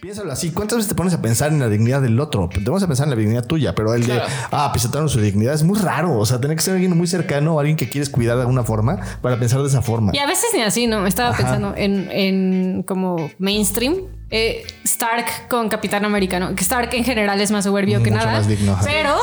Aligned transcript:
Piénsalo 0.00 0.32
así, 0.32 0.50
¿cuántas 0.50 0.78
veces 0.78 0.88
te 0.88 0.94
pones 0.94 1.12
a 1.12 1.20
pensar 1.20 1.52
en 1.52 1.58
la 1.60 1.68
dignidad 1.68 2.00
del 2.00 2.18
otro? 2.20 2.48
Te 2.48 2.60
vamos 2.64 2.82
a 2.82 2.86
pensar 2.86 3.04
en 3.06 3.10
la 3.10 3.16
dignidad 3.16 3.44
tuya, 3.44 3.74
pero 3.74 3.92
el 3.92 4.06
de, 4.06 4.18
ah, 4.50 4.70
pisotearon 4.72 5.10
su 5.10 5.20
dignidad 5.20 5.52
es 5.52 5.62
muy 5.62 5.78
raro. 5.78 6.18
O 6.18 6.24
sea, 6.24 6.40
tener 6.40 6.56
que 6.56 6.62
ser 6.62 6.74
alguien 6.74 6.96
muy 6.96 7.06
cercano 7.06 7.54
o 7.56 7.60
alguien 7.60 7.76
que 7.76 7.86
quieres 7.90 8.08
cuidar 8.08 8.36
de 8.36 8.42
alguna 8.42 8.62
forma 8.64 8.98
para 9.20 9.38
pensar 9.38 9.60
de 9.60 9.68
esa 9.68 9.82
forma. 9.82 10.12
Y 10.14 10.18
a 10.18 10.26
veces 10.26 10.46
ni 10.54 10.62
así, 10.62 10.86
¿no? 10.86 11.06
Estaba 11.06 11.30
Ajá. 11.30 11.36
pensando 11.38 11.74
en, 11.76 12.10
en 12.10 12.82
como 12.84 13.30
mainstream. 13.38 13.96
eh, 14.30 14.64
Stark 14.84 15.26
con 15.48 15.68
Capitán 15.68 16.04
Americano. 16.06 16.54
Que 16.54 16.62
Stark 16.62 16.88
en 16.94 17.04
general 17.04 17.38
es 17.40 17.50
más 17.50 17.64
soberbio 17.64 18.02
que 18.02 18.10
nada. 18.10 18.32
más 18.32 18.48
digno. 18.48 18.78
Pero, 18.82 19.16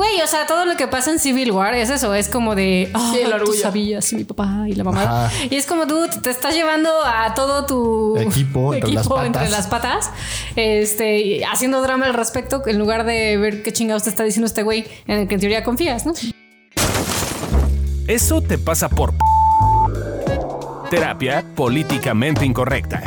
güey, 0.00 0.22
o 0.22 0.26
sea, 0.26 0.46
todo 0.46 0.64
lo 0.64 0.76
que 0.78 0.86
pasa 0.88 1.10
en 1.10 1.18
Civil 1.18 1.52
War 1.52 1.74
es 1.74 1.90
eso. 1.90 2.14
Es 2.14 2.28
como 2.30 2.54
de. 2.54 2.90
Ah, 2.94 3.10
Sí, 3.12 3.20
el 3.20 3.28
tú 3.28 3.34
orgullo. 3.36 3.60
sabías, 3.60 4.10
y 4.12 4.16
mi 4.16 4.24
papá 4.24 4.64
y 4.66 4.72
la 4.72 4.82
mamá. 4.84 5.02
Ajá. 5.26 5.30
Y 5.50 5.56
es 5.56 5.66
como, 5.66 5.84
dude, 5.84 6.08
te 6.22 6.30
estás 6.30 6.54
llevando 6.54 6.88
a 7.04 7.34
todo 7.34 7.66
tu 7.66 8.16
Equipo 8.16 8.72
entre 8.72 8.92
las 8.92 9.06
patas. 9.06 9.26
entre 9.26 9.50
las 9.50 9.66
patas. 9.66 10.10
Este, 10.56 11.44
haciendo 11.44 11.82
drama 11.82 12.06
al 12.06 12.14
respecto 12.14 12.62
en 12.66 12.78
lugar 12.78 13.04
de 13.04 13.36
ver 13.36 13.62
qué 13.62 13.72
chingados 13.74 14.04
te 14.04 14.08
está 14.10 14.24
diciendo 14.24 14.46
este 14.46 14.62
güey 14.62 14.86
en 15.06 15.18
el 15.20 15.28
que 15.28 15.34
en 15.34 15.40
teoría 15.40 15.62
confías, 15.62 16.06
¿no? 16.06 16.14
Eso 18.08 18.40
te 18.40 18.56
pasa 18.56 18.88
por 18.88 19.12
terapia 20.90 21.44
políticamente 21.54 22.46
incorrecta. 22.46 23.02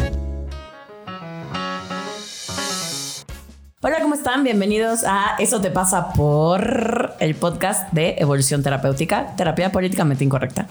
Hola, 3.85 3.99
¿cómo 4.01 4.15
están? 4.15 4.45
Bienvenidos 4.45 5.03
a 5.05 5.35
Eso 5.39 5.59
te 5.59 5.69
pasa 5.69 6.13
por 6.13 7.15
el 7.19 7.35
podcast 7.35 7.91
de 7.91 8.15
Evolución 8.17 8.63
Terapéutica, 8.63 9.35
Terapia 9.35 9.73
Políticamente 9.73 10.23
Incorrecta. 10.23 10.69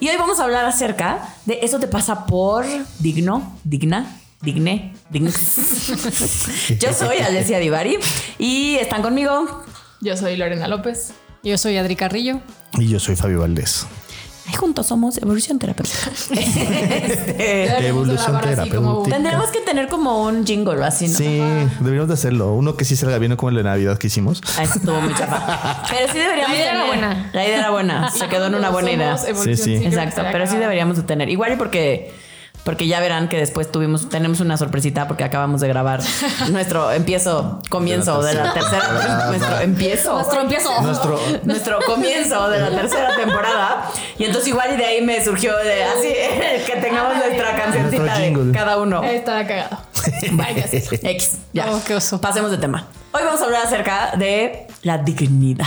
Y 0.00 0.08
hoy 0.08 0.16
vamos 0.18 0.40
a 0.40 0.44
hablar 0.44 0.64
acerca 0.64 1.28
de 1.44 1.58
Eso 1.60 1.78
te 1.78 1.88
pasa 1.88 2.24
por 2.24 2.64
digno, 3.00 3.58
digna, 3.64 4.18
digne, 4.40 4.94
dignex. 5.10 6.78
Yo 6.80 6.94
soy 6.94 7.18
Alessia 7.18 7.58
Divari 7.58 7.98
y 8.38 8.76
están 8.76 9.02
conmigo. 9.02 9.62
Yo 10.00 10.16
soy 10.16 10.38
Lorena 10.38 10.66
López. 10.66 11.12
Yo 11.42 11.58
soy 11.58 11.76
Adri 11.76 11.96
Carrillo. 11.96 12.40
Y 12.78 12.88
yo 12.88 12.98
soy 12.98 13.14
Fabio 13.14 13.40
Valdés. 13.40 13.86
Ay, 14.46 14.54
juntos 14.54 14.86
somos 14.86 15.16
Evolución 15.18 15.58
Terapéutica. 15.58 16.10
Este, 16.34 17.86
Evolución 17.88 18.40
terapéutica. 18.40 19.10
tendremos 19.16 19.50
que 19.50 19.60
tener 19.60 19.88
como 19.88 20.22
un 20.24 20.46
jingle 20.46 20.84
así, 20.84 21.08
¿no? 21.08 21.16
Sí, 21.16 21.40
deberíamos 21.80 22.08
de 22.08 22.14
hacerlo. 22.14 22.52
Uno 22.54 22.76
que 22.76 22.84
sí 22.84 22.96
salga 22.96 23.18
bien, 23.18 23.36
como 23.36 23.50
el 23.50 23.56
de 23.56 23.62
Navidad 23.62 23.98
que 23.98 24.08
hicimos. 24.08 24.40
Ah, 24.58 24.62
eso 24.64 24.74
estuvo 24.78 25.00
muy 25.00 25.14
chafa. 25.14 25.82
Pero 25.90 26.12
sí 26.12 26.18
deberíamos 26.18 26.50
La 26.50 26.56
idea 26.56 26.70
era 26.72 26.80
tener- 26.82 26.86
buena. 26.88 27.30
La 27.32 27.44
idea 27.46 27.58
era 27.58 27.70
buena. 27.70 28.10
Se 28.14 28.28
quedó 28.28 28.46
en 28.46 28.54
una 28.54 28.70
buena 28.70 28.92
idea. 28.92 29.16
Sí, 29.18 29.56
sí. 29.56 29.74
Exacto, 29.76 30.22
pero 30.30 30.46
sí 30.46 30.56
deberíamos 30.56 30.96
de 30.96 31.02
tener. 31.04 31.28
Igual 31.28 31.52
y 31.54 31.56
porque 31.56 32.12
porque 32.64 32.86
ya 32.86 32.98
verán 32.98 33.28
que 33.28 33.36
después 33.36 33.70
tuvimos 33.70 34.08
tenemos 34.08 34.40
una 34.40 34.56
sorpresita 34.56 35.06
porque 35.06 35.22
acabamos 35.22 35.60
de 35.60 35.68
grabar 35.68 36.00
nuestro 36.50 36.90
empiezo 36.90 37.60
comienzo 37.68 38.22
de 38.22 38.34
la 38.34 38.54
tercera. 38.54 39.26
nuestro 39.28 39.60
empiezo. 39.60 40.14
Nuestro 40.14 40.40
empiezo. 40.40 40.82
Nuestro. 40.82 41.20
nuestro 41.44 41.78
comienzo 41.86 42.48
de 42.48 42.60
la 42.60 42.70
tercera 42.70 43.14
temporada. 43.16 43.90
Y 44.18 44.24
entonces 44.24 44.48
igual 44.48 44.72
y 44.72 44.76
de 44.76 44.84
ahí 44.84 45.02
me 45.02 45.22
surgió 45.22 45.56
de 45.58 45.84
así 45.84 46.08
que 46.66 46.80
tengamos 46.80 47.16
nuestra 47.16 47.54
cancioncita 47.54 48.18
de 48.18 48.52
cada 48.52 48.78
uno. 48.78 49.02
Está 49.04 49.46
cagado. 49.46 49.78
Vaya. 50.32 50.66
X 50.66 51.32
ya. 51.52 51.70
Oh, 51.70 51.80
qué 51.86 51.94
oso. 51.94 52.20
pasemos 52.20 52.50
de 52.50 52.58
tema. 52.58 52.86
Hoy 53.12 53.22
vamos 53.24 53.40
a 53.42 53.44
hablar 53.44 53.66
acerca 53.66 54.16
de 54.16 54.66
la 54.82 54.98
dignidad. 54.98 55.66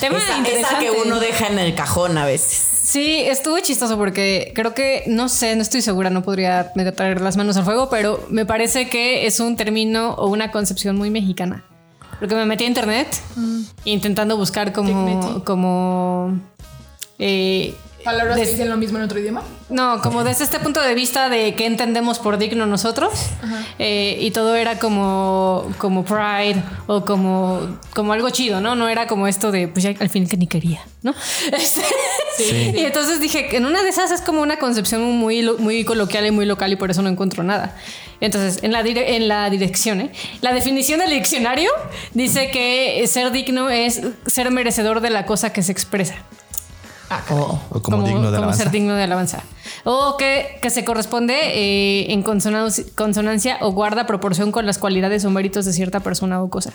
Tema 0.00 0.18
esa, 0.18 0.48
esa 0.48 0.78
que 0.78 0.90
uno 0.90 1.20
deja 1.20 1.46
en 1.46 1.58
el 1.58 1.74
cajón 1.74 2.18
a 2.18 2.26
veces 2.26 2.73
Sí, 2.94 3.24
estuvo 3.26 3.58
chistoso 3.58 3.98
porque 3.98 4.52
creo 4.54 4.72
que, 4.72 5.02
no 5.08 5.28
sé, 5.28 5.56
no 5.56 5.62
estoy 5.62 5.82
segura, 5.82 6.10
no 6.10 6.22
podría 6.22 6.70
meter 6.76 7.20
las 7.20 7.36
manos 7.36 7.56
al 7.56 7.64
fuego, 7.64 7.88
pero 7.90 8.24
me 8.30 8.46
parece 8.46 8.88
que 8.88 9.26
es 9.26 9.40
un 9.40 9.56
término 9.56 10.14
o 10.14 10.28
una 10.28 10.52
concepción 10.52 10.94
muy 10.94 11.10
mexicana. 11.10 11.64
Porque 12.20 12.36
me 12.36 12.46
metí 12.46 12.62
a 12.62 12.68
internet 12.68 13.08
intentando 13.84 14.36
buscar 14.36 14.72
como, 14.72 15.42
como 15.42 16.38
eh, 17.18 17.74
Palabras 18.04 18.36
des- 18.36 18.46
que 18.48 18.52
dicen 18.52 18.68
lo 18.68 18.76
mismo 18.76 18.98
en 18.98 19.04
otro 19.04 19.18
idioma. 19.18 19.42
no, 19.70 20.00
como 20.02 20.24
desde 20.24 20.44
este 20.44 20.58
punto 20.60 20.80
de 20.82 20.94
vista 20.94 21.28
de 21.28 21.54
qué 21.54 21.66
entendemos 21.66 22.18
por 22.18 22.36
digno 22.38 22.66
nosotros. 22.66 23.12
Eh, 23.78 24.18
y 24.20 24.30
todo 24.30 24.54
era 24.56 24.78
como, 24.78 25.72
como 25.78 26.04
pride 26.04 26.62
o 26.86 27.04
como, 27.04 27.78
como 27.94 28.12
algo 28.12 28.28
chido, 28.30 28.60
¿no? 28.60 28.74
No 28.76 28.88
era 28.88 29.06
como 29.06 29.26
esto 29.26 29.50
de, 29.50 29.68
pues 29.68 29.82
ya 29.84 29.94
al 29.98 30.08
fin 30.10 30.28
que 30.28 30.36
ni 30.36 30.46
quería, 30.46 30.80
¿no? 31.02 31.14
Este, 31.52 32.72
Y 32.76 32.84
entonces 32.84 33.20
dije, 33.20 33.46
que 33.48 33.56
en 33.58 33.64
una 33.66 33.82
de 33.82 33.88
esas 33.88 34.10
es 34.10 34.20
como 34.20 34.42
una 34.42 34.58
concepción 34.58 35.02
muy, 35.02 35.42
lo- 35.42 35.56
muy 35.58 35.84
coloquial 35.84 36.26
y 36.26 36.30
muy 36.30 36.46
local 36.46 36.72
y 36.72 36.76
por 36.76 36.90
eso 36.90 37.00
no 37.02 37.08
encuentro 37.08 37.42
nada. 37.42 37.76
Entonces, 38.20 38.62
en 38.62 38.72
la, 38.72 38.82
dire- 38.82 39.14
en 39.16 39.28
la 39.28 39.48
dirección, 39.50 40.00
¿eh? 40.00 40.10
La 40.40 40.52
definición 40.52 41.00
del 41.00 41.10
diccionario 41.10 41.70
dice 42.12 42.50
que 42.50 43.04
ser 43.06 43.30
digno 43.32 43.70
es 43.70 44.00
ser 44.26 44.50
merecedor 44.50 45.00
de 45.00 45.10
la 45.10 45.26
cosa 45.26 45.52
que 45.52 45.62
se 45.62 45.72
expresa 45.72 46.14
Ah. 47.16 47.24
Oh. 47.34 47.60
O 47.70 47.82
como, 47.82 48.02
digno 48.02 48.20
de 48.20 48.26
como 48.26 48.36
alabanza. 48.38 48.62
ser 48.64 48.70
digno 48.72 48.94
de 48.94 49.02
alabanza. 49.04 49.42
O 49.84 50.16
que, 50.16 50.58
que 50.62 50.70
se 50.70 50.84
corresponde 50.84 51.34
eh, 51.42 52.12
en 52.12 52.22
consonancia, 52.22 52.84
consonancia 52.96 53.58
o 53.60 53.72
guarda 53.72 54.06
proporción 54.06 54.52
con 54.52 54.66
las 54.66 54.78
cualidades 54.78 55.24
o 55.24 55.30
méritos 55.30 55.64
de 55.64 55.72
cierta 55.72 56.00
persona 56.00 56.42
o 56.42 56.48
cosa. 56.50 56.72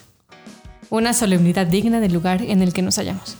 Una 0.89 1.13
solemnidad 1.13 1.67
digna 1.67 1.99
del 1.99 2.13
lugar 2.13 2.41
en 2.41 2.61
el 2.61 2.73
que 2.73 2.81
nos 2.81 2.95
hallamos. 2.97 3.35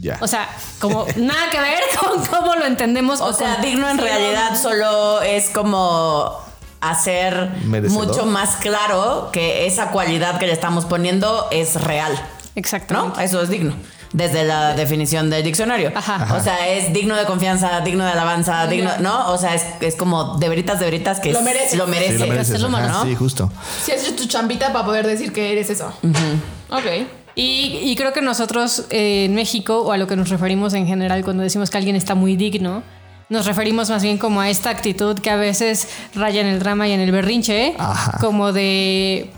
Ya. 0.00 0.18
O 0.20 0.26
sea, 0.26 0.48
como 0.80 1.04
nada 1.16 1.50
que 1.50 1.60
ver 1.60 1.82
con 2.00 2.24
cómo 2.26 2.54
lo 2.54 2.64
entendemos. 2.64 3.20
O 3.20 3.32
sea, 3.32 3.54
con- 3.56 3.64
digno 3.64 3.88
en 3.88 3.98
realidad 3.98 4.60
solo 4.60 5.20
es 5.22 5.50
como 5.50 6.30
hacer 6.80 7.50
Merecedor. 7.64 8.06
mucho 8.08 8.26
más 8.26 8.56
claro 8.56 9.30
que 9.32 9.66
esa 9.66 9.90
cualidad 9.90 10.38
que 10.38 10.46
le 10.46 10.52
estamos 10.52 10.84
poniendo 10.84 11.46
es 11.52 11.80
real, 11.80 12.12
Exacto. 12.56 12.94
¿no? 12.94 13.20
Eso 13.20 13.40
es 13.42 13.48
digno. 13.50 13.74
Desde 14.12 14.44
la 14.44 14.74
definición 14.74 15.30
del 15.30 15.42
diccionario. 15.42 15.90
Ajá. 15.94 16.34
O 16.36 16.40
sea, 16.42 16.68
es 16.68 16.92
digno 16.92 17.16
de 17.16 17.24
confianza, 17.24 17.80
digno 17.80 18.04
de 18.04 18.10
alabanza, 18.10 18.66
digno, 18.66 18.90
¿no? 19.00 19.30
O 19.32 19.38
sea, 19.38 19.54
es, 19.54 19.64
es 19.80 19.96
como 19.96 20.36
de 20.38 20.48
veritas, 20.50 20.78
de 20.78 20.84
veritas 20.84 21.18
que 21.18 21.32
Lo 21.32 21.38
es- 21.38 21.44
mereces. 21.44 21.78
lo 21.78 21.84
Sí, 21.86 21.90
merece. 21.90 22.18
lo 22.18 22.26
mereces, 22.26 22.68
malo, 22.68 22.88
¿no? 22.88 23.04
Sí, 23.04 23.14
justo. 23.14 23.50
Si 23.84 23.90
has 23.92 24.02
hecho 24.02 24.14
tu 24.14 24.26
chambita 24.26 24.72
para 24.72 24.84
poder 24.84 25.06
decir 25.06 25.32
que 25.32 25.52
eres 25.52 25.70
eso. 25.70 25.92
Ok. 26.70 26.84
Y, 27.34 27.78
y 27.82 27.96
creo 27.96 28.12
que 28.12 28.20
nosotros 28.20 28.84
eh, 28.90 29.24
en 29.24 29.34
México, 29.34 29.80
o 29.80 29.92
a 29.92 29.96
lo 29.96 30.06
que 30.06 30.16
nos 30.16 30.28
referimos 30.28 30.74
en 30.74 30.86
general 30.86 31.24
cuando 31.24 31.42
decimos 31.42 31.70
que 31.70 31.78
alguien 31.78 31.96
está 31.96 32.14
muy 32.14 32.36
digno, 32.36 32.82
nos 33.30 33.46
referimos 33.46 33.88
más 33.88 34.02
bien 34.02 34.18
como 34.18 34.42
a 34.42 34.50
esta 34.50 34.68
actitud 34.68 35.18
que 35.18 35.30
a 35.30 35.36
veces 35.36 35.88
raya 36.14 36.42
en 36.42 36.48
el 36.48 36.58
drama 36.58 36.86
y 36.88 36.92
en 36.92 37.00
el 37.00 37.10
berrinche, 37.12 37.74
Ajá. 37.78 38.18
como 38.20 38.52
de... 38.52 39.32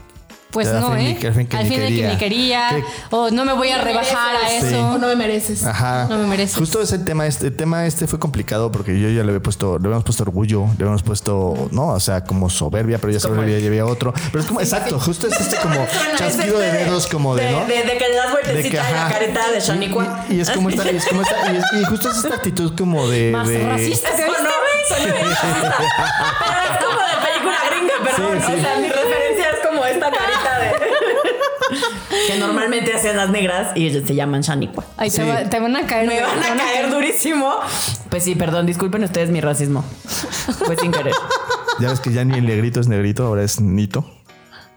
Pues 0.54 0.68
Al 0.68 0.80
no, 0.80 0.96
¿eh? 0.96 1.18
ni- 1.20 1.26
al 1.26 1.34
fin 1.34 1.46
que 1.48 1.56
ni 1.56 1.62
el 1.64 1.68
que 1.68 1.76
quería. 1.80 2.08
ni 2.10 2.16
quería. 2.16 2.68
Que- 2.70 2.84
O 3.10 3.30
no 3.30 3.44
me 3.44 3.52
voy 3.52 3.70
a 3.70 3.82
rebajar 3.82 4.36
a 4.36 4.50
eso. 4.52 4.88
O 4.90 4.98
no 4.98 5.08
me 5.08 5.16
mereces. 5.16 5.64
Ajá. 5.64 6.06
No 6.08 6.16
me 6.16 6.26
mereces. 6.28 6.56
Justo 6.56 6.80
ese 6.80 6.98
tema, 7.00 7.26
este 7.26 7.48
el 7.48 7.56
tema 7.56 7.84
este 7.86 8.06
fue 8.06 8.18
complicado 8.20 8.70
porque 8.70 8.98
yo 9.00 9.08
ya 9.08 9.22
le 9.24 9.30
había 9.30 9.42
puesto, 9.42 9.78
le 9.80 9.86
habíamos 9.86 10.04
puesto 10.04 10.22
orgullo, 10.22 10.66
le 10.78 10.84
habíamos 10.84 11.02
puesto, 11.02 11.68
no, 11.72 11.88
o 11.88 12.00
sea, 12.00 12.22
como 12.24 12.48
soberbia, 12.48 12.98
pero 12.98 13.12
ya 13.12 13.18
soberbia 13.20 13.58
ya 13.58 13.66
había 13.66 13.84
otro. 13.84 14.14
Pero 14.30 14.40
es 14.40 14.46
como, 14.46 14.60
exacto, 14.60 14.98
justo 15.00 15.26
es 15.26 15.38
este 15.40 15.56
como 15.56 15.74
chasquido 16.16 16.58
de 16.58 16.70
dedos, 16.70 17.06
como 17.08 17.34
de, 17.34 17.46
de, 17.46 17.50
¿no? 17.52 17.66
de- 17.66 17.82
de 17.82 17.98
que 17.98 18.08
le 18.08 18.14
das 18.14 18.30
vueltecita 18.30 18.86
a 18.86 18.90
la 19.06 19.12
careta 19.12 19.50
de 19.50 19.58
Shaniqua. 19.60 20.24
Y, 20.30 20.34
y 20.36 20.40
es 20.40 20.50
como 20.50 20.68
esta, 20.70 20.90
y 20.90 20.96
es 20.96 21.04
como 21.06 21.22
esta, 21.22 21.52
y, 21.52 21.56
es- 21.56 21.64
y 21.80 21.84
justo 21.84 22.10
es 22.10 22.16
esta 22.18 22.34
actitud 22.36 22.76
como 22.78 23.08
de. 23.08 23.32
Más 23.32 23.48
de- 23.48 23.66
racista. 23.66 24.08
No, 24.10 24.96
soy 24.96 25.04
bien 25.10 25.16
racista. 25.30 25.76
Pero 26.38 26.60
es 26.62 26.84
como 26.84 27.00
de 27.00 27.26
película 27.26 27.56
gringa, 27.70 27.94
perdón. 28.04 28.38
Sí, 28.40 28.46
sí. 28.46 28.52
O 28.52 28.62
sea, 28.62 28.76
mi 28.78 28.88
referencia 28.88 29.50
es 29.50 29.66
como 29.66 29.84
esta 29.84 30.10
carita 30.10 30.58
de. 30.58 30.72
que 32.28 32.38
normalmente 32.38 32.92
hacen 32.92 33.16
las 33.16 33.30
negras 33.30 33.72
y 33.76 33.86
ellos 33.86 34.04
se 34.06 34.14
llaman 34.14 34.40
Shaniqua. 34.42 34.84
Ay, 34.96 35.10
te, 35.10 35.16
Sí. 35.22 35.28
va- 35.28 35.44
te 35.48 35.60
van 35.60 35.76
a 35.76 35.86
caer. 35.86 36.06
Me 36.06 36.20
van 36.20 36.42
a 36.42 36.56
caer 36.56 36.90
durísimo. 36.90 37.52
Pues 38.10 38.24
sí, 38.24 38.34
perdón, 38.34 38.66
disculpen 38.66 39.04
ustedes 39.04 39.30
mi 39.30 39.40
racismo. 39.40 39.84
Pues 40.66 40.78
sin 40.80 40.92
querer. 40.92 41.14
Ya 41.80 41.88
ves 41.90 41.98
que 41.98 42.12
ya 42.12 42.24
ni 42.24 42.38
el 42.38 42.46
negrito 42.46 42.78
es 42.78 42.86
negrito, 42.86 43.26
ahora 43.26 43.42
es 43.42 43.60
nito. 43.60 44.08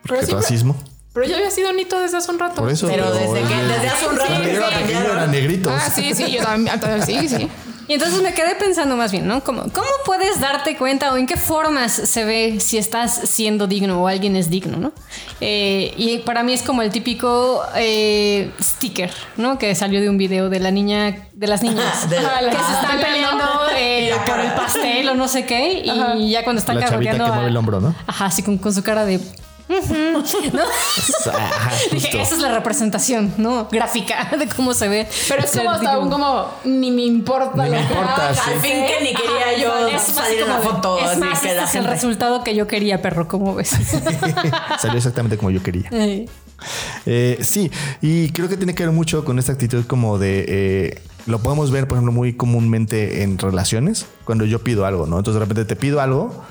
Pero 0.02 0.20
Qué 0.20 0.26
siempre- 0.26 0.42
racismo. 0.44 0.76
Pero 1.14 1.28
ya 1.28 1.36
había 1.38 1.50
sido 1.52 1.72
Nito 1.74 2.00
desde 2.00 2.18
hace 2.18 2.30
un 2.32 2.38
rato. 2.40 2.62
Por 2.62 2.72
eso. 2.72 2.88
Pero 2.88 3.12
desde 3.12 3.40
que 3.42 3.56
desde 3.56 3.88
hace 3.88 4.08
un 4.08 4.18
rato 4.18 4.34
yo 4.44 5.14
era 5.14 5.28
negritos. 5.28 5.74
Ah, 5.76 5.90
sí, 5.90 6.14
sí, 6.16 6.32
yo 6.32 6.44
también. 6.44 6.80
ah, 6.84 7.06
Sí, 7.06 7.28
sí. 7.30 7.50
Y 7.88 7.94
entonces 7.94 8.22
me 8.22 8.34
quedé 8.34 8.56
pensando 8.56 8.98
más 8.98 9.12
bien, 9.12 9.28
¿no? 9.28 9.42
¿Cómo, 9.44 9.62
¿Cómo 9.72 9.88
puedes 10.06 10.40
darte 10.42 10.76
cuenta 10.76 11.14
o 11.14 11.18
en 11.18 11.26
qué 11.26 11.38
formas 11.38 11.92
se 11.94 12.26
ve 12.26 12.60
si 12.60 12.78
estás 12.78 13.14
siendo 13.30 13.66
digno 13.66 14.02
o 14.04 14.08
alguien 14.08 14.36
es 14.36 14.50
digno, 14.50 14.78
¿no? 14.78 14.92
Eh, 15.40 15.94
y 15.96 16.18
para 16.20 16.44
mí 16.44 16.52
es 16.54 16.64
como 16.64 16.82
el 16.82 16.92
típico 16.92 17.62
eh, 17.76 18.52
sticker, 18.62 19.12
¿no? 19.38 19.58
Que 19.58 19.74
salió 19.76 20.02
de 20.02 20.10
un 20.10 20.18
video 20.18 20.50
de 20.50 20.60
la 20.60 20.72
niña, 20.72 21.28
de 21.34 21.48
las 21.48 21.64
niñas, 21.64 22.10
De- 22.10 22.18
que 22.50 22.58
se 22.58 22.74
están 22.74 23.00
peleando 23.02 23.46
eh, 23.78 24.12
por 24.26 24.40
el 24.40 24.52
pastel 24.52 25.08
o 25.10 25.16
no 25.16 25.28
sé 25.30 25.46
qué. 25.46 25.84
Y 26.18 26.32
ya 26.32 26.44
cuando 26.44 26.60
están 26.60 26.80
La 26.80 26.88
carreteando 26.88 27.24
que 27.24 27.32
a- 27.32 27.34
mueve 27.36 27.50
el 27.50 27.58
hombro, 27.58 27.80
¿no? 27.80 27.96
Ajá, 28.06 28.26
así 28.26 28.44
con, 28.44 28.58
con 28.58 28.74
su 28.74 28.84
cara 28.84 29.06
de 29.06 29.20
¿no? 29.70 30.24
Dije, 31.92 32.22
esa 32.22 32.36
es 32.36 32.42
la 32.42 32.54
representación, 32.54 33.34
¿no? 33.38 33.68
Gráfica 33.72 34.30
de 34.38 34.48
cómo 34.48 34.74
se 34.74 34.88
ve. 34.88 35.08
Pero 35.28 35.44
es 35.44 35.52
como 35.52 35.72
hasta 35.72 36.00
un 36.00 36.10
como 36.10 36.48
ni 36.64 36.92
me 36.92 37.04
importa 37.04 37.64
Ni 37.64 37.70
lo 37.70 37.76
me 37.76 37.88
que 37.88 37.94
importa, 37.94 38.30
haga, 38.30 38.34
sí. 38.34 38.52
Al 38.54 38.60
fin 38.60 38.72
que 38.86 39.04
ni 39.04 39.14
quería 39.14 39.58
yo 39.62 39.88
Es 39.88 40.02
salir 40.04 40.40
en 40.40 40.50
la 40.50 40.60
foto. 40.60 41.00
Es 41.00 41.06
así 41.12 41.20
más, 41.20 41.40
que 41.40 41.48
este 41.48 41.60
la 41.60 41.64
es 41.66 41.76
el 41.76 41.84
resultado 41.86 42.44
que 42.44 42.56
yo 42.56 42.68
quería, 42.68 43.02
perro, 43.02 43.28
¿cómo 43.28 43.56
ves? 43.56 43.70
Salió 44.80 44.98
exactamente 44.98 45.38
como 45.38 45.52
yo 45.52 45.62
quería. 45.62 45.90
Ay. 45.92 46.30
Eh, 47.06 47.38
sí, 47.42 47.70
y 48.02 48.30
creo 48.32 48.50
que 48.50 48.58
tiene 48.58 48.74
que 48.74 48.84
ver 48.84 48.92
mucho 48.92 49.24
con 49.24 49.38
esta 49.38 49.52
actitud 49.52 49.86
como 49.86 50.18
de... 50.18 50.46
eh, 50.48 51.02
lo 51.28 51.40
podemos 51.40 51.72
ver, 51.72 51.88
por 51.88 51.98
ejemplo, 51.98 52.14
muy 52.14 52.34
comúnmente 52.34 53.22
en 53.24 53.38
relaciones, 53.38 54.06
cuando 54.24 54.46
yo 54.46 54.64
pido 54.64 54.86
algo, 54.86 55.06
¿no? 55.08 55.18
Entonces 55.18 55.40
de 55.42 55.46
repente 55.46 55.66
te 55.66 55.76
pido 55.76 56.00
algo 56.00 56.44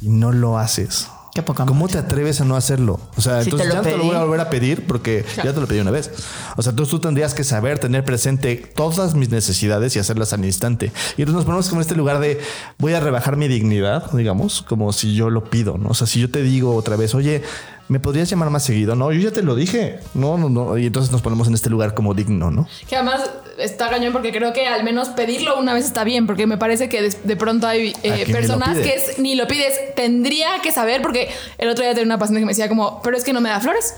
y 0.00 0.08
no 0.08 0.30
lo 0.32 0.58
haces. 0.58 1.08
Qué 1.36 1.42
poca 1.42 1.66
¿Cómo 1.66 1.86
te 1.86 1.98
atreves 1.98 2.40
a 2.40 2.46
no 2.46 2.56
hacerlo? 2.56 2.98
O 3.14 3.20
sea, 3.20 3.42
Si 3.42 3.50
entonces 3.50 3.68
ya 3.70 3.76
no 3.76 3.82
te 3.82 3.94
lo 3.94 4.04
voy 4.04 4.16
a 4.16 4.20
volver 4.20 4.40
a 4.40 4.48
pedir 4.48 4.86
porque 4.86 5.22
ya 5.36 5.52
te 5.52 5.60
lo 5.60 5.66
pedí 5.66 5.80
una 5.80 5.90
vez. 5.90 6.10
O 6.56 6.62
sea, 6.62 6.70
entonces 6.70 6.90
tú 6.90 6.98
tendrías 6.98 7.34
que 7.34 7.44
saber 7.44 7.78
tener 7.78 8.06
presente 8.06 8.56
todas 8.56 9.14
mis 9.14 9.28
necesidades 9.28 9.94
y 9.96 9.98
hacerlas 9.98 10.32
al 10.32 10.46
instante. 10.46 10.92
Y 11.18 11.20
entonces 11.20 11.34
nos 11.34 11.44
ponemos 11.44 11.68
como 11.68 11.82
en 11.82 11.82
este 11.82 11.94
lugar 11.94 12.20
de 12.20 12.40
voy 12.78 12.94
a 12.94 13.00
rebajar 13.00 13.36
mi 13.36 13.48
dignidad, 13.48 14.10
digamos, 14.12 14.62
como 14.62 14.94
si 14.94 15.14
yo 15.14 15.28
lo 15.28 15.44
pido, 15.44 15.76
¿no? 15.76 15.90
O 15.90 15.94
sea, 15.94 16.06
si 16.06 16.20
yo 16.20 16.30
te 16.30 16.40
digo 16.42 16.74
otra 16.74 16.96
vez, 16.96 17.14
oye, 17.14 17.42
¿me 17.88 18.00
podrías 18.00 18.28
llamar 18.28 18.50
más 18.50 18.64
seguido? 18.64 18.94
No, 18.96 19.12
yo 19.12 19.20
ya 19.20 19.30
te 19.30 19.42
lo 19.42 19.54
dije. 19.54 20.00
No, 20.14 20.36
no, 20.38 20.48
no. 20.48 20.76
Y 20.78 20.86
entonces 20.86 21.12
nos 21.12 21.22
ponemos 21.22 21.48
en 21.48 21.54
este 21.54 21.70
lugar 21.70 21.94
como 21.94 22.14
digno, 22.14 22.50
¿no? 22.50 22.68
Que 22.88 22.96
además 22.96 23.30
está 23.58 23.88
cañón 23.88 24.12
porque 24.12 24.32
creo 24.32 24.52
que 24.52 24.66
al 24.66 24.84
menos 24.84 25.08
pedirlo 25.10 25.58
una 25.58 25.74
vez 25.74 25.84
está 25.84 26.04
bien, 26.04 26.26
porque 26.26 26.46
me 26.46 26.58
parece 26.58 26.88
que 26.88 27.02
de, 27.02 27.16
de 27.22 27.36
pronto 27.36 27.66
hay 27.66 27.94
eh, 28.02 28.26
personas 28.30 28.78
que 28.78 28.94
es, 28.94 29.18
ni 29.18 29.34
lo 29.34 29.46
pides, 29.46 29.94
tendría 29.94 30.60
que 30.62 30.72
saber, 30.72 31.02
porque 31.02 31.28
el 31.58 31.68
otro 31.68 31.84
día 31.84 31.94
tenía 31.94 32.06
una 32.06 32.18
paciente 32.18 32.40
que 32.40 32.46
me 32.46 32.52
decía 32.52 32.68
como, 32.68 33.00
pero 33.02 33.16
es 33.16 33.24
que 33.24 33.32
no 33.32 33.40
me 33.40 33.48
da 33.48 33.60
flores. 33.60 33.94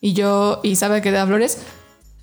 Y 0.00 0.12
yo, 0.12 0.60
y 0.62 0.76
sabe 0.76 1.00
que 1.00 1.10
da 1.10 1.26
flores. 1.26 1.58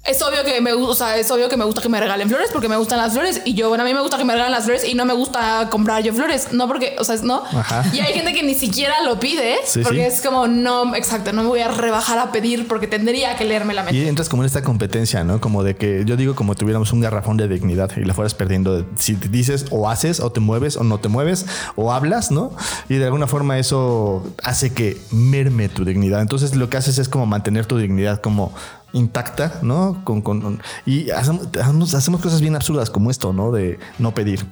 Es 0.03 0.19
obvio 0.23 0.43
que 0.43 0.59
me 0.61 0.73
gusta, 0.73 0.91
o 0.91 0.95
sea, 0.95 1.17
es 1.17 1.29
obvio 1.29 1.47
que 1.47 1.57
me 1.57 1.63
gusta 1.63 1.79
que 1.79 1.87
me 1.87 1.99
regalen 1.99 2.27
flores 2.27 2.49
porque 2.51 2.67
me 2.67 2.75
gustan 2.75 2.97
las 2.97 3.13
flores 3.13 3.41
y 3.45 3.53
yo, 3.53 3.69
bueno, 3.69 3.83
a 3.83 3.85
mí 3.87 3.93
me 3.93 4.01
gusta 4.01 4.17
que 4.17 4.25
me 4.25 4.33
regalen 4.33 4.51
las 4.51 4.63
flores 4.63 4.83
y 4.83 4.95
no 4.95 5.05
me 5.05 5.13
gusta 5.13 5.67
comprar 5.69 6.01
yo 6.01 6.11
flores, 6.11 6.47
no 6.53 6.67
porque, 6.67 6.95
o 6.97 7.03
sea, 7.03 7.15
no. 7.21 7.43
Ajá. 7.45 7.85
Y 7.93 7.99
hay 7.99 8.13
gente 8.13 8.33
que 8.33 8.41
ni 8.41 8.55
siquiera 8.55 8.95
lo 9.05 9.19
pide 9.19 9.57
Sí, 9.63 9.81
porque 9.83 10.09
sí. 10.09 10.15
es 10.15 10.21
como, 10.21 10.47
no, 10.47 10.95
exacto, 10.95 11.31
no 11.33 11.43
me 11.43 11.49
voy 11.49 11.59
a 11.59 11.67
rebajar 11.67 12.17
a 12.17 12.31
pedir 12.31 12.67
porque 12.67 12.87
tendría 12.87 13.35
que 13.35 13.45
leerme 13.45 13.75
la 13.75 13.83
mente. 13.83 13.99
Y 13.99 14.07
entras 14.07 14.27
como 14.27 14.41
en 14.41 14.47
esta 14.47 14.63
competencia, 14.63 15.23
¿no? 15.23 15.39
Como 15.39 15.63
de 15.63 15.75
que 15.75 16.03
yo 16.03 16.17
digo 16.17 16.33
como 16.33 16.55
tuviéramos 16.55 16.91
un 16.93 17.01
garrafón 17.01 17.37
de 17.37 17.47
dignidad 17.47 17.91
y 17.95 18.03
la 18.03 18.15
fueras 18.15 18.33
perdiendo. 18.33 18.83
Si 18.95 19.13
te 19.13 19.27
dices 19.27 19.67
o 19.69 19.87
haces 19.87 20.19
o 20.19 20.31
te 20.31 20.39
mueves 20.39 20.77
o 20.77 20.83
no 20.83 20.99
te 20.99 21.09
mueves 21.09 21.45
o 21.75 21.93
hablas, 21.93 22.31
¿no? 22.31 22.51
Y 22.89 22.95
de 22.95 23.05
alguna 23.05 23.27
forma 23.27 23.59
eso 23.59 24.23
hace 24.43 24.73
que 24.73 24.97
merme 25.11 25.69
tu 25.69 25.85
dignidad. 25.85 26.21
Entonces 26.21 26.55
lo 26.55 26.71
que 26.71 26.77
haces 26.77 26.97
es 26.97 27.07
como 27.07 27.27
mantener 27.27 27.67
tu 27.67 27.77
dignidad 27.77 28.19
como 28.19 28.51
intacta, 28.93 29.59
¿no? 29.61 30.01
Con, 30.03 30.21
con- 30.21 30.61
y 30.85 31.09
hacemos, 31.11 31.47
hacemos- 31.93 32.21
cosas 32.21 32.41
bien 32.41 32.55
absurdas 32.55 32.89
como 32.89 33.09
esto, 33.11 33.33
¿no? 33.33 33.51
De 33.51 33.79
no 33.99 34.13
pedir. 34.13 34.45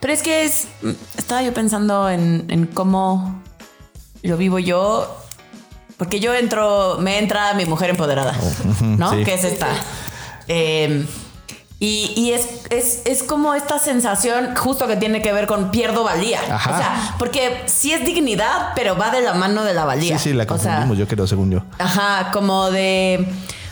Pero 0.00 0.12
es 0.12 0.22
que 0.22 0.44
es. 0.44 0.66
Estaba 1.16 1.42
yo 1.42 1.52
pensando 1.54 2.08
en, 2.10 2.46
en 2.48 2.66
cómo 2.66 3.42
lo 4.22 4.36
vivo 4.36 4.58
yo. 4.58 5.16
Porque 5.96 6.20
yo 6.20 6.32
entro, 6.34 6.98
me 7.00 7.18
entra 7.18 7.54
mi 7.54 7.64
mujer 7.64 7.90
empoderada, 7.90 8.32
¿no? 8.82 9.10
sí. 9.10 9.24
Que 9.24 9.34
es 9.34 9.42
esta. 9.44 9.66
Eh, 10.46 11.04
y 11.80 12.12
y 12.16 12.32
es, 12.32 12.46
es, 12.70 13.02
es 13.04 13.22
como 13.22 13.54
esta 13.54 13.78
sensación 13.78 14.54
justo 14.56 14.86
que 14.88 14.96
tiene 14.96 15.22
que 15.22 15.32
ver 15.32 15.46
con 15.46 15.70
pierdo 15.70 16.02
valía. 16.04 16.40
Ajá. 16.50 16.70
O 16.72 16.76
sea, 16.78 17.14
porque 17.18 17.62
sí 17.66 17.92
es 17.92 18.04
dignidad, 18.04 18.70
pero 18.74 18.96
va 18.96 19.10
de 19.10 19.20
la 19.22 19.34
mano 19.34 19.62
de 19.64 19.74
la 19.74 19.84
valía. 19.84 20.18
Sí, 20.18 20.30
sí, 20.30 20.34
la 20.34 20.44
O 20.44 20.46
sea, 20.46 20.56
confundimos, 20.56 20.98
yo 20.98 21.06
creo, 21.08 21.26
según 21.26 21.50
yo. 21.50 21.62
Ajá, 21.78 22.30
como 22.32 22.70
de. 22.70 23.28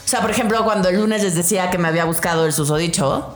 O 0.07 0.09
sea, 0.09 0.21
por 0.23 0.31
ejemplo, 0.31 0.65
cuando 0.65 0.89
el 0.89 0.97
lunes 0.97 1.23
les 1.25 1.35
decía 1.35 1.69
que 1.71 1.79
me 1.79 1.89
había 1.89 2.05
buscado 2.05 2.47
el 2.47 2.53
susodicho, 2.53 3.35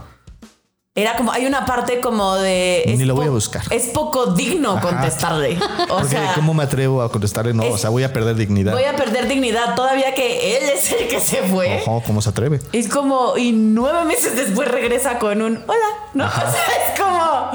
era 0.95 1.17
como. 1.17 1.33
Hay 1.33 1.45
una 1.47 1.67
parte 1.67 2.01
como 2.01 2.37
de. 2.37 2.85
Ni 2.87 3.05
lo 3.05 3.15
voy 3.17 3.27
a 3.27 3.31
buscar. 3.31 3.63
Es 3.71 3.87
poco 3.89 4.27
digno 4.35 4.73
Ajá. 4.77 4.81
contestarle. 4.81 5.59
O 5.91 5.95
Porque 5.97 6.09
sea. 6.11 6.33
¿cómo 6.35 6.55
me 6.55 6.63
atrevo 6.63 7.03
a 7.03 7.11
contestarle? 7.11 7.53
No, 7.55 7.65
es- 7.65 7.75
o 7.75 7.79
sea, 7.79 7.91
voy 7.91 8.05
a 8.05 8.13
perder 8.13 8.37
dignidad. 8.37 8.73
Voy 8.73 8.85
a 8.85 8.95
perder 8.95 9.27
dignidad 9.27 9.75
todavía 9.75 10.15
que 10.15 10.57
él 10.57 10.69
es 10.69 10.93
el 10.93 11.09
que 11.09 11.19
se 11.21 11.43
fue. 11.43 11.83
Ojo, 11.87 12.03
¿cómo 12.07 12.23
se 12.23 12.31
atreve? 12.31 12.61
Es 12.73 12.89
como, 12.89 13.37
y 13.37 13.51
nueve 13.53 14.05
meses 14.05 14.37
después 14.37 14.69
regresa 14.69 15.19
con 15.19 15.43
un 15.43 15.57
hola, 15.67 15.89
¿no? 16.15 16.25
O 16.29 16.31
sea, 16.31 16.47
es 16.93 17.01
como. 17.01 17.51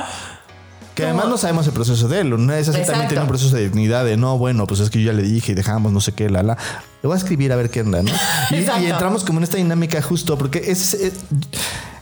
Que 0.96 1.04
además 1.04 1.28
no 1.28 1.38
sabemos 1.38 1.68
el 1.68 1.74
proceso 1.74 2.08
de 2.08 2.22
él. 2.22 2.34
Una 2.34 2.54
de 2.54 2.62
esas 2.62 2.76
también 2.86 3.10
tiene 3.10 3.22
un 3.22 3.28
proceso 3.28 3.56
de 3.56 3.64
dignidad 3.64 4.06
de 4.06 4.16
no, 4.16 4.38
bueno, 4.38 4.66
pues 4.66 4.80
es 4.80 4.90
que 4.90 5.02
yo 5.02 5.12
ya 5.12 5.18
le 5.18 5.24
dije 5.24 5.52
y 5.52 5.56
dejamos 5.56 5.92
no 5.92 6.00
sé 6.00 6.14
qué, 6.14 6.30
la, 6.30 6.42
la. 6.42 6.54
Le 7.04 7.08
voy 7.08 7.14
a 7.14 7.18
escribir 7.18 7.52
a 7.52 7.58
ver 7.58 7.70
qué 7.70 7.82
onda, 7.82 8.02
¿no? 8.02 8.12
Y, 8.52 8.86
entramos 8.86 9.26
como 9.26 9.40
en 9.40 9.44
esta 9.44 9.58
dinámica 9.58 10.02
justo, 10.02 10.38
porque 10.38 10.64
es, 10.72 10.94
es, 10.94 11.14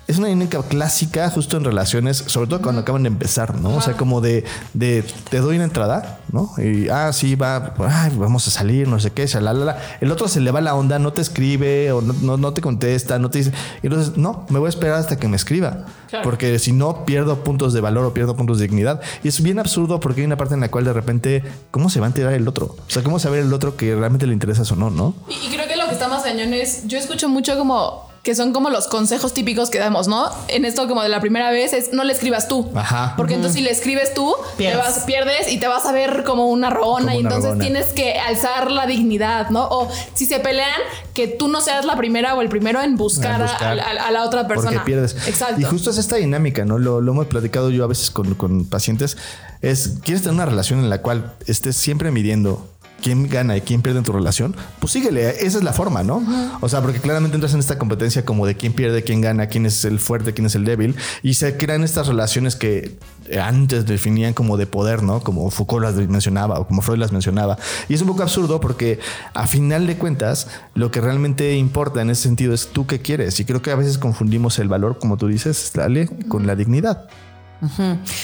es 0.08 0.18
una 0.18 0.28
dinámica 0.28 0.62
clásica 0.64 1.30
justo 1.30 1.56
en 1.58 1.64
relaciones, 1.64 2.18
sobre 2.18 2.48
todo 2.50 2.62
cuando 2.62 2.82
acaban 2.82 3.04
de 3.04 3.08
empezar, 3.08 3.56
¿no? 3.56 3.76
O 3.76 3.82
sea, 3.82 3.96
como 3.96 4.20
de, 4.20 4.44
de 4.74 5.04
te 5.30 5.38
doy 5.38 5.56
una 5.56 5.66
entrada, 5.66 6.20
¿no? 6.32 6.52
Y 6.58 6.90
ah, 6.90 7.14
sí, 7.14 7.36
va, 7.36 7.74
ay, 7.80 8.12
vamos 8.18 8.48
a 8.48 8.52
salir, 8.52 8.88
no 8.88 9.00
sé 9.00 9.12
qué, 9.12 9.26
shalalala. 9.26 9.78
El 10.02 10.12
otro 10.12 10.28
se 10.28 10.42
le 10.42 10.52
va 10.52 10.60
la 10.60 10.76
onda, 10.76 11.00
no 11.00 11.14
te 11.14 11.22
escribe 11.22 11.92
o 11.94 12.02
no, 12.02 12.14
no, 12.22 12.38
no 12.38 12.54
te 12.54 12.60
contesta, 12.60 13.18
no 13.18 13.30
te 13.30 13.40
dice. 13.40 13.54
Y 13.82 13.88
entonces, 13.88 14.18
no, 14.18 14.46
me 14.50 14.60
voy 14.60 14.68
a 14.68 14.70
esperar 14.70 15.00
hasta 15.00 15.16
que 15.16 15.28
me 15.28 15.38
escriba. 15.38 15.86
Porque 16.22 16.60
si 16.60 16.74
no, 16.74 17.06
pierdo 17.06 17.44
puntos 17.44 17.74
de 17.74 17.82
valor 17.82 18.06
o 18.06 18.14
pierdo 18.14 18.36
puntos 18.36 18.60
de 18.60 18.68
dignidad. 18.68 19.02
Y 19.24 19.30
es 19.30 19.42
bien 19.42 19.58
absurdo 19.58 20.00
porque 20.00 20.22
hay 20.22 20.28
una 20.28 20.38
parte 20.38 20.54
en 20.54 20.60
la 20.60 20.70
cual 20.70 20.84
de 20.86 20.94
repente, 20.94 21.44
¿cómo 21.72 21.90
se 21.90 22.00
va 22.00 22.06
a 22.06 22.10
enterar 22.10 22.34
el 22.34 22.48
otro? 22.48 22.76
O 22.88 22.90
sea, 22.90 23.04
¿cómo 23.04 23.20
saber 23.20 23.44
el 23.44 23.54
otro 23.54 23.78
que 23.78 23.96
realmente 23.96 24.28
le 24.28 24.34
interesas 24.34 24.72
o 24.72 24.76
no, 24.76 24.90
no? 24.90 25.16
Y, 25.28 25.34
y 25.48 25.50
creo 25.50 25.68
que 25.68 25.76
lo 25.76 25.86
que 25.88 25.94
está 25.94 26.10
más 26.10 26.24
cañón 26.24 26.54
es, 26.54 26.88
yo 26.88 27.00
escucho 27.00 27.30
mucho 27.30 27.58
como 27.58 28.13
que 28.24 28.36
son 28.36 28.54
como 28.54 28.70
los 28.70 28.88
consejos 28.88 29.34
típicos 29.34 29.70
que 29.70 29.80
damos, 29.80 30.08
¿no? 30.08 30.30
En 30.48 30.64
esto 30.64 30.88
como 30.88 31.04
de 31.04 31.10
la 31.10 31.20
primera 31.20 31.52
vez 31.52 31.74
es 31.74 31.92
no 31.92 32.06
le 32.06 32.14
escribas 32.14 32.48
tú. 32.48 32.72
Ajá. 32.74 33.16
Porque 33.18 33.34
entonces 33.34 33.58
si 33.60 33.64
le 33.66 33.70
escribes 33.70 34.14
tú, 34.14 34.34
Pierdes. 34.56 34.82
Te 34.82 34.92
vas, 34.92 35.00
pierdes 35.04 35.52
y 35.52 35.60
te 35.60 35.68
vas 35.68 35.86
a 35.86 35.92
ver 35.92 36.24
como 36.24 36.48
una 36.48 36.74
Como 36.74 37.00
y 37.00 37.02
una 37.02 37.12
entonces 37.36 37.60
tienes 37.60 37.88
que 37.88 38.14
alzar 38.14 38.72
la 38.72 38.88
dignidad, 38.88 39.50
¿no? 39.50 39.68
O 39.70 39.90
si 40.14 40.26
se 40.26 40.40
pelean, 40.40 40.80
que 41.14 41.28
tú 41.28 41.50
no 41.50 41.60
seas 41.60 41.84
la 41.84 41.98
primera 41.98 42.34
o 42.36 42.42
el 42.42 42.48
primero 42.48 42.82
en 42.82 42.96
buscar, 42.96 43.42
a- 43.42 43.46
buscar. 43.46 43.80
A, 43.82 44.08
a 44.08 44.12
la 44.12 44.24
otra 44.24 44.48
persona. 44.48 44.72
Porque 44.72 44.86
pierdes. 44.86 45.18
Exacto. 45.28 45.60
Y 45.60 45.66
justo 45.66 45.90
es 45.90 45.98
esta 45.98 46.16
dinámica, 46.16 46.64
¿no? 46.64 46.80
Lo, 46.80 47.02
lo 47.02 47.12
hemos 47.12 47.28
platicado 47.28 47.72
yo 47.72 47.84
a 47.84 47.88
veces 47.88 48.10
con, 48.10 48.36
con 48.36 48.64
pacientes. 48.64 49.18
Es, 49.62 49.96
¿quieres 50.02 50.24
tener 50.24 50.36
una 50.36 50.46
relación 50.46 50.80
en 50.80 50.90
la 50.90 51.02
cual 51.02 51.34
estés 51.46 51.76
siempre 51.76 52.10
midiendo 52.10 52.70
quién 53.04 53.28
gana 53.30 53.58
y 53.58 53.62
quién 53.62 53.82
pierde 53.82 54.00
en 54.00 54.06
tu 54.06 54.14
relación? 54.14 54.56
Pues 54.80 54.94
síguele, 54.94 55.30
esa 55.46 55.58
es 55.58 55.64
la 55.64 55.74
forma, 55.74 56.04
¿no? 56.04 56.24
O 56.62 56.70
sea, 56.70 56.82
porque 56.82 57.00
claramente 57.00 57.36
entras 57.36 57.54
en 57.54 57.60
esta 57.60 57.78
competencia 57.78 58.26
como 58.26 58.48
de 58.48 58.56
quién 58.56 58.74
pierde, 58.74 59.04
quién 59.04 59.22
gana, 59.22 59.48
quién 59.48 59.66
es 59.66 59.86
el 59.86 60.00
fuerte, 60.00 60.34
quién 60.34 60.48
es 60.48 60.56
el 60.56 60.66
débil. 60.66 60.96
Y 61.22 61.36
se 61.36 61.58
crean 61.58 61.84
estas 61.84 62.08
relaciones 62.08 62.56
que 62.56 62.98
antes 63.42 63.86
definían 63.86 64.34
como 64.34 64.58
de 64.58 64.66
poder, 64.66 65.04
¿no? 65.04 65.22
Como 65.22 65.50
Foucault 65.52 65.84
las 65.84 65.96
mencionaba 65.96 66.60
o 66.60 66.68
como 66.68 66.82
Freud 66.82 66.98
las 66.98 67.12
mencionaba. 67.12 67.58
Y 67.90 67.94
es 67.94 68.02
un 68.02 68.08
poco 68.08 68.24
absurdo 68.24 68.60
porque 68.60 69.00
a 69.34 69.46
final 69.48 69.86
de 69.86 69.98
cuentas 69.98 70.48
lo 70.74 70.90
que 70.90 71.02
realmente 71.02 71.56
importa 71.56 72.02
en 72.02 72.10
ese 72.10 72.24
sentido 72.24 72.54
es 72.54 72.70
tú 72.70 72.88
qué 72.88 73.02
quieres. 73.02 73.40
Y 73.40 73.46
creo 73.46 73.62
que 73.62 73.72
a 73.72 73.76
veces 73.76 73.98
confundimos 73.98 74.60
el 74.60 74.70
valor, 74.70 74.98
como 74.98 75.18
tú 75.18 75.28
dices, 75.28 75.72
dale, 75.76 76.08
con 76.30 76.48
la 76.48 76.56
dignidad. 76.56 77.08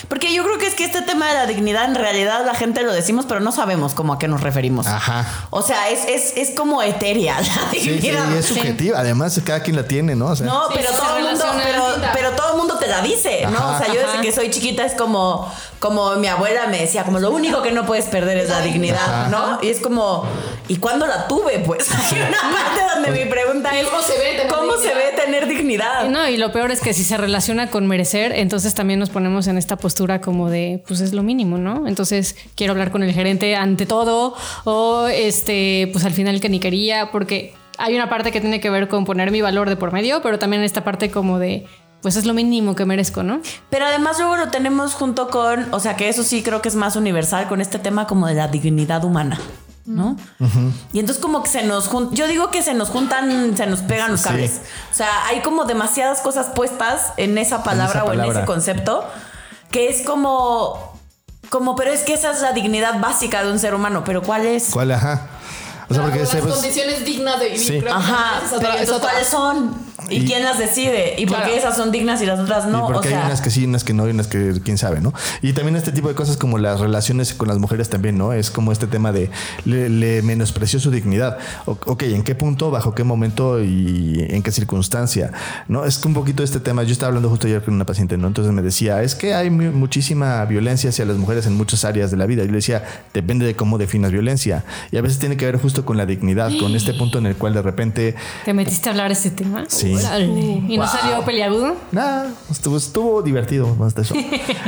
Porque 0.08 0.34
yo 0.34 0.44
creo 0.44 0.58
que 0.58 0.68
es 0.68 0.76
que 0.76 0.84
este 0.86 1.02
tema 1.02 1.28
de 1.28 1.34
la 1.36 1.46
dignidad 1.46 1.86
en 1.86 1.96
realidad 1.96 2.46
la 2.46 2.54
gente 2.54 2.84
lo 2.84 2.92
decimos, 2.94 3.26
pero 3.28 3.40
no 3.40 3.52
sabemos 3.52 3.94
cómo 3.94 4.14
a 4.14 4.20
qué 4.20 4.28
nos 4.28 4.42
referimos. 4.42 4.88
Ajá. 4.88 5.26
O 5.50 5.62
sea, 5.62 5.90
es, 5.90 6.06
es, 6.08 6.34
es 6.38 6.56
como 6.56 6.82
etérea 6.82 7.40
la 7.42 7.48
Sí, 7.72 7.80
sí, 7.80 7.90
dignidad. 7.92 8.26
y 8.34 8.38
es 8.38 8.46
subjetiva. 8.46 9.00
Además, 9.00 9.40
cada 9.46 9.62
quien 9.62 9.76
la 9.76 9.84
tiene, 9.84 10.16
¿no? 10.16 10.28
O 10.28 10.36
sea, 10.36 10.46
No, 10.46 10.68
Sí, 10.70 10.74
pero 10.76 10.90
todo 10.92 11.18
el 11.18 11.24
mundo, 11.26 11.46
pero, 12.14 12.32
todo 12.32 12.52
el 12.52 12.58
mundo 12.58 12.78
te 12.78 12.88
la 12.88 13.02
dice, 13.02 13.42
¿no? 13.50 13.58
Ajá. 13.58 13.76
O 13.76 13.78
sea, 13.78 13.88
yo 13.88 14.00
desde 14.00 14.14
Ajá. 14.14 14.22
que 14.22 14.32
soy 14.32 14.50
chiquita 14.50 14.86
es 14.86 14.94
como, 14.94 15.52
como 15.80 16.16
mi 16.18 16.28
abuela 16.28 16.68
me 16.68 16.80
decía, 16.80 17.04
como 17.04 17.20
lo 17.20 17.32
único 17.32 17.62
que 17.62 17.72
no 17.72 17.86
puedes 17.86 18.06
perder 18.06 18.38
es 18.38 18.50
la 18.50 18.62
dignidad, 18.62 19.00
Ajá. 19.02 19.28
¿no? 19.30 19.60
Y 19.62 19.70
es 19.70 19.80
como, 19.80 20.26
¿y 20.68 20.78
cuándo 20.78 21.08
la 21.08 21.28
tuve? 21.28 21.60
Pues 21.60 21.88
hay 21.94 22.20
una 22.22 22.38
parte 22.42 22.82
donde 22.96 23.12
mi 23.24 23.30
pregunta 23.30 23.76
¿Y 23.76 23.80
es, 23.80 23.88
cómo 23.88 24.02
se 24.02 24.18
ve 24.18 24.32
tener 24.38 24.48
¿cómo 24.48 24.72
se 24.74 24.88
dignidad? 24.90 24.96
ve 25.12 25.22
tener 25.26 25.48
dignidad? 25.48 26.10
No, 26.10 26.28
y 26.28 26.38
lo 26.38 26.52
peor 26.52 26.72
es 26.72 26.82
que 26.82 26.94
si 26.94 27.04
se 27.04 27.18
relaciona 27.18 27.70
con 27.70 27.88
merecer, 27.88 28.32
entonces 28.34 28.74
también 28.74 29.00
nos 29.00 29.10
ponemos 29.10 29.29
en 29.48 29.58
esta 29.58 29.78
postura 29.78 30.22
como 30.22 30.50
de, 30.50 30.84
pues 30.88 31.00
es 31.00 31.14
lo 31.14 31.24
mínimo, 31.24 31.58
¿no? 31.58 31.88
Entonces 31.88 32.36
quiero 32.56 32.72
hablar 32.72 32.92
con 32.92 33.04
el 33.04 33.14
gerente 33.14 33.56
ante 33.56 33.86
todo, 33.86 34.36
o 34.66 35.08
este, 35.08 35.90
pues 35.94 36.04
al 36.06 36.14
final 36.14 36.42
que 36.42 36.50
ni 36.50 36.60
quería, 36.60 37.12
porque 37.12 37.54
hay 37.78 37.96
una 37.96 38.10
parte 38.10 38.32
que 38.32 38.42
tiene 38.42 38.60
que 38.60 38.70
ver 38.70 38.88
con 38.88 39.06
poner 39.06 39.32
mi 39.32 39.42
valor 39.42 39.70
de 39.70 39.76
por 39.76 39.94
medio, 39.94 40.22
pero 40.22 40.40
también 40.40 40.64
esta 40.64 40.84
parte 40.84 41.12
como 41.12 41.40
de, 41.40 41.66
pues 42.02 42.16
es 42.16 42.26
lo 42.26 42.34
mínimo 42.34 42.76
que 42.76 42.86
merezco, 42.86 43.24
¿no? 43.24 43.42
Pero 43.70 43.86
además 43.86 44.20
luego 44.20 44.36
lo 44.36 44.50
tenemos 44.50 44.94
junto 44.94 45.30
con, 45.30 45.74
o 45.74 45.80
sea, 45.80 45.96
que 45.96 46.10
eso 46.10 46.24
sí 46.24 46.44
creo 46.44 46.62
que 46.62 46.70
es 46.70 46.76
más 46.76 46.96
universal 46.96 47.48
con 47.48 47.62
este 47.62 47.80
tema 47.80 48.08
como 48.08 48.28
de 48.28 48.34
la 48.34 48.48
dignidad 48.48 49.04
humana. 49.04 49.40
¿No? 49.90 50.16
Y 50.94 51.00
entonces 51.00 51.20
como 51.22 51.42
que 51.42 51.50
se 51.50 51.64
nos 51.64 51.88
juntan, 51.88 52.16
yo 52.16 52.28
digo 52.28 52.52
que 52.52 52.62
se 52.62 52.76
nos 52.76 52.90
juntan, 52.90 53.58
se 53.58 53.66
nos 53.66 53.80
pegan 53.82 54.12
los 54.12 54.22
Sí. 54.22 54.28
cables. 54.30 54.62
O 54.92 54.94
sea, 54.94 55.26
hay 55.26 55.42
como 55.42 55.66
demasiadas 55.66 56.20
cosas 56.22 56.48
puestas 56.54 57.14
en 57.18 57.38
esa 57.40 57.64
palabra 57.64 58.04
o 58.06 58.14
en 58.14 58.22
ese 58.22 58.46
concepto 58.46 59.04
que 59.72 59.90
es 59.90 60.04
como, 60.06 60.94
como, 61.50 61.76
pero 61.76 61.92
es 61.92 62.02
que 62.02 62.14
esa 62.14 62.32
es 62.32 62.42
la 62.42 62.54
dignidad 62.54 63.00
básica 63.00 63.44
de 63.44 63.52
un 63.52 63.58
ser 63.58 63.74
humano, 63.74 64.04
pero 64.06 64.22
¿cuál 64.22 64.46
es? 64.46 64.70
¿Cuál? 64.72 64.92
Ajá. 64.92 65.28
O 65.90 65.94
sea, 65.96 66.04
porque 66.04 66.20
Las 66.20 66.30
se- 66.30 66.38
pues, 66.44 66.54
condiciones 66.54 67.04
dignas 67.04 67.40
de 67.40 67.46
vivir. 67.46 67.60
Sí. 67.60 67.80
creo 67.80 67.84
que 67.86 67.90
Ajá. 67.90 68.42
¿cuáles 69.02 69.28
son? 69.28 69.89
¿Y, 70.10 70.18
Y- 70.18 70.26
quién 70.26 70.44
las 70.44 70.58
decide? 70.58 71.16
¿Y 71.18 71.26
por 71.26 71.38
Claro. 71.38 71.52
qué 71.52 71.58
esas 71.60 71.76
son 71.76 71.92
dignas 71.92 72.22
y 72.22 72.26
las 72.26 72.40
otras 72.40 72.66
no? 72.68 72.80
y 72.80 72.82
O 72.82 72.88
porque 72.94 73.10
sea, 73.10 73.22
hay 73.22 73.26
unas 73.28 73.42
que 73.42 73.50
sí, 73.50 73.66
unas 73.66 73.84
que 73.84 73.94
no, 73.94 74.08
y 74.08 74.12
unas 74.12 74.28
que 74.28 74.60
quién 74.64 74.78
sabe, 74.78 75.02
¿no? 75.02 75.14
Y 75.42 75.54
también 75.54 75.76
este 75.76 75.92
tipo 75.92 76.08
de 76.08 76.16
cosas 76.16 76.38
como 76.38 76.58
las 76.58 76.80
relaciones 76.80 77.34
con 77.34 77.48
las 77.48 77.58
mujeres 77.60 77.90
también, 77.90 78.18
¿no? 78.18 78.34
Es 78.34 78.50
como 78.52 78.72
este 78.72 78.88
tema 78.88 79.12
de 79.12 79.30
le, 79.66 79.90
le 79.90 80.22
menospreció 80.22 80.80
su 80.80 80.92
dignidad. 80.92 81.38
O- 81.66 81.78
ok, 81.86 82.04
¿en 82.04 82.24
qué 82.24 82.36
punto, 82.36 82.72
bajo 82.72 82.94
qué 82.96 83.04
momento 83.04 83.62
y 83.64 84.26
en 84.30 84.42
qué 84.44 84.52
circunstancia? 84.52 85.32
¿No? 85.68 85.86
Es 85.86 85.98
que 85.98 86.08
un 86.08 86.14
poquito 86.14 86.44
este 86.44 86.60
tema, 86.60 86.84
yo 86.84 86.92
estaba 86.92 87.08
hablando 87.10 87.30
justo 87.30 87.48
ayer 87.48 87.62
con 87.64 87.74
una 87.74 87.86
paciente, 87.86 88.18
¿no? 88.18 88.28
Entonces 88.28 88.54
me 88.54 88.62
decía, 88.62 89.04
es 89.04 89.16
que 89.16 89.34
hay 89.34 89.50
mu- 89.50 89.72
muchísima 89.72 90.44
violencia 90.46 90.90
hacia 90.90 91.06
las 91.06 91.18
mujeres 91.18 91.46
en 91.46 91.56
muchas 91.56 91.84
áreas 91.86 92.12
de 92.12 92.18
la 92.18 92.26
vida. 92.26 92.44
Yo 92.44 92.50
le 92.52 92.58
decía, 92.58 92.84
depende 93.14 93.46
de 93.46 93.56
cómo 93.56 93.78
definas 93.78 94.12
violencia. 94.12 94.64
Y 94.92 94.98
a 94.98 95.02
veces 95.02 95.20
tiene 95.20 95.38
que 95.38 95.46
ver 95.46 95.58
justo 95.60 95.86
con 95.86 95.98
la 95.98 96.06
dignidad, 96.06 96.52
con 96.60 96.76
este 96.76 96.94
punto 96.94 97.18
en 97.18 97.26
el 97.26 97.36
cual 97.36 97.54
de 97.54 97.62
repente 97.62 98.16
¿Te 98.46 98.54
metiste 98.54 98.90
a 98.90 98.92
hablar 98.92 99.08
de 99.08 99.14
ese 99.14 99.32
tema? 99.32 99.66
Sí. 99.68 99.89
¿Y 99.92 100.78
no 100.78 100.84
Wow. 100.84 100.92
salió 100.92 101.26
peliagudo? 101.26 101.76
Nada, 101.92 102.34
estuvo, 102.50 102.78
estuvo 102.78 103.22
divertido 103.22 103.76
más 103.76 103.96
de 103.96 104.02
eso. 104.04 104.16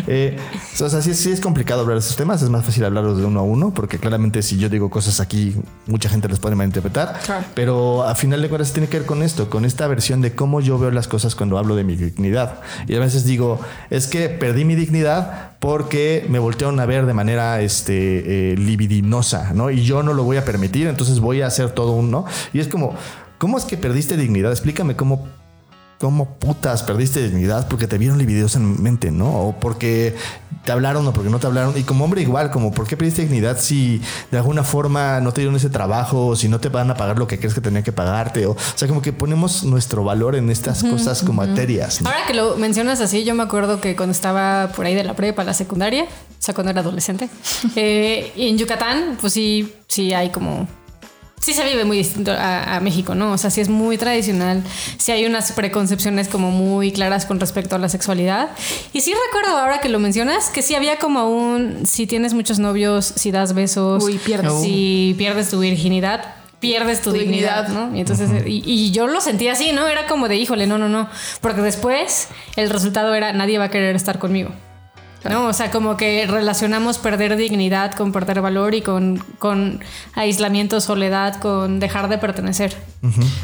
Eh, 0.08 0.36
o 0.82 0.90
sea, 0.90 1.02
sí, 1.02 1.14
sí 1.14 1.32
es 1.32 1.40
complicado 1.40 1.82
hablar 1.82 1.96
de 1.96 2.00
estos 2.00 2.16
temas, 2.16 2.42
es 2.42 2.50
más 2.50 2.66
fácil 2.66 2.84
hablarlos 2.86 3.18
de 3.18 3.26
uno 3.26 3.40
a 3.40 3.44
uno, 3.44 3.72
porque 3.74 3.98
claramente 4.00 4.42
si 4.42 4.58
yo 4.58 4.68
digo 4.68 4.90
cosas 4.90 5.20
aquí, 5.20 5.56
mucha 5.86 6.10
gente 6.10 6.28
les 6.28 6.40
puede 6.40 6.56
malinterpretar. 6.56 7.20
Claro. 7.24 7.46
Pero 7.54 8.04
a 8.04 8.16
final 8.16 8.42
de 8.42 8.50
cuentas 8.50 8.74
tiene 8.74 8.88
que 8.90 8.98
ver 9.00 9.06
con 9.08 9.22
esto, 9.24 9.50
con 9.50 9.64
esta 9.64 9.88
versión 9.88 10.22
de 10.22 10.34
cómo 10.34 10.60
yo 10.60 10.80
veo 10.80 10.92
las 10.92 11.08
cosas 11.08 11.36
cuando 11.36 11.58
hablo 11.58 11.76
de 11.76 11.84
mi 11.84 11.96
dignidad. 11.96 12.60
Y 12.88 12.96
a 12.96 13.00
veces 13.00 13.24
digo, 13.26 13.60
es 13.90 14.08
que 14.08 14.28
perdí 14.30 14.66
mi 14.66 14.76
dignidad 14.76 15.52
porque 15.60 16.26
me 16.30 16.40
voltearon 16.40 16.80
a 16.80 16.86
ver 16.88 17.06
de 17.06 17.14
manera 17.14 17.62
este, 17.62 18.52
eh, 18.54 18.58
libidinosa, 18.58 19.52
¿no? 19.54 19.70
Y 19.70 19.84
yo 19.84 20.02
no 20.04 20.14
lo 20.14 20.24
voy 20.24 20.38
a 20.38 20.46
permitir, 20.46 20.88
entonces 20.88 21.20
voy 21.20 21.42
a 21.42 21.48
hacer 21.48 21.70
todo 21.72 21.92
un, 21.92 22.10
¿no? 22.10 22.26
Y 22.54 22.60
es 22.60 22.68
como, 22.68 22.96
¿cómo 23.42 23.58
es 23.58 23.66
que 23.66 23.76
perdiste 23.76 24.18
dignidad? 24.18 24.52
Explícame 24.52 24.96
cómo 24.96 25.28
¿Cómo 26.00 26.34
putas 26.40 26.82
perdiste 26.82 27.22
dignidad? 27.22 27.68
Porque 27.68 27.86
te 27.86 28.00
vieron 28.00 28.18
lividosamente, 28.18 29.12
¿no? 29.12 29.28
O 29.28 29.60
porque 29.60 30.16
te 30.66 30.72
hablaron 30.72 31.06
o 31.06 31.14
porque 31.14 31.30
no 31.30 31.38
te 31.38 31.46
hablaron. 31.46 31.78
Y 31.78 31.84
como 31.84 32.06
hombre 32.06 32.24
igual, 32.24 32.50
como 32.50 32.72
¿por 32.72 32.88
qué 32.88 32.98
perdiste 32.98 33.22
dignidad 33.22 33.60
si 33.60 34.02
de 34.32 34.38
alguna 34.40 34.64
forma 34.64 35.20
no 35.20 35.32
te 35.32 35.42
dieron 35.42 35.56
ese 35.56 35.70
trabajo 35.70 36.30
o 36.30 36.36
si 36.36 36.50
no 36.50 36.60
te 36.60 36.70
van 36.70 36.90
a 36.90 36.96
pagar 36.96 37.20
lo 37.20 37.28
que 37.28 37.38
crees 37.38 37.54
que 37.54 37.62
tenían 37.62 37.84
que 37.84 37.92
pagarte? 37.92 38.48
O, 38.48 38.54
o 38.54 38.58
sea, 38.74 38.88
como 38.88 39.04
que 39.04 39.14
ponemos 39.14 39.64
nuestro 39.64 40.04
valor 40.04 40.36
en 40.36 40.50
estas 40.50 40.84
cosas 40.84 41.22
como. 41.22 41.44
¿no? 42.02 42.10
Ahora 42.10 42.26
que 42.26 42.34
lo 42.34 42.58
mencionas 42.58 43.00
así, 43.00 43.24
yo 43.24 43.36
me 43.36 43.44
acuerdo 43.44 43.80
que 43.80 43.96
cuando 43.96 44.12
estaba 44.12 44.72
por 44.76 44.88
ahí 44.88 44.96
de 44.96 45.04
la 45.04 45.16
prepa, 45.16 45.44
la 45.44 45.54
secundaria, 45.54 46.06
o 46.06 46.08
sea, 46.40 46.56
cuando 46.56 46.72
era 46.72 46.82
adolescente, 46.82 47.30
eh, 47.76 48.32
y 48.36 48.50
en 48.50 48.58
Yucatán, 48.58 49.20
pues 49.22 49.34
sí, 49.34 49.72
sí 49.88 50.14
hay 50.14 50.32
como... 50.32 50.68
Sí 51.42 51.54
se 51.54 51.66
vive 51.66 51.86
muy 51.86 51.98
distinto 51.98 52.32
a, 52.32 52.76
a 52.76 52.80
México, 52.80 53.16
¿no? 53.16 53.32
O 53.34 53.38
sea, 53.38 53.50
sí 53.50 53.62
es 53.62 53.68
muy 53.70 53.98
tradicional, 53.98 54.64
sí 54.98 55.12
hay 55.12 55.26
unas 55.26 55.52
preconcepciones 55.52 56.28
como 56.28 56.52
muy 56.52 56.92
claras 56.92 57.26
con 57.26 57.40
respecto 57.40 57.76
a 57.76 57.80
la 57.80 57.90
sexualidad. 57.90 58.50
Y 58.94 59.02
sí 59.02 59.12
recuerdo 59.28 59.58
ahora 59.58 59.82
que 59.82 59.90
lo 59.90 59.98
mencionas, 60.00 60.50
que 60.50 60.62
sí 60.62 60.76
había 60.76 61.00
como 61.00 61.30
un, 61.30 61.86
si 61.86 62.06
tienes 62.08 62.34
muchos 62.34 62.60
novios, 62.60 63.14
si 63.16 63.32
das 63.32 63.54
besos, 63.54 64.04
Uy, 64.04 64.20
pierdes. 64.20 64.62
si 64.62 65.16
pierdes 65.18 65.50
tu 65.50 65.60
virginidad, 65.60 66.36
pierdes 66.60 67.02
tu, 67.02 67.12
Tu 67.12 67.18
dignidad, 67.18 67.66
dignidad. 67.66 67.88
¿no? 67.90 67.96
Y 67.98 68.02
entonces, 68.02 68.30
y, 68.46 68.62
y 68.64 68.92
yo 68.92 69.08
lo 69.08 69.20
sentía 69.20 69.54
así, 69.54 69.72
¿no? 69.72 69.88
Era 69.88 70.06
como 70.06 70.28
de, 70.28 70.36
híjole, 70.36 70.68
no, 70.68 70.78
no, 70.78 70.90
no. 70.90 71.10
Porque 71.42 71.62
después 71.62 72.28
el 72.56 72.70
resultado 72.70 73.16
era, 73.16 73.34
nadie 73.34 73.58
va 73.58 73.66
a 73.66 73.70
querer 73.72 73.96
estar 73.96 74.20
conmigo. 74.20 74.52
¿No? 75.30 75.46
O 75.48 75.54
sea, 75.54 75.70
como 75.70 75.98
que 75.98 76.26
relacionamos 76.28 76.98
perder 76.98 77.36
dignidad 77.38 77.92
con 77.94 78.12
perder 78.12 78.42
valor 78.42 78.74
y 78.74 78.82
con, 78.82 79.18
con 79.38 79.84
aislamiento, 80.16 80.82
soledad, 80.82 81.40
con 81.40 81.80
dejar 81.80 82.10
de 82.10 82.18
pertenecer. 82.18 82.76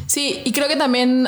Sí, 0.08 0.42
y 0.44 0.52
creo 0.54 0.68
que 0.68 0.76
también 0.76 1.28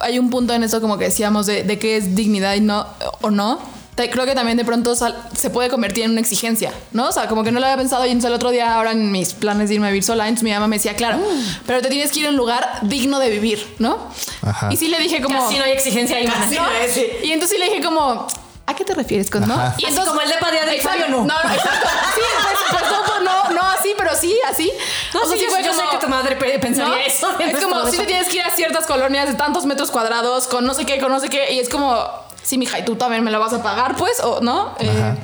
hay 0.00 0.18
un 0.18 0.30
punto 0.30 0.54
en 0.54 0.62
eso 0.62 0.80
como 0.80 0.96
que 0.96 1.06
decíamos 1.06 1.46
de, 1.46 1.64
de 1.64 1.78
qué 1.78 1.96
es 1.96 2.14
dignidad 2.14 2.54
y 2.54 2.60
no 2.60 2.86
o 3.20 3.30
no. 3.30 3.58
Te- 3.94 4.08
Creo 4.10 4.24
que 4.24 4.34
también 4.34 4.56
de 4.56 4.64
pronto 4.64 4.94
sal- 4.94 5.14
se 5.36 5.50
puede 5.50 5.68
convertir 5.68 6.04
en 6.04 6.12
una 6.12 6.20
exigencia, 6.20 6.72
¿no? 6.92 7.08
O 7.08 7.12
sea, 7.12 7.28
como 7.28 7.44
que 7.44 7.52
no 7.52 7.60
lo 7.60 7.66
había 7.66 7.76
pensado 7.76 8.06
y 8.06 8.08
entonces 8.08 8.28
el 8.30 8.34
otro 8.34 8.50
día 8.50 8.74
ahora 8.74 8.92
en 8.92 9.12
mis 9.12 9.34
planes 9.34 9.68
de 9.68 9.74
irme 9.74 9.88
a 9.88 9.90
vivir 9.90 10.02
sola, 10.02 10.28
entonces 10.28 10.44
mi 10.44 10.50
mamá 10.52 10.66
me 10.66 10.76
decía, 10.76 10.94
claro, 10.96 11.18
pero 11.66 11.82
te 11.82 11.88
tienes 11.88 12.10
que 12.10 12.20
ir 12.20 12.26
a 12.26 12.30
un 12.30 12.36
lugar 12.36 12.78
digno 12.82 13.18
de 13.18 13.28
vivir, 13.28 13.74
¿no? 13.80 13.98
Ajá. 14.40 14.70
Y 14.72 14.76
sí 14.78 14.88
le 14.88 14.98
dije 14.98 15.20
como... 15.20 15.38
Casi 15.38 15.58
no 15.58 15.64
hay 15.64 15.72
exigencia 15.72 16.16
ahí. 16.16 16.24
¿no? 16.26 16.32
no. 16.32 16.66
Y 17.22 17.32
entonces 17.32 17.50
sí 17.58 17.62
le 17.62 17.70
dije 17.70 17.84
como, 17.84 18.26
¿a 18.66 18.74
qué 18.74 18.84
te 18.84 18.94
refieres 18.94 19.30
con 19.30 19.46
no? 19.46 19.54
Ajá. 19.54 19.74
Y 19.78 19.84
Así 19.86 19.96
como 19.96 20.20
el 20.20 20.28
depa 20.28 20.50
de. 20.50 20.80
Fabio, 20.80 21.08
no. 21.08 21.18
No, 21.24 21.42
no, 21.42 21.52
exacto. 21.54 21.88
Sí, 22.14 22.20
pues, 22.42 22.80
pues 22.80 22.92
no, 22.92 22.98
pues 23.06 23.20
no, 23.22 23.50
no 23.50 23.62
así, 23.70 23.94
pero 23.96 24.14
sí, 24.16 24.38
así. 24.48 24.70
No, 25.14 25.20
O 25.22 25.26
sea, 25.26 25.36
sí, 25.36 25.44
fue 25.48 25.62
yo 25.62 25.72
sé 25.72 25.82
que 25.90 25.96
tu 25.98 26.08
madre 26.08 26.36
pe- 26.36 26.58
pensaría 26.58 26.94
¿no? 26.94 26.96
eso. 27.00 27.30
Es 27.38 27.58
como 27.62 27.86
si 27.90 27.96
te 27.98 28.04
tienes 28.06 28.28
que 28.28 28.36
ir 28.36 28.42
a 28.42 28.54
ciertas 28.54 28.86
colonias 28.86 29.28
de 29.28 29.34
tantos 29.34 29.64
metros 29.66 29.90
cuadrados 29.90 30.46
con 30.48 30.64
no 30.64 30.74
sé 30.74 30.84
qué, 30.86 30.98
con 31.00 31.10
no 31.12 31.20
sé 31.20 31.28
qué, 31.28 31.52
y 31.52 31.58
es 31.60 31.68
como. 31.68 32.10
Sí, 32.42 32.58
mija, 32.58 32.78
y 32.78 32.84
tú 32.84 32.96
también 32.96 33.22
me 33.22 33.30
lo 33.30 33.38
vas 33.38 33.52
a 33.52 33.62
pagar, 33.62 33.96
pues, 33.96 34.18
o 34.20 34.40
no. 34.40 34.74
Eh, 34.80 35.14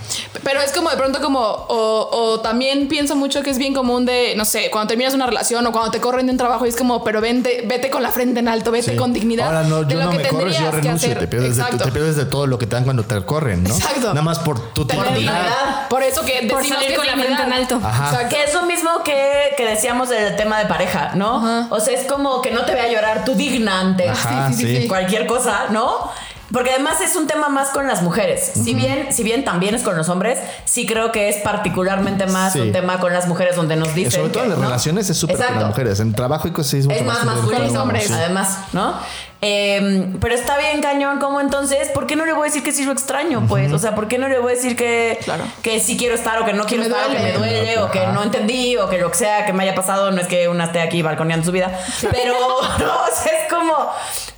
pero 0.44 0.60
es 0.60 0.70
como 0.72 0.88
de 0.88 0.96
pronto 0.96 1.20
como, 1.20 1.40
o, 1.40 2.08
o 2.12 2.40
también 2.40 2.86
pienso 2.88 3.16
mucho 3.16 3.42
que 3.42 3.50
es 3.50 3.58
bien 3.58 3.74
común 3.74 4.06
de, 4.06 4.34
no 4.36 4.44
sé, 4.44 4.70
cuando 4.70 4.88
terminas 4.88 5.14
una 5.14 5.26
relación 5.26 5.66
o 5.66 5.72
cuando 5.72 5.90
te 5.90 6.00
corren 6.00 6.26
de 6.26 6.32
un 6.32 6.38
trabajo 6.38 6.64
y 6.64 6.68
es 6.68 6.76
como, 6.76 7.02
pero 7.02 7.20
vente, 7.20 7.64
vete 7.66 7.90
con 7.90 8.02
la 8.04 8.10
frente 8.10 8.38
en 8.40 8.48
alto, 8.48 8.70
vete 8.70 8.92
Sí. 8.92 8.96
con 8.96 9.12
dignidad. 9.12 9.46
Ahora 9.48 9.62
no, 9.64 9.82
de 9.82 9.92
yo 9.94 9.98
lo 9.98 10.04
no 10.06 10.10
que 10.12 10.18
me 10.18 10.28
corres, 10.28 10.58
yo 10.58 10.70
renuncio. 10.70 11.08
hacer. 11.10 11.18
Te 11.18 11.26
pierdes, 11.26 11.56
de, 11.56 11.62
Exacto. 11.62 11.84
te 11.84 11.90
pierdes 11.92 12.16
de 12.16 12.24
todo 12.24 12.46
lo 12.46 12.56
que 12.58 12.66
te 12.66 12.76
dan 12.76 12.84
cuando 12.84 13.02
te 13.02 13.20
corren, 13.24 13.64
¿no? 13.64 13.74
Exacto. 13.74 14.08
Nada 14.08 14.22
más 14.22 14.38
por 14.38 14.72
tu 14.72 14.84
dignidad. 14.84 15.88
Por 15.90 16.02
eso 16.04 16.22
que 16.24 16.46
Por 16.48 16.58
decimos 16.58 16.78
salir 16.78 16.90
que 16.92 16.96
con 16.96 17.06
la 17.06 17.14
frente 17.14 17.42
en 17.42 17.52
alto. 17.52 17.80
Ajá. 17.82 18.08
O 18.08 18.16
sea, 18.16 18.28
Que 18.28 18.44
es 18.44 18.54
lo 18.54 18.62
mismo 18.62 18.90
que, 19.04 19.54
que 19.56 19.64
decíamos 19.66 20.08
del 20.08 20.36
tema 20.36 20.58
de 20.60 20.66
pareja, 20.66 21.12
¿no? 21.16 21.66
O 21.70 21.80
sea, 21.80 21.98
es 21.98 22.06
como 22.06 22.40
que 22.42 22.52
no 22.52 22.62
te 22.64 22.74
vea 22.74 22.88
llorar 22.92 23.24
tu 23.24 23.34
digna 23.34 23.80
ante 23.80 24.08
Ajá, 24.08 24.48
Sí, 24.52 24.54
sí, 24.54 24.62
sí, 24.62 24.68
sí. 24.76 24.82
sí. 24.82 24.88
cualquier 24.88 25.26
cosa, 25.26 25.66
¿no? 25.70 26.10
Porque 26.52 26.70
además 26.70 27.00
es 27.02 27.14
un 27.16 27.26
tema 27.26 27.48
más 27.50 27.68
con 27.68 27.86
las 27.86 28.02
mujeres. 28.02 28.52
Si 28.54 28.72
bien, 28.74 29.08
si 29.12 29.22
bien 29.22 29.44
también 29.44 29.74
es 29.74 29.82
con 29.82 29.96
los 29.96 30.08
hombres, 30.08 30.38
sí 30.64 30.86
creo 30.86 31.12
que 31.12 31.28
es 31.28 31.36
particularmente 31.36 32.26
más 32.26 32.54
Sí. 32.54 32.60
un 32.60 32.72
tema 32.72 32.98
con 33.00 33.12
las 33.12 33.26
mujeres 33.28 33.54
donde 33.56 33.76
nos 33.76 33.94
dicen. 33.94 34.12
Sobre 34.12 34.30
todo 34.30 34.42
en 34.44 34.48
que, 34.48 34.50
las 34.50 34.58
¿no? 34.58 34.64
relaciones 34.64 35.10
es 35.10 35.16
súper 35.18 35.36
con 35.36 35.54
las 35.56 35.64
mujeres. 35.66 36.00
En 36.00 36.14
trabajo 36.14 36.48
y 36.48 36.52
cosas 36.52 36.74
es 36.74 36.86
mucho 36.86 36.98
Es 36.98 37.04
más 37.04 37.16
delicado, 37.18 37.42
masculino, 37.42 37.64
los 37.72 37.82
hombres, 37.82 38.06
sí. 38.06 38.12
además, 38.14 38.58
¿no? 38.72 38.94
Eh, 39.40 40.14
pero 40.20 40.34
está 40.34 40.58
bien 40.58 40.80
cañón, 40.82 41.20
como 41.20 41.40
entonces, 41.40 41.88
¿por 41.90 42.06
qué 42.06 42.16
no 42.16 42.24
le 42.26 42.32
voy 42.32 42.42
a 42.42 42.44
decir 42.46 42.62
que 42.64 42.72
sí 42.72 42.84
lo 42.84 42.92
extraño? 42.92 43.44
Pues, 43.48 43.72
o 43.72 43.78
sea, 43.78 43.94
¿por 43.94 44.08
qué 44.08 44.18
no 44.18 44.26
le 44.28 44.38
voy 44.40 44.52
a 44.52 44.54
decir 44.56 44.74
que, 44.74 45.18
Claro. 45.22 45.44
que 45.62 45.78
sí 45.78 45.96
quiero 45.96 46.14
estar 46.16 46.42
o 46.42 46.44
que 46.44 46.54
no 46.54 46.64
quiero 46.64 46.82
estar 46.82 47.06
o 47.06 47.10
que 47.10 47.18
me 47.18 47.32
duele. 47.34 47.58
duele 47.60 47.78
o 47.78 47.90
que 47.90 48.00
Ajá. 48.00 48.12
no 48.12 48.22
entendí 48.24 48.76
o 48.78 48.88
que 48.88 48.98
lo 48.98 49.10
que 49.12 49.16
sea 49.18 49.46
que 49.46 49.52
me 49.52 49.62
haya 49.62 49.76
pasado? 49.76 50.10
No 50.10 50.20
es 50.20 50.26
que 50.26 50.48
una 50.48 50.64
esté 50.64 50.80
aquí 50.80 51.02
balconeando 51.02 51.44
su 51.46 51.52
vida, 51.52 51.70
pero 52.10 52.34
no, 52.80 52.86
o 53.02 53.06
sea, 53.14 53.32
es 53.44 53.52
como, 53.52 53.90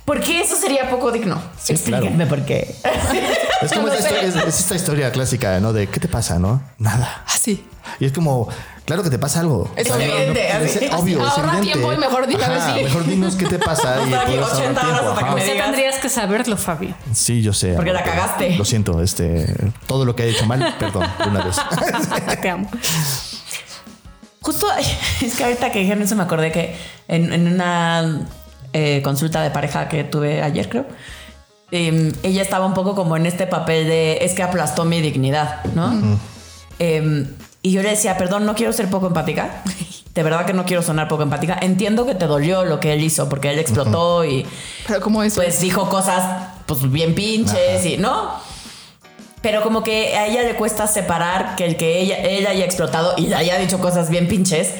¿por 0.05 0.19
qué 0.21 0.41
eso 0.41 0.55
sería 0.55 0.89
poco 0.89 1.11
digno? 1.11 1.41
Sí, 1.61 1.73
Explíquenme 1.73 2.25
por 2.27 2.43
qué. 2.45 2.75
Es 3.61 3.71
como 3.73 3.87
No 3.87 3.93
esta, 3.93 4.09
historia, 4.09 4.27
es, 4.29 4.35
es 4.47 4.59
esta 4.59 4.75
historia 4.75 5.11
clásica, 5.11 5.59
¿no? 5.59 5.71
De 5.73 5.87
¿qué 5.87 5.99
te 5.99 6.07
pasa, 6.07 6.39
no? 6.39 6.61
Nada. 6.77 7.23
Así. 7.27 7.65
Y 7.99 8.05
es 8.05 8.11
como, 8.11 8.47
claro 8.85 9.03
que 9.03 9.09
te 9.09 9.17
pasa 9.19 9.39
algo. 9.41 9.71
Es 9.75 9.89
O 9.89 9.95
sea, 9.95 10.03
evidente, 10.05 10.47
es 10.47 10.75
así. 10.77 10.89
obvio, 10.91 11.25
es 11.25 11.31
Ahorra 11.31 11.57
evidente. 11.57 11.71
tiempo 11.73 11.93
y 11.93 11.97
mejor 11.97 12.27
di- 12.27 12.35
a 12.35 12.47
ver 12.49 12.57
Ajá, 12.57 12.75
si- 12.75 12.83
Mejor 12.83 13.05
dinos 13.05 13.35
qué 13.35 13.45
te 13.47 13.59
pasa. 13.59 13.95
Y 13.97 14.01
a 14.01 14.03
estar 14.05 14.21
aquí 14.21 14.31
puedes 14.37 14.43
ahorrar 14.53 14.61
80 14.61 14.87
horas 14.87 15.01
hasta 15.03 15.25
que 15.27 15.31
me 15.35 15.39
Ya 15.45 15.51
digas. 15.53 15.65
tendrías 15.65 15.95
que 15.99 16.09
saberlo, 16.09 16.57
Fabio. 16.57 16.95
Sí, 17.13 17.41
yo 17.41 17.53
sé. 17.53 17.73
Porque 17.73 17.91
la 17.93 18.03
cagaste. 18.03 18.55
Lo 18.55 18.65
siento, 18.65 19.01
este, 19.01 19.53
todo 19.87 20.05
lo 20.05 20.15
que 20.15 20.23
he 20.23 20.29
hecho 20.29 20.45
mal, 20.45 20.75
perdón, 20.79 21.07
de 21.23 21.29
una 21.29 21.43
vez. 21.43 21.55
Te 22.41 22.49
amo. 22.49 22.69
Justo, 24.41 24.67
es 25.21 25.35
que 25.35 25.43
ahorita 25.43 25.71
que 25.71 25.79
dijeron 25.79 26.01
eso 26.03 26.15
me 26.15 26.23
acordé 26.23 26.51
que 26.51 26.75
en, 27.07 27.31
en 27.33 27.47
una 27.53 28.27
eh, 28.73 29.01
consulta 29.03 29.41
de 29.41 29.51
pareja 29.51 29.87
que 29.89 30.03
tuve 30.03 30.41
ayer, 30.41 30.69
creo, 30.69 30.85
eh, 31.71 32.11
ella 32.23 32.41
estaba 32.41 32.65
un 32.65 32.73
poco 32.73 32.95
como 32.95 33.15
en 33.17 33.25
este 33.25 33.47
papel 33.47 33.87
de 33.87 34.19
es 34.21 34.33
que 34.33 34.43
aplastó 34.43 34.85
mi 34.85 35.01
dignidad, 35.01 35.63
¿no? 35.73 36.19
Eh, 36.79 37.25
y 37.61 37.71
yo 37.71 37.83
le 37.83 37.89
decía, 37.91 38.17
perdón, 38.17 38.45
no 38.45 38.55
quiero 38.55 38.73
ser 38.73 38.89
poco 38.89 39.07
empática. 39.07 39.63
De 40.13 40.23
verdad 40.23 40.45
que 40.45 40.51
no 40.51 40.65
quiero 40.65 40.81
sonar 40.81 41.07
poco 41.07 41.23
empática. 41.23 41.57
Entiendo 41.61 42.05
que 42.05 42.15
te 42.15 42.27
dolió 42.27 42.65
lo 42.65 42.81
que 42.81 42.91
él 42.91 43.01
hizo 43.01 43.29
porque 43.29 43.49
él 43.49 43.59
explotó 43.59 44.25
y 44.25 44.45
Pero 44.85 44.99
como 44.99 45.23
eso. 45.23 45.41
pues 45.41 45.61
dijo 45.61 45.89
cosas 45.89 46.49
pues 46.65 46.91
bien 46.91 47.15
pinches 47.15 47.85
y 47.85 47.95
no. 47.95 48.31
Pero 49.41 49.61
como 49.61 49.83
que 49.83 50.17
a 50.17 50.27
ella 50.27 50.43
le 50.43 50.55
cuesta 50.55 50.85
separar 50.87 51.55
que 51.55 51.65
el 51.65 51.77
que 51.77 51.99
ella, 52.01 52.17
ella 52.17 52.49
haya 52.49 52.65
explotado 52.65 53.13
y 53.17 53.27
le 53.27 53.35
haya 53.35 53.57
dicho 53.57 53.79
cosas 53.79 54.09
bien 54.09 54.27
pinches 54.27 54.73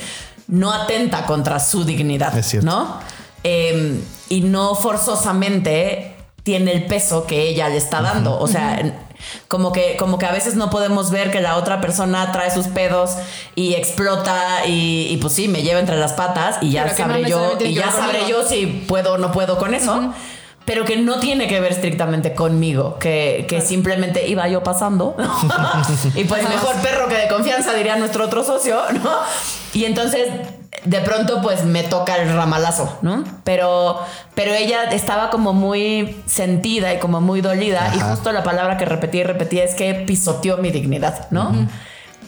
no 0.50 0.74
atenta 0.74 1.26
contra 1.26 1.62
su 1.62 1.86
dignidad, 1.86 2.38
Es 2.38 2.48
cierto. 2.48 2.70
¿no? 2.70 3.00
Eh, 3.44 4.02
y 4.30 4.42
no 4.42 4.76
forzosamente 4.76 6.16
tiene 6.44 6.72
el 6.72 6.86
peso 6.86 7.28
que 7.28 7.50
ella 7.50 7.70
le 7.70 7.78
está 7.78 8.02
dando. 8.02 8.40
O 8.40 8.48
sea, 8.48 8.82
como 9.48 9.72
que, 9.72 9.98
como 9.98 10.18
que 10.18 10.26
a 10.26 10.32
veces 10.32 10.56
no 10.56 10.70
podemos 10.70 11.12
ver 11.12 11.32
que 11.32 11.42
la 11.42 11.58
otra 11.58 11.82
persona 11.82 12.32
trae 12.32 12.50
sus 12.52 12.68
pedos 12.68 13.12
y 13.56 13.74
explota 13.74 14.66
y, 14.66 15.08
y 15.10 15.18
pues 15.18 15.34
sí, 15.34 15.48
me 15.48 15.62
lleva 15.62 15.80
entre 15.80 15.98
las 15.98 16.14
patas 16.14 16.58
y 16.62 16.72
ya 16.72 16.86
no 16.86 16.96
sabré 16.96 17.30
yo, 17.30 17.58
y 17.60 17.74
ya 17.74 17.92
sabré 17.92 18.28
yo 18.28 18.44
si 18.48 18.66
puedo 18.66 19.14
o 19.14 19.18
no 19.18 19.32
puedo 19.32 19.58
con 19.58 19.74
eso. 19.74 20.14
Pero 20.64 20.86
que 20.86 20.96
no 20.96 21.20
tiene 21.20 21.48
que 21.48 21.60
ver 21.60 21.72
estrictamente 21.72 22.36
conmigo, 22.36 23.00
que, 23.00 23.48
que 23.50 23.62
simplemente 23.62 24.28
iba 24.28 24.48
yo 24.48 24.64
pasando. 24.64 25.16
y 26.16 26.24
pues 26.26 26.48
mejor 26.48 26.76
perro 26.84 27.08
que 27.08 27.16
de 27.18 27.28
confianza, 27.28 27.74
diría 27.74 27.96
nuestro 27.96 28.26
otro 28.26 28.44
socio, 28.44 28.80
¿no? 28.94 29.12
Y 29.74 29.86
entonces 29.86 30.30
de 30.86 31.00
pronto 31.02 31.42
pues 31.42 31.64
me 31.64 31.84
toca 31.84 32.16
el 32.18 32.34
ramalazo, 32.34 32.98
¿no? 33.02 33.24
Pero, 33.44 34.00
pero 34.36 34.54
ella 34.54 34.86
estaba 34.92 35.30
como 35.30 35.54
muy 35.54 36.22
sentida 36.26 36.94
y 36.94 37.00
como 37.00 37.22
muy 37.22 37.42
dolida 37.42 37.92
y 37.96 38.00
justo 38.00 38.32
la 38.32 38.44
palabra 38.44 38.78
que 38.78 38.86
repetí 38.86 39.20
y 39.20 39.24
repetí 39.24 39.60
es 39.60 39.76
que 39.76 39.94
pisoteó 39.94 40.58
mi 40.58 40.72
dignidad, 40.72 41.28
¿no? 41.32 41.52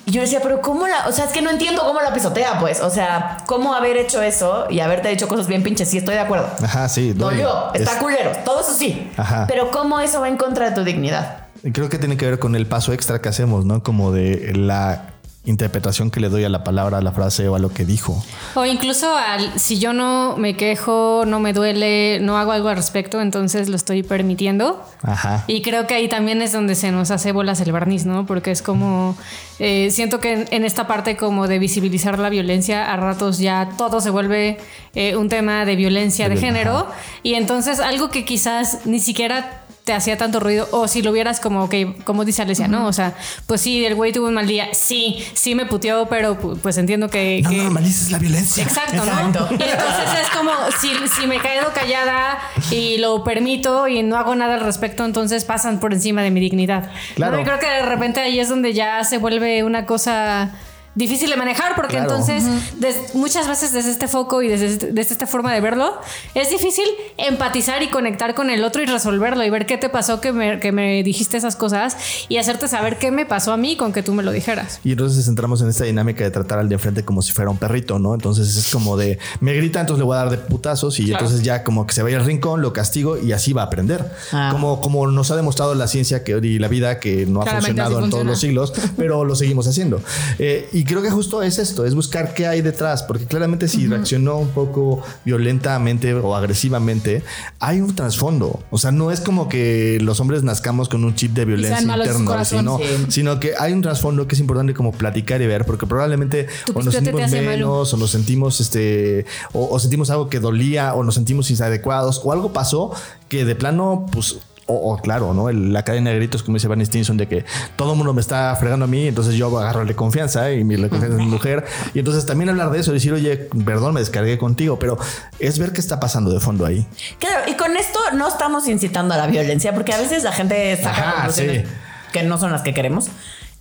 Y 0.06 0.12
yo 0.12 0.20
decía, 0.20 0.40
pero 0.44 0.60
¿cómo 0.60 0.86
la...? 0.86 1.08
O 1.08 1.14
sea, 1.14 1.24
es 1.26 1.32
que 1.32 1.42
no 1.42 1.50
entiendo 1.50 1.82
cómo 1.86 2.02
la 2.02 2.14
pisotea, 2.14 2.60
pues. 2.60 2.82
O 2.82 2.90
sea, 2.90 3.38
¿cómo 3.46 3.74
haber 3.74 3.96
hecho 3.96 4.22
eso 4.22 4.66
y 4.70 4.82
haberte 4.82 5.08
dicho 5.08 5.30
cosas 5.30 5.48
bien 5.48 5.64
pinches? 5.64 5.90
Sí, 5.90 5.98
estoy 5.98 6.16
de 6.16 6.20
acuerdo. 6.20 6.50
Ajá, 6.62 6.90
sí. 6.90 7.14
Dolió, 7.14 7.74
está 7.74 7.92
Es- 7.94 7.98
culero, 8.00 8.32
todo 8.44 8.60
eso 8.60 8.74
sí. 8.74 9.10
Ajá. 9.16 9.46
Pero 9.48 9.72
¿cómo 9.72 10.02
eso 10.02 10.20
va 10.20 10.28
en 10.28 10.36
contra 10.36 10.70
de 10.70 10.76
tu 10.76 10.84
dignidad? 10.84 11.46
Creo 11.72 11.88
que 11.88 11.98
tiene 12.00 12.18
que 12.18 12.26
ver 12.26 12.38
con 12.38 12.58
el 12.58 12.68
paso 12.68 12.92
extra 12.92 13.22
que 13.22 13.30
hacemos, 13.30 13.64
¿no? 13.64 13.82
Como 13.82 14.12
de 14.12 14.52
la 14.54 15.13
interpretación 15.46 16.10
que 16.10 16.22
le 16.22 16.30
doy 16.30 16.46
a 16.46 16.50
la 16.50 16.64
palabra, 16.64 17.00
a 17.00 17.02
la 17.02 17.12
frase 17.12 17.48
o 17.50 17.56
a 17.56 17.60
lo 17.60 17.70
que 17.70 17.86
dijo. 17.86 18.24
O 18.56 18.66
incluso 18.66 19.14
al, 19.16 19.60
si 19.60 19.78
yo 19.78 19.92
no 19.92 20.36
me 20.38 20.56
quejo, 20.56 21.24
no 21.28 21.40
me 21.42 21.52
duele, 21.52 22.20
no 22.22 22.38
hago 22.38 22.54
algo 22.54 22.70
al 22.70 22.78
respecto, 22.78 23.20
entonces 23.20 23.68
lo 23.68 23.76
estoy 23.76 24.04
permitiendo. 24.04 24.82
Ajá. 25.02 25.44
Y 25.48 25.62
creo 25.62 25.86
que 25.86 25.96
ahí 25.96 26.08
también 26.08 26.42
es 26.42 26.54
donde 26.54 26.76
se 26.76 26.92
nos 26.92 27.12
hace 27.12 27.34
bolas 27.34 27.60
el 27.60 27.74
barniz, 27.74 28.06
¿no? 28.06 28.26
Porque 28.26 28.52
es 28.52 28.62
como, 28.62 29.18
eh, 29.60 29.90
siento 29.92 30.22
que 30.22 30.34
en, 30.34 30.46
en 30.52 30.64
esta 30.64 30.88
parte 30.88 31.18
como 31.18 31.48
de 31.50 31.60
visibilizar 31.60 32.20
la 32.20 32.30
violencia, 32.30 32.94
a 32.94 32.96
ratos 32.96 33.38
ya 33.38 33.70
todo 33.78 34.00
se 34.00 34.12
vuelve 34.12 34.58
eh, 34.96 35.18
un 35.18 35.28
tema 35.28 35.66
de 35.66 35.76
violencia 35.76 36.30
de, 36.30 36.38
género. 36.38 36.78
ajá. 36.78 36.96
Y 37.22 37.34
entonces 37.34 37.80
algo 37.80 38.10
que 38.10 38.26
quizás 38.26 38.86
ni 38.86 39.00
siquiera 39.00 39.63
te 39.84 39.92
hacía 39.94 40.18
tanto 40.18 40.40
ruido, 40.40 40.68
o 40.72 40.88
si 40.88 41.02
lo 41.02 41.12
vieras 41.12 41.42
como 41.42 41.68
que, 41.68 41.94
como 42.06 42.24
dice 42.24 42.42
Alesia, 42.42 42.70
¿no? 42.70 42.88
O 42.88 42.94
sea, 42.94 43.16
pues 43.48 43.60
sí, 43.60 43.86
el 43.86 43.96
güey 43.96 44.14
tuvo 44.14 44.28
un 44.30 44.34
mal 44.34 44.48
día, 44.48 44.70
sí, 44.74 45.22
sí 45.34 45.56
me 45.56 45.66
puteó, 45.66 46.06
pero 46.08 46.40
pu- 46.40 46.58
pues 46.58 46.78
entiendo 46.78 47.10
que... 47.10 47.42
No 47.44 47.50
que- 47.50 47.58
normalices 47.58 48.10
la 48.10 48.18
violencia. 48.18 48.64
Exacto, 48.64 49.04
¿no? 49.04 49.30
Y 49.52 49.62
entonces 49.62 50.20
es 50.22 50.30
como 50.36 50.52
si, 50.80 50.94
si 51.20 51.28
me 51.28 51.40
quedo 51.40 51.74
callada 51.74 52.40
y 52.72 52.98
lo 53.00 53.26
permito 53.26 53.90
y 53.90 54.04
no 54.04 54.16
hago 54.18 54.36
nada 54.36 54.54
al 54.54 54.62
respecto, 54.62 55.04
entonces 55.04 55.44
pasan 55.44 55.82
por 55.82 55.92
encima 55.92 56.22
de 56.22 56.32
mi 56.32 56.40
dignidad. 56.40 56.90
Claro. 57.16 57.38
¿No? 57.40 57.44
Creo 57.44 57.60
que 57.60 57.68
de 57.68 57.82
repente 57.82 58.22
ahí 58.22 58.40
es 58.40 58.48
donde 58.48 58.72
ya 58.74 59.04
se 59.04 59.18
vuelve 59.18 59.64
una 59.66 59.86
cosa 59.86 60.52
difícil 60.96 61.30
de 61.30 61.36
manejar 61.38 61.76
porque 61.76 61.96
Claro. 61.98 62.12
entonces 62.12 62.44
des- 62.80 63.16
muchas 63.16 63.48
veces 63.48 63.72
desde 63.74 63.92
este 63.92 64.08
foco 64.08 64.42
y 64.42 64.48
desde, 64.48 64.68
este- 64.68 64.92
desde 64.92 65.14
esta 65.14 65.28
forma 65.28 65.54
de 65.54 65.60
verlo 65.62 65.94
es 66.36 66.50
difícil 66.50 66.86
empatizar 67.18 67.82
y 67.84 67.88
conectar 67.88 68.36
con 68.36 68.50
el 68.50 68.64
otro 68.64 68.82
y 68.82 68.86
resolverlo 68.86 69.44
y 69.44 69.50
ver 69.50 69.66
qué 69.66 69.78
te 69.78 69.90
pasó 69.90 70.22
que 70.22 70.32
me, 70.32 70.60
que 70.60 70.72
me 70.72 71.04
dijiste 71.04 71.38
esas 71.38 71.56
cosas 71.56 71.98
y 72.30 72.38
hacerte 72.38 72.68
saber 72.68 72.98
qué 72.98 73.12
me 73.12 73.26
pasó 73.26 73.52
a 73.54 73.58
mí 73.58 73.76
con 73.78 73.94
que 73.94 74.04
tú 74.04 74.14
me 74.14 74.24
lo 74.24 74.32
dijeras. 74.32 74.80
Y 74.84 74.92
entonces 74.92 75.28
entramos 75.28 75.62
en 75.62 75.70
esta 75.70 75.84
dinámica 75.86 76.24
de 76.24 76.32
tratar 76.32 76.60
al 76.60 76.70
de 76.70 76.76
enfrente 76.76 77.04
como 77.04 77.22
si 77.22 77.32
fuera 77.32 77.50
un 77.50 77.58
perrito, 77.58 78.00
¿no? 78.00 78.14
Entonces 78.14 78.56
es 78.56 78.72
como 78.72 78.98
de, 78.98 79.20
me 79.40 79.54
grita, 79.54 79.80
entonces 79.80 80.00
le 80.00 80.06
voy 80.06 80.16
a 80.16 80.20
dar 80.20 80.30
de 80.30 80.38
putazos 80.38 81.00
y 81.00 81.12
entonces 81.12 81.42
ya 81.44 81.64
como 81.64 81.86
que 81.88 81.94
se 81.94 82.04
vaya 82.04 82.18
al 82.18 82.26
rincón, 82.26 82.62
lo 82.62 82.74
castigo 82.74 83.18
y 83.18 83.32
así 83.32 83.54
va 83.54 83.64
a 83.64 83.66
aprender. 83.66 84.12
Ah. 84.32 84.50
Como, 84.52 84.82
como 84.82 85.08
nos 85.08 85.32
ha 85.32 85.36
demostrado 85.36 85.74
la 85.76 85.88
ciencia 85.88 86.24
que, 86.24 86.40
y 86.44 86.60
la 86.60 86.68
vida 86.68 87.00
que 87.00 87.26
no 87.26 87.42
ha 87.42 87.46
Claramente 87.46 87.82
funcionado 87.82 88.06
en 88.06 88.10
todos 88.12 88.26
los 88.26 88.40
siglos, 88.40 88.74
pero 88.98 89.24
lo 89.26 89.36
seguimos 89.36 89.68
haciendo. 89.68 90.02
Eh, 90.40 90.70
y 90.74 90.83
creo 90.86 91.02
que 91.02 91.10
justo 91.10 91.42
es 91.42 91.60
esto, 91.60 91.86
es 91.86 91.96
buscar 91.96 92.34
qué 92.34 92.48
hay 92.48 92.62
detrás, 92.62 93.04
porque 93.04 93.26
claramente 93.26 93.68
si 93.68 93.88
reaccionó 93.88 94.38
un 94.38 94.50
poco 94.50 95.02
violentamente 95.26 96.14
o 96.14 96.36
agresivamente, 96.36 97.24
hay 97.60 97.82
un 97.82 97.96
trasfondo. 97.96 98.60
O 98.72 98.78
sea, 98.78 98.92
no 98.92 99.12
es 99.12 99.20
como 99.20 99.50
que 99.50 100.00
los 100.02 100.20
hombres 100.20 100.44
nazcamos 100.44 100.90
con 100.90 101.04
un 101.04 101.16
chip 101.16 101.34
de 101.34 101.46
violencia 101.46 101.82
interno, 101.82 102.26
corazón, 102.26 102.60
sino, 102.60 102.78
sí. 102.78 103.06
sino 103.10 103.40
que 103.40 103.54
hay 103.60 103.74
un 103.74 103.82
trasfondo 103.82 104.28
que 104.28 104.36
es 104.36 104.42
importante 104.42 104.74
como 104.74 104.92
platicar 104.92 105.42
y 105.42 105.48
ver, 105.48 105.66
porque 105.66 105.86
probablemente 105.86 106.48
o 106.74 106.82
nos 106.82 106.94
sentimos 106.94 107.32
menos, 107.32 107.94
o 107.94 107.98
nos 107.98 108.12
sentimos 108.12 108.60
este, 108.60 109.26
o, 109.54 109.68
o 109.70 109.80
sentimos 109.80 110.10
algo 110.10 110.30
que 110.30 110.40
dolía, 110.40 110.94
o 110.94 111.04
nos 111.04 111.16
sentimos 111.16 111.50
inadecuados, 111.52 112.22
o 112.24 112.32
algo 112.32 112.54
pasó 112.54 112.92
que 113.30 113.46
de 113.46 113.56
plano, 113.56 114.06
pues. 114.12 114.38
O, 114.74 114.94
o 114.94 114.98
claro, 114.98 115.34
¿no? 115.34 115.50
El- 115.50 115.72
la 115.74 115.84
cadena 115.84 116.10
de 116.10 116.16
gritos, 116.18 116.44
como 116.44 116.56
dice 116.58 116.68
Barney 116.68 116.86
Stinson, 116.86 117.18
de 117.18 117.28
que 117.28 117.46
todo 117.76 117.92
el 117.92 117.98
mundo 117.98 118.14
me 118.14 118.22
está 118.22 118.56
fregando 118.60 118.86
a 118.86 118.88
mí, 118.88 119.08
entonces 119.08 119.36
yo 119.36 119.56
agarro 119.60 119.86
de 119.86 119.96
confianza 119.96 120.52
y 120.52 120.64
mi 120.64 120.78
la 120.78 120.90
confianza 120.90 121.18
es 121.18 121.24
mi 121.24 121.28
mujer. 121.30 121.66
Y 121.94 122.00
entonces 122.00 122.26
también 122.26 122.50
hablar 122.50 122.70
de 122.72 122.80
eso, 122.80 122.92
decir, 122.92 123.14
oye, 123.14 123.50
perdón, 123.66 123.94
me 123.94 124.00
descargué 124.00 124.38
contigo, 124.38 124.80
pero 124.80 124.98
es 125.40 125.60
ver 125.60 125.72
qué 125.74 125.82
está 125.82 126.00
pasando 126.00 126.32
de 126.32 126.40
fondo 126.40 126.66
ahí. 126.66 126.88
Claro, 127.20 127.42
y 127.48 127.54
con 127.54 127.76
esto 127.78 128.00
no 128.14 128.28
estamos 128.28 128.68
incitando 128.68 129.14
a 129.14 129.18
la 129.18 129.28
violencia, 129.28 129.74
porque 129.74 129.94
a 129.94 129.98
veces 129.98 130.24
la 130.24 130.32
gente 130.32 130.76
saca 130.78 130.90
Ajá, 131.02 131.14
conclusiones 131.16 131.68
sí. 131.68 131.74
que 132.12 132.24
no 132.24 132.38
son 132.38 132.52
las 132.52 132.62
que 132.62 132.74
queremos. 132.74 133.08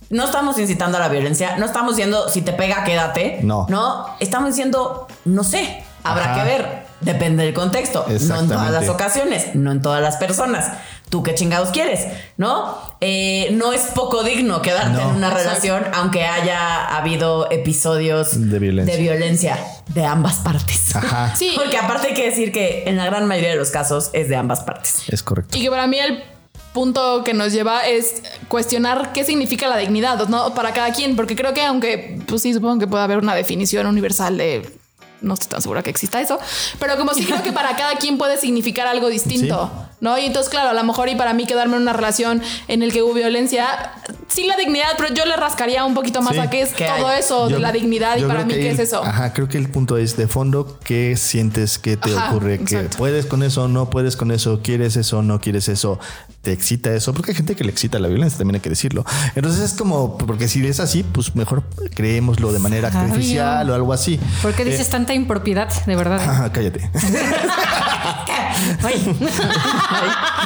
No 0.09 0.25
estamos 0.25 0.59
incitando 0.59 0.97
a 0.97 0.99
la 0.99 1.09
violencia, 1.09 1.57
no 1.57 1.65
estamos 1.65 1.95
diciendo 1.95 2.29
si 2.29 2.41
te 2.41 2.53
pega, 2.53 2.83
quédate. 2.83 3.39
No. 3.41 3.65
No, 3.69 4.05
estamos 4.19 4.49
diciendo, 4.49 5.07
no 5.25 5.43
sé, 5.43 5.83
habrá 6.03 6.33
Ajá. 6.33 6.43
que 6.43 6.49
ver. 6.49 6.83
Depende 7.01 7.43
del 7.43 7.53
contexto. 7.53 8.05
No 8.07 8.39
en 8.39 8.47
todas 8.47 8.71
las 8.71 8.87
ocasiones, 8.87 9.55
no 9.55 9.71
en 9.73 9.81
todas 9.81 10.01
las 10.01 10.15
personas. 10.15 10.71
Tú 11.13 11.21
qué 11.21 11.35
chingados 11.35 11.69
quieres, 11.69 12.07
¿no? 12.37 12.75
Eh, 12.99 13.49
no 13.51 13.71
es 13.71 13.81
poco 13.93 14.23
digno 14.23 14.63
quedarte 14.63 14.93
No. 14.99 15.11
en 15.11 15.15
una 15.17 15.29
relación, 15.29 15.83
aunque 15.93 16.25
haya 16.25 16.87
habido 16.97 17.51
episodios 17.51 18.49
De 18.49 18.57
violencia. 18.57 18.95
de 18.95 18.99
violencia 18.99 19.59
de 19.93 20.05
ambas 20.05 20.37
partes. 20.37 20.95
Ajá. 20.95 21.35
Sí. 21.37 21.51
Porque 21.55 21.77
aparte 21.77 22.07
hay 22.07 22.13
que 22.15 22.25
decir 22.31 22.51
que 22.51 22.85
en 22.87 22.97
la 22.97 23.05
gran 23.05 23.27
mayoría 23.27 23.51
de 23.51 23.57
los 23.57 23.69
casos 23.69 24.09
es 24.13 24.27
de 24.27 24.35
ambas 24.35 24.61
partes. 24.61 25.03
Es 25.07 25.21
correcto. 25.21 25.55
Y 25.55 25.61
que 25.61 25.69
para 25.69 25.85
mí 25.85 25.99
el 25.99 26.23
punto 26.73 27.23
que 27.23 27.35
nos 27.35 27.53
lleva 27.53 27.85
es 27.87 28.23
cuestionar 28.47 29.13
qué 29.13 29.23
significa 29.23 29.67
la 29.67 29.77
dignidad, 29.77 30.27
¿no? 30.29 30.55
Para 30.55 30.73
cada 30.73 30.91
quien, 30.93 31.15
porque 31.15 31.35
creo 31.35 31.53
que 31.53 31.63
aunque, 31.63 32.17
pues 32.27 32.41
sí, 32.41 32.55
supongo 32.55 32.79
que 32.79 32.87
puede 32.87 33.03
haber 33.03 33.19
una 33.19 33.35
definición 33.35 33.85
universal 33.85 34.35
de... 34.35 34.67
No 35.21 35.35
estoy 35.35 35.47
tan 35.47 35.61
segura 35.61 35.81
que 35.83 35.89
exista 35.89 36.19
eso, 36.19 36.37
pero 36.79 36.97
como 36.97 37.13
sí 37.13 37.23
creo 37.23 37.41
que 37.41 37.53
para 37.53 37.77
cada 37.77 37.95
quien 37.95 38.17
puede 38.17 38.35
significar 38.37 38.87
algo 38.87 39.07
distinto, 39.07 39.71
¿no? 40.03 40.19
Y 40.19 40.25
entonces, 40.25 40.49
claro, 40.51 40.69
a 40.69 40.73
lo 40.73 40.83
mejor 40.83 41.09
y 41.09 41.15
para 41.15 41.33
mí 41.33 41.45
quedarme 41.47 41.77
en 41.77 41.81
una 41.81 41.93
relación 41.93 42.41
en 42.67 42.83
el 42.83 42.91
que 42.93 43.01
hubo 43.01 43.13
violencia, 43.13 43.93
sí 44.27 44.45
la 44.45 44.55
dignidad, 44.57 44.89
pero 44.97 45.13
yo 45.13 45.25
le 45.25 45.35
rascaría 45.37 45.85
un 45.85 45.93
poquito 45.95 46.21
más 46.21 46.33
Sí. 46.35 46.39
a 46.39 46.49
qué 46.49 46.61
es 46.61 46.73
¿Qué 46.73 46.85
todo 46.85 47.07
hay? 47.07 47.21
eso 47.21 47.49
Yo- 47.49 47.55
de 47.55 47.61
la 47.61 47.71
dignidad 47.71 48.17
y 48.17 48.23
para 48.23 48.43
mí 48.43 48.53
que 48.53 48.59
qué 48.59 48.69
el- 48.69 48.73
es 48.79 48.79
eso. 48.89 49.03
Ajá, 49.03 49.31
creo 49.33 49.47
que 49.47 49.57
el 49.57 49.69
punto 49.69 49.97
es 49.97 50.17
de 50.17 50.27
fondo, 50.27 50.77
¿qué 50.83 51.15
sientes? 51.17 51.79
¿Qué 51.79 51.95
te 51.97 52.15
Ajá, 52.15 52.29
ocurre? 52.31 52.59
¿Que 52.59 52.77
puedes 52.97 53.25
con 53.25 53.41
eso? 53.43 53.67
¿No 53.69 53.89
puedes 53.89 54.17
con 54.17 54.31
eso? 54.31 54.59
¿Quieres 54.61 54.97
eso? 54.97 55.21
¿No 55.23 55.39
quieres 55.39 55.69
eso? 55.69 55.97
¿Te 56.41 56.51
excita 56.51 56.93
eso? 56.93 57.13
Porque 57.13 57.31
hay 57.31 57.37
gente 57.37 57.55
que 57.55 57.63
le 57.63 57.71
excita 57.71 57.97
la 57.99 58.09
violencia, 58.09 58.37
también 58.37 58.55
hay 58.55 58.61
que 58.61 58.69
decirlo. 58.69 59.05
Entonces 59.35 59.61
es 59.63 59.73
como, 59.77 60.17
porque 60.17 60.49
si 60.49 60.65
es 60.67 60.81
así, 60.81 61.03
pues 61.03 61.33
mejor 61.37 61.63
creémoslo 61.95 62.51
de 62.51 62.59
manera 62.59 62.91
Sabio. 62.91 63.13
artificial 63.13 63.69
o 63.69 63.73
algo 63.73 63.93
así. 63.93 64.19
¿Por 64.41 64.53
qué 64.53 64.65
dices 64.65 64.87
Eh, 64.87 64.91
tanta 64.91 65.13
impropiedad, 65.13 65.69
de 65.85 65.95
verdad? 65.95 66.19
Ajá, 66.29 66.51
cállate. 66.51 66.89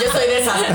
Yo 0.02 0.12
soy 0.12 0.28
de 0.28 0.40
esas. 0.40 0.56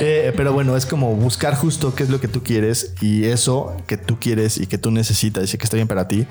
Eh, 0.00 0.32
pero 0.36 0.52
bueno, 0.52 0.76
es 0.76 0.86
como 0.86 1.14
buscar 1.14 1.56
justo 1.56 1.94
qué 1.94 2.02
es 2.02 2.10
lo 2.10 2.20
que 2.20 2.28
tú 2.28 2.42
quieres 2.42 2.92
y 3.00 3.24
eso 3.24 3.76
que 3.86 3.96
tú 3.96 4.18
quieres 4.20 4.58
y 4.58 4.66
que 4.66 4.78
tú 4.78 4.90
necesitas 4.90 5.52
y 5.52 5.58
que 5.58 5.64
está 5.64 5.76
bien 5.76 5.88
para 5.88 6.06
ti, 6.06 6.26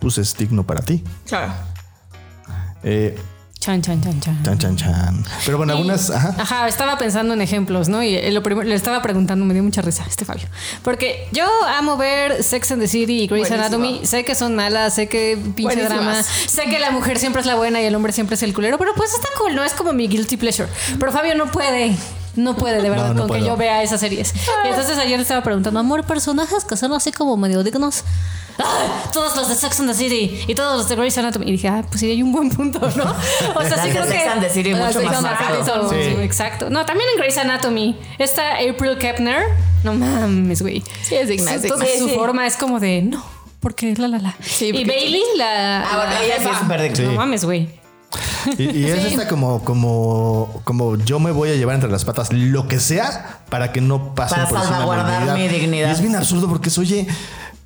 pues 0.00 0.18
es 0.18 0.36
digno 0.36 0.64
para 0.64 0.80
ti. 0.82 1.04
Claro. 1.26 1.52
Eh, 2.82 3.16
Chan, 3.62 3.80
chan, 3.80 4.02
chan, 4.02 4.20
chan. 4.20 4.42
chan, 4.42 4.58
chan, 4.58 4.76
chan. 4.76 5.24
Pero 5.46 5.56
bueno, 5.56 5.72
Y- 5.74 5.76
algunas... 5.76 6.10
Ajá. 6.10 6.34
Ajá, 6.36 6.66
estaba 6.66 6.98
pensando 6.98 7.32
en 7.32 7.40
ejemplos, 7.40 7.88
¿no? 7.88 8.02
Y 8.02 8.28
lo 8.32 8.42
primero 8.42 8.66
le 8.68 8.74
estaba 8.74 9.00
preguntando, 9.02 9.44
me 9.44 9.54
dio 9.54 9.62
mucha 9.62 9.82
risa 9.82 10.04
este 10.08 10.24
Fabio. 10.24 10.48
Porque 10.82 11.28
yo 11.30 11.44
amo 11.78 11.96
ver 11.96 12.42
Sex 12.42 12.72
and 12.72 12.82
the 12.82 12.88
City 12.88 13.22
y 13.22 13.26
Grey's. 13.28 13.52
Anatomy. 13.52 14.00
Sé 14.04 14.24
que 14.24 14.34
son 14.34 14.56
malas, 14.56 14.94
sé 14.96 15.08
que 15.08 15.36
pinche 15.54 15.76
Buenísimas. 15.76 15.88
drama. 15.88 16.22
Sé 16.24 16.64
que 16.64 16.80
la 16.80 16.90
mujer 16.90 17.20
siempre 17.20 17.38
es 17.38 17.46
la 17.46 17.54
buena 17.54 17.80
y 17.80 17.84
el 17.84 17.94
hombre 17.94 18.10
siempre 18.12 18.34
es 18.34 18.42
el 18.42 18.52
culero. 18.52 18.78
Pero 18.78 18.94
pues 18.96 19.14
está 19.14 19.28
cool, 19.38 19.54
¿no? 19.54 19.62
Es 19.62 19.74
como 19.74 19.92
mi 19.92 20.08
guilty 20.08 20.36
pleasure. 20.36 20.68
Pero 20.98 21.12
Fabio 21.12 21.36
no 21.36 21.46
puede. 21.46 21.94
No 22.34 22.56
puede, 22.56 22.80
de 22.82 22.88
verdad, 22.88 23.08
No, 23.08 23.14
no 23.14 23.28
con 23.28 23.38
que 23.38 23.44
yo 23.46 23.56
vea 23.58 23.82
esas 23.82 24.00
series. 24.00 24.32
Y 24.64 24.68
entonces 24.68 24.96
ayer 24.98 25.18
le 25.18 25.22
estaba 25.22 25.42
preguntando, 25.42 25.78
amor, 25.78 26.02
personajes 26.04 26.64
que 26.64 26.76
son 26.78 26.92
así 26.94 27.12
como 27.12 27.36
medio 27.36 27.62
dignos. 27.62 28.04
¡Ah! 28.58 29.10
Todos 29.12 29.34
los 29.36 29.48
de 29.48 29.54
Sex 29.54 29.80
and 29.80 29.88
the 29.90 29.94
City 29.94 30.44
y 30.46 30.54
todos 30.54 30.76
los 30.78 30.88
de 30.88 30.96
Grey's 30.96 31.16
Anatomy. 31.18 31.46
Y 31.48 31.52
dije, 31.52 31.68
ah, 31.68 31.82
pues 31.88 32.00
sí, 32.00 32.10
hay 32.10 32.22
un 32.22 32.32
buen 32.32 32.50
punto, 32.50 32.80
¿no? 32.96 33.04
O 33.56 33.62
sea, 33.62 33.82
sí 33.82 33.90
creo 33.90 34.04
Sex 34.04 34.22
que. 34.22 34.28
and 34.28 34.40
the 34.42 34.50
City 34.50 34.72
Las 34.72 34.94
mucho 34.94 34.98
de 35.00 35.04
más 35.06 35.16
Sex 35.16 35.24
and 35.24 35.38
the. 35.50 35.64
City 35.64 35.70
son- 35.70 35.90
Sí. 35.90 35.96
sí, 36.16 36.22
Exacto. 36.22 36.70
No, 36.70 36.84
también 36.86 37.08
en 37.14 37.20
Grey's 37.20 37.38
Anatomy. 37.38 37.96
Esta 38.18 38.54
April 38.56 38.98
Kepner. 38.98 39.44
No 39.84 39.94
mames, 39.94 40.62
güey. 40.62 40.82
Sí, 41.02 41.14
es 41.16 41.28
digna, 41.28 41.54
es 41.54 41.62
Su, 41.62 41.68
digna. 41.68 41.86
su 41.98 42.04
Sí, 42.04 42.10
sí. 42.10 42.14
forma 42.16 42.46
es 42.46 42.56
como 42.56 42.78
de, 42.78 43.02
no, 43.02 43.24
porque 43.60 43.94
la, 43.96 44.06
la, 44.08 44.18
la. 44.18 44.36
Sí, 44.40 44.66
y 44.72 44.84
Bailey, 44.84 45.22
la. 45.36 45.80
Ah, 45.82 45.96
bueno, 45.96 46.12
la 46.12 46.22
ella 46.24 46.36
es 46.36 46.58
súper 46.58 46.82
digna. 46.82 47.10
No 47.10 47.16
mames, 47.16 47.44
güey. 47.44 47.68
Y, 48.58 48.70
y 48.80 48.84
es 48.90 49.04
esta 49.06 49.26
como, 49.26 49.64
como, 49.64 50.60
como 50.64 50.96
yo 50.96 51.18
me 51.18 51.30
voy 51.30 51.50
a 51.50 51.54
llevar 51.54 51.76
entre 51.76 51.90
las 51.90 52.04
patas 52.04 52.30
lo 52.32 52.68
que 52.68 52.78
sea 52.78 53.40
para 53.48 53.72
que 53.72 53.80
no 53.80 54.14
Para 54.14 54.28
por 54.28 54.38
encima 54.40 54.60
de 54.60 54.66
salvaguardar 54.66 55.38
mi 55.38 55.48
dignidad. 55.48 55.88
Y 55.88 55.92
es 55.92 56.00
bien 56.02 56.14
absurdo 56.16 56.46
porque 56.48 56.68
es, 56.68 56.76
oye, 56.76 57.06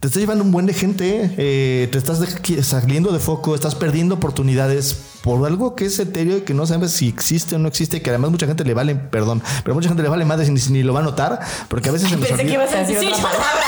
te 0.00 0.08
estás 0.08 0.20
llevando 0.20 0.44
un 0.44 0.52
buen 0.52 0.66
de 0.66 0.74
gente, 0.74 1.30
eh, 1.38 1.88
te 1.90 1.98
estás 1.98 2.18
saliendo 2.62 3.12
de 3.12 3.18
foco, 3.18 3.54
estás 3.54 3.74
perdiendo 3.74 4.14
oportunidades 4.16 4.94
por 5.22 5.44
algo 5.46 5.74
que 5.74 5.86
es 5.86 5.98
etéreo 5.98 6.38
y 6.38 6.40
que 6.42 6.52
no 6.54 6.66
sabes 6.66 6.92
si 6.92 7.08
existe 7.08 7.56
o 7.56 7.58
no 7.58 7.66
existe, 7.68 8.02
que 8.02 8.10
además 8.10 8.30
mucha 8.30 8.46
gente 8.46 8.62
le 8.64 8.74
vale, 8.74 8.94
perdón, 8.94 9.42
pero 9.64 9.74
mucha 9.74 9.88
gente 9.88 10.02
le 10.02 10.08
vale 10.10 10.24
más 10.24 10.38
ni, 10.50 10.60
ni 10.70 10.82
lo 10.82 10.92
va 10.92 11.00
a 11.00 11.02
notar 11.02 11.40
porque 11.68 11.88
a 11.88 11.92
veces 11.92 12.10
se 12.10 12.16
nos 12.16 12.26
Pensé 12.28 12.44
que 12.44 12.50
olvida. 12.56 12.62
ibas 12.64 12.74
a 12.74 12.78
decir 12.80 12.98
Sí, 13.00 13.06
otra 13.06 13.16
yo- 13.18 13.22
palabra. 13.22 13.64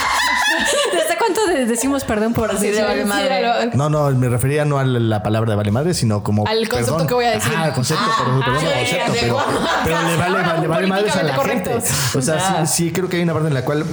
Cuánto 1.18 1.46
de- 1.46 1.66
decimos 1.66 2.04
perdón 2.04 2.32
por 2.32 2.50
Así 2.50 2.68
de 2.68 2.82
vale 2.82 3.04
madre. 3.04 3.42
Sí, 3.62 3.70
No, 3.74 3.88
no, 3.90 4.10
me 4.10 4.28
refería 4.28 4.64
no 4.64 4.78
a 4.78 4.84
la 4.84 5.22
palabra 5.22 5.50
de 5.50 5.56
vale 5.56 5.70
madre, 5.70 5.94
sino 5.94 6.22
como. 6.22 6.46
Al 6.46 6.68
concepto 6.68 6.92
perdón. 6.92 7.06
que 7.08 7.14
voy 7.14 7.24
a 7.26 7.30
decir. 7.32 7.52
Ah, 7.56 7.64
al 7.64 7.72
concepto, 7.72 8.04
perdón, 8.18 8.40
perdón, 8.44 8.62
ah, 8.64 8.86
sí, 8.86 8.96
concepto. 9.06 9.36
Pero, 9.84 10.02
le 10.02 10.16
vale, 10.16 10.42
vale, 10.42 10.66
vale 10.68 10.86
madres 10.86 11.16
a 11.16 11.22
la 11.22 11.34
políticamente 11.36 11.80
gente. 11.80 12.18
O 12.18 12.22
sea, 12.22 12.36
Ah. 12.60 12.66
sí, 12.66 12.84
sí, 12.86 12.92
creo 12.92 13.08
que 13.08 13.16
hay 13.16 13.22
una 13.22 13.32
parte 13.32 13.48
en 13.48 13.54
la 13.54 13.64
cual 13.64 13.84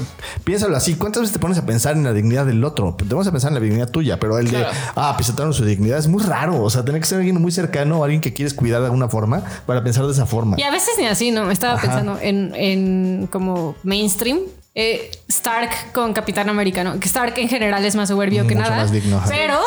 piénsalo 0.44 0.76
así. 0.78 0.96
¿Cuántas 0.96 1.22
veces 1.22 1.34
te 1.34 1.40
pones 1.40 1.58
a 1.58 1.66
pensar 1.66 1.96
en 1.96 2.04
la 2.04 2.14
dignidad 2.14 2.46
del 2.46 2.64
otro? 2.64 2.96
Te 2.98 3.06
vamos 3.06 3.28
a 3.28 3.32
pensar 3.32 3.50
en 3.50 3.56
la 3.56 3.62
dignidad 3.62 3.90
tuya, 3.90 4.20
pero 4.20 4.38
el 4.40 4.50
de, 4.52 4.66
ah, 4.96 5.16
pisotearon 5.18 5.54
su 5.54 5.66
dignidad 5.66 5.98
es 5.98 6.08
muy 6.08 6.24
raro. 6.24 6.62
O 6.62 6.70
sea, 6.70 6.84
tener 6.86 7.02
que 7.02 7.08
ser 7.08 7.18
alguien 7.20 7.42
muy 7.42 7.52
cercano, 7.52 8.04
alguien 8.04 8.22
que 8.22 8.34
quieres 8.34 8.54
cuidar 8.54 8.80
de 8.82 8.86
alguna 8.88 9.10
forma 9.10 9.42
para 9.66 9.84
pensar 9.84 10.06
de 10.06 10.12
esa 10.12 10.26
forma. 10.26 10.56
Y 10.60 10.64
a 10.64 10.72
veces 10.72 10.92
ni 10.98 11.06
así, 11.08 11.32
¿no? 11.32 11.50
Estaba 11.52 11.74
Ajá. 11.74 11.82
pensando 11.82 12.18
en, 12.22 12.54
en 12.56 13.28
como 13.32 13.76
mainstream. 13.84 14.40
Eh, 14.76 15.10
Stark 15.30 15.94
con 15.94 16.14
Capitán 16.14 16.50
Americano. 16.50 17.00
Que 17.00 17.08
Stark 17.08 17.34
en 17.38 17.48
general 17.50 17.84
es 17.86 17.96
más 17.96 18.10
soberbio 18.10 18.46
que 18.46 18.56
Mucho 18.56 18.70
nada. 18.70 18.84
más 18.84 18.92
digno. 18.92 19.22
Pero, 19.30 19.58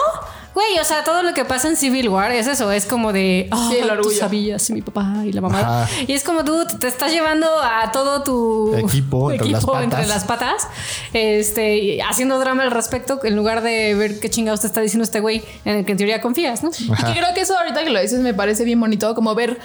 güey, 0.52 0.78
o 0.78 0.84
sea, 0.84 1.02
todo 1.02 1.22
lo 1.22 1.32
que 1.32 1.46
pasa 1.46 1.66
en 1.68 1.76
Civil 1.76 2.10
War 2.10 2.30
es 2.30 2.46
eso. 2.46 2.70
Es 2.70 2.84
como 2.84 3.12
de, 3.14 3.48
ah, 3.50 3.68
Sí, 3.70 3.78
el 3.78 3.88
tú 4.02 4.10
sabías, 4.10 4.68
mi 4.70 4.82
papá 4.82 5.22
y 5.24 5.32
la 5.32 5.40
mamá. 5.40 5.60
Ajá. 5.60 5.88
Y 6.06 6.12
es 6.12 6.22
como, 6.24 6.42
dude, 6.42 6.66
te 6.78 6.88
estás 6.88 7.10
llevando 7.10 7.46
a 7.62 7.90
todo 7.90 8.22
tu 8.22 8.74
Equipo 8.76 9.32
entre 9.32 9.48
las 9.48 9.64
patas. 9.64 9.82
entre 9.84 10.06
las 10.06 10.24
patas, 10.24 10.68
este, 11.14 12.02
haciendo 12.02 12.38
drama 12.38 12.64
al 12.64 12.70
respecto, 12.70 13.18
en 13.24 13.34
lugar 13.34 13.62
de 13.62 13.94
ver 13.94 14.20
qué 14.20 14.28
chingados 14.28 14.60
te 14.60 14.66
está 14.66 14.82
diciendo 14.82 15.04
este 15.04 15.20
güey 15.20 15.42
en 15.64 15.78
el 15.78 15.84
que 15.86 15.92
en 15.92 15.98
teoría 15.98 16.20
confías, 16.20 16.62
¿no? 16.62 16.70
Y 16.78 16.86
que 16.88 17.12
creo 17.12 17.32
que 17.34 17.40
eso 17.40 17.56
ahorita 17.58 17.82
que 17.82 17.90
lo 17.90 18.00
dices 18.00 18.20
me 18.20 18.34
parece 18.34 18.64
bien 18.64 18.78
bonito, 18.78 19.14
como 19.14 19.34
ver 19.34 19.58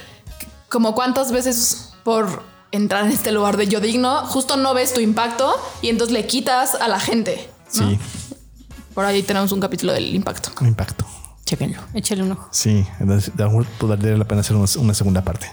como 0.70 0.96
cuántas 0.96 1.32
veces 1.34 1.90
por 2.04 2.44
entrar 2.74 3.06
en 3.06 3.12
este 3.12 3.32
lugar 3.32 3.56
de 3.56 3.68
yo 3.68 3.80
digno, 3.80 4.26
justo 4.26 4.58
no 4.58 4.74
ves 4.74 4.94
tu 4.96 5.00
impacto 5.00 5.54
y 5.84 5.90
entonces 5.90 6.12
le 6.12 6.26
quitas 6.26 6.74
a 6.76 6.88
la 6.88 7.00
gente. 7.00 7.48
¿no? 7.76 7.90
Sí, 7.90 8.00
Por 8.96 9.06
ahí 9.06 9.22
tenemos 9.22 9.52
un 9.52 9.60
capítulo 9.60 9.94
del 9.94 10.14
impacto. 10.14 10.50
un 10.60 10.68
impacto. 10.68 11.06
Chequenlo, 11.46 11.82
échale 11.94 12.24
un 12.24 12.32
ojo. 12.32 12.48
Sí, 12.52 12.84
entonces 13.00 13.36
de 13.36 13.44
algún 13.44 13.68
modo 13.80 13.88
valdría 13.90 14.18
la 14.18 14.26
pena 14.26 14.42
hacer 14.42 14.56
una, 14.56 14.66
una 14.80 14.94
segunda 14.96 15.24
parte. 15.24 15.48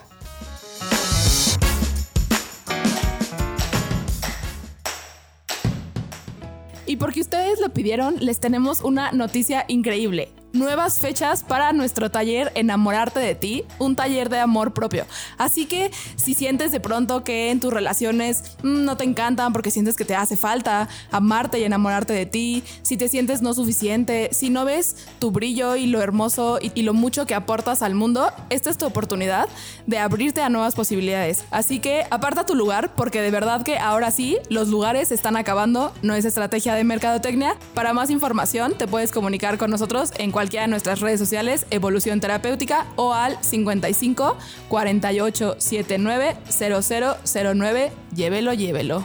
Y 6.87 6.97
porque 6.97 7.21
ustedes 7.21 7.61
lo 7.61 7.69
pidieron, 7.69 8.17
les 8.19 8.41
tenemos 8.41 8.81
una 8.81 9.13
noticia 9.13 9.65
increíble. 9.69 10.33
Nuevas 10.53 10.99
fechas 10.99 11.45
para 11.45 11.73
nuestro 11.73 12.11
taller 12.11 12.51
Enamorarte 12.57 13.21
de 13.21 13.37
ti, 13.37 13.65
un 13.79 13.95
taller 13.95 14.29
de 14.29 14.41
amor 14.41 14.73
propio. 14.73 15.07
Así 15.39 15.67
que 15.67 15.93
si 16.17 16.35
sientes 16.35 16.73
de 16.73 16.81
pronto 16.81 17.23
que 17.23 17.51
en 17.51 17.61
tus 17.61 17.73
relaciones 17.73 18.57
mm, 18.65 18.85
no 18.85 18.97
te 18.97 19.05
encantan 19.05 19.53
porque 19.53 19.71
sientes 19.71 19.95
que 19.95 20.05
te 20.05 20.17
hace 20.17 20.37
falta 20.37 20.89
amarte 21.13 21.61
y 21.61 21.65
enamorarte 21.65 22.13
de 22.13 22.27
ti, 22.27 22.65
si 22.83 22.97
te 22.97 23.07
sientes 23.07 23.43
no 23.43 23.55
suficiente, 23.55 24.31
si 24.33 24.51
no 24.51 24.65
ves 24.65 24.97
tu 25.21 25.31
brillo 25.31 25.77
y 25.77 25.87
lo 25.87 26.03
hermoso 26.03 26.59
y, 26.61 26.73
y 26.75 26.83
lo 26.83 26.95
mucho 26.95 27.27
que 27.27 27.35
aportas 27.37 27.83
al 27.83 27.95
mundo, 27.95 28.33
esta 28.51 28.71
es 28.71 28.79
tu 28.79 28.87
oportunidad 28.87 29.49
de 29.87 29.99
abrirte 29.99 30.43
a 30.43 30.49
nuevas 30.49 30.75
posibilidades. 30.75 31.45
Así 31.53 31.79
que 31.79 32.05
aparta 32.11 32.45
tu 32.45 32.57
lugar 32.57 32.93
porque 32.97 33.23
de 33.23 33.31
verdad 33.31 33.63
que 33.63 33.79
ahora 33.79 34.11
sí 34.11 34.39
los 34.49 34.67
lugares 34.67 35.13
están 35.13 35.37
acabando, 35.37 35.93
no 36.03 36.15
es 36.17 36.25
estrategia 36.25 36.75
de 36.75 36.83
mercadotecnia. 36.83 37.57
Para 37.73 37.93
más 37.93 38.11
información 38.11 38.75
te 38.77 38.89
puedes 38.89 39.13
comunicar 39.13 39.57
con 39.57 39.71
nosotros 39.71 40.11
en 40.19 40.33
cualquiera 40.41 40.65
de 40.65 40.71
nuestras 40.71 41.01
redes 41.01 41.21
sociales, 41.21 41.67
Evolución 41.69 42.19
Terapéutica 42.19 42.87
o 42.97 43.13
al 43.13 43.37
55 43.45 44.39
48 44.71 45.57
79 45.59 46.37
0009. 46.49 47.93
Llévelo, 48.15 48.55
llévelo. 48.55 49.05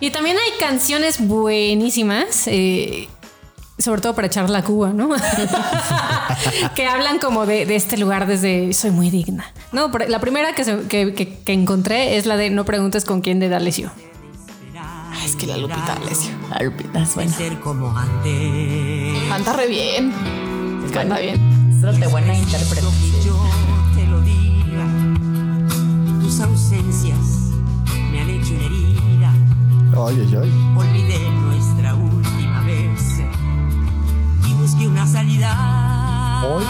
Y 0.00 0.10
también 0.10 0.36
hay 0.38 0.58
canciones 0.58 1.24
buenísimas, 1.24 2.48
eh, 2.48 3.06
sobre 3.78 4.00
todo 4.00 4.14
para 4.14 4.26
echar 4.26 4.50
la 4.50 4.62
cuba, 4.62 4.92
¿no? 4.92 5.08
que 6.74 6.86
hablan 6.86 7.18
como 7.18 7.46
de, 7.46 7.64
de 7.66 7.76
este 7.76 7.96
lugar 7.96 8.26
desde 8.26 8.72
soy 8.72 8.90
muy 8.90 9.10
digna. 9.10 9.44
No, 9.72 9.90
pero 9.90 10.08
la 10.08 10.18
primera 10.20 10.52
que, 10.54 10.64
se- 10.64 10.82
que- 10.88 11.14
que- 11.14 11.38
que 11.38 11.52
encontré 11.52 12.16
es 12.16 12.26
la 12.26 12.36
de 12.36 12.50
no 12.50 12.64
preguntes 12.64 13.04
con 13.04 13.20
quién 13.20 13.38
de 13.40 13.48
D'Alessio. 13.48 13.90
Ay, 15.10 15.26
es 15.26 15.36
que 15.36 15.46
la 15.46 15.56
Lupita 15.56 15.94
Alessio. 15.94 16.30
La 16.50 16.60
Lupita 16.64 17.02
es 17.02 17.14
buena. 17.14 17.32
ser 17.32 17.58
como 17.60 17.96
antes. 17.96 19.18
Canta 19.28 19.52
re 19.54 19.66
bien. 19.68 20.12
Canta 20.92 21.18
bien. 21.18 21.70
Es 21.86 22.00
de 22.00 22.06
buena 22.08 22.34
intérprete. 22.36 22.86
Yo 23.24 23.40
te 23.94 24.06
lo 24.06 24.20
diga. 24.22 24.86
Tus 26.20 26.40
ausencias 26.40 27.16
me 28.10 28.20
han 28.20 28.30
hecho 28.30 28.54
una 28.54 28.64
herida. 28.64 29.32
Ay, 29.96 30.26
ay, 30.26 30.38
ay. 30.42 30.52
Olvidé 30.76 31.18
busqué 34.78 34.88
una 34.88 35.06
salida. 35.06 35.54
Ay, 36.40 36.64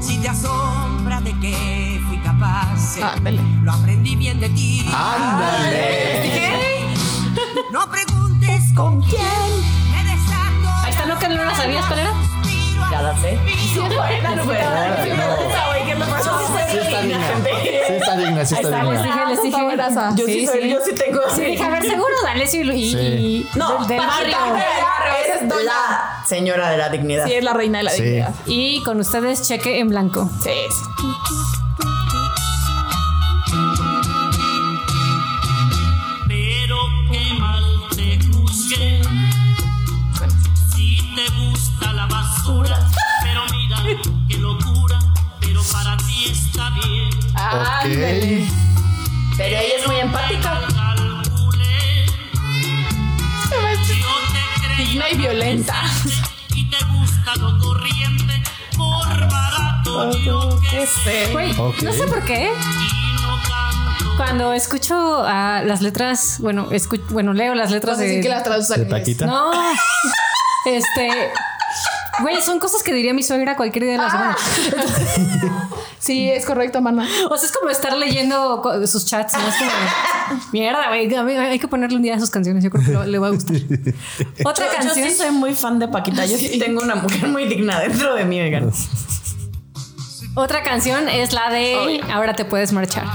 Si 0.00 0.18
te 0.18 0.28
asombra 0.28 1.20
de 1.20 1.32
que 1.40 2.00
fui 2.08 2.18
capaz, 2.18 2.96
Ándale. 3.02 3.40
lo 3.62 3.72
aprendí 3.72 4.14
bien 4.16 4.38
de 4.40 4.48
ti. 4.50 4.86
Ándale. 4.94 6.94
No 7.72 7.88
preguntes 7.90 8.72
con 8.74 9.00
quién 9.02 9.22
me 9.90 10.04
desato. 10.04 10.68
Ahí 10.84 10.90
está, 10.90 11.06
¿no? 11.06 11.18
Que 11.18 11.28
no 11.28 11.44
la 11.44 11.54
sabías 11.56 11.84
cuál 11.86 11.98
era. 12.00 12.12
Ya 13.04 13.12
la 13.12 13.18
sé. 13.20 13.38
Sí, 13.74 13.78
buena. 14.44 15.02
Sí 15.04 15.10
me 15.10 15.26
gusta, 15.36 15.66
güey. 15.68 15.84
¿Qué 15.86 15.94
me 15.94 16.06
pasó? 16.06 16.30
Sí 16.70 16.78
está 16.78 17.02
digna. 17.02 17.18
Sí 17.86 17.92
está 17.92 18.16
digna, 18.16 18.44
sí 18.46 18.54
está 18.54 18.68
Les 18.82 19.02
digna. 19.02 19.02
dije, 19.02 19.20
les. 19.26 20.16
Yo 20.16 20.24
sí, 20.26 20.46
soy, 20.46 20.70
yo 20.70 20.78
sí 20.84 20.94
tengo. 20.94 21.20
Sí, 21.34 21.42
dije, 21.42 21.62
a 21.64 21.68
ver, 21.68 21.82
seguro 21.82 22.14
D'Alessio 22.24 22.62
y, 22.62 22.70
y, 22.70 22.90
Sí. 22.92 22.98
y- 22.98 23.58
No, 23.58 23.84
del, 23.86 23.98
barrio. 23.98 24.36
Esa 25.22 25.34
es 25.34 25.64
la 25.64 26.22
señora 26.26 26.70
de 26.70 26.78
la 26.78 26.88
dignidad. 26.88 27.26
Sí, 27.26 27.34
es 27.34 27.44
la 27.44 27.52
reina 27.52 27.78
de 27.78 27.84
la 27.84 27.90
Sí. 27.90 28.02
dignidad. 28.02 28.30
Y 28.46 28.82
con 28.84 28.98
ustedes, 29.00 29.46
cheque 29.46 29.78
en 29.80 29.88
blanco. 29.90 30.30
Sí. 30.42 30.50
Ok. 47.62 48.48
Pero 49.36 49.56
ella 49.56 49.76
es 49.80 49.86
muy 49.86 49.96
empática. 49.96 50.60
Digna 54.78 55.08
y 55.10 55.16
violenta. 55.16 55.74
y 56.54 56.68
te 56.70 56.76
gusta 56.86 57.34
lo 57.36 57.58
corriente, 57.58 58.42
por 58.76 59.30
barato 59.30 60.10
yo 60.18 60.60
que 60.70 60.86
sé. 60.86 61.28
Güey, 61.32 61.52
Ok. 61.58 61.82
no 61.82 61.92
sé 61.92 62.06
por 62.06 62.24
qué. 62.24 62.50
Cuando 64.16 64.52
escucho 64.52 65.22
las 65.64 65.80
letras, 65.82 66.36
bueno, 66.40 66.70
escu- 66.70 67.02
bueno, 67.10 67.32
leo 67.32 67.54
las 67.54 67.70
letras 67.70 67.98
de. 67.98 68.20
que 68.20 68.28
las. 68.28 68.42
No. 69.26 69.50
Este. 70.66 71.30
Güey, 72.20 72.40
son 72.42 72.58
cosas 72.58 72.82
que 72.82 72.92
diría 72.92 73.12
mi 73.14 73.22
suegra 73.22 73.56
cualquier 73.56 73.84
día 73.84 73.92
de 73.92 73.98
la 73.98 74.10
semana. 74.10 74.36
Sí, 75.98 76.30
es 76.30 76.44
correcto, 76.44 76.82
mana. 76.82 77.08
O 77.30 77.36
sea, 77.38 77.46
es 77.48 77.56
como 77.56 77.70
estar 77.70 77.96
leyendo 77.96 78.62
sus 78.86 79.06
chats, 79.06 79.32
¿no? 79.32 79.40
Es 79.48 79.54
como. 79.56 79.70
Mierda, 80.52 80.88
güey. 80.88 81.10
Hay 81.38 81.58
que 81.58 81.66
ponerle 81.66 81.96
un 81.96 82.02
día 82.02 82.16
a 82.16 82.20
sus 82.20 82.28
canciones. 82.28 82.62
Yo 82.62 82.68
creo 82.70 82.84
que 82.84 82.90
lo- 82.92 83.04
le 83.06 83.18
va 83.18 83.28
a 83.28 83.30
gustar. 83.30 83.56
Otra 84.44 84.66
Yo, 84.66 84.72
yo 84.72 84.78
canción. 84.88 85.08
sí 85.08 85.14
soy 85.14 85.30
muy 85.30 85.54
fan 85.54 85.78
de 85.78 85.88
Paquita. 85.88 86.26
Yo 86.26 86.36
sí 86.36 86.58
tengo 86.58 86.82
una 86.82 86.96
mujer 86.96 87.26
muy 87.28 87.46
digna 87.46 87.80
dentro 87.80 88.14
de 88.16 88.26
mí, 88.26 88.38
oigan. 88.38 88.70
Otra 90.34 90.62
canción 90.62 91.08
es 91.08 91.32
la 91.32 91.48
de 91.48 92.02
Ahora 92.12 92.34
te 92.36 92.44
puedes 92.44 92.70
marchar. 92.74 93.06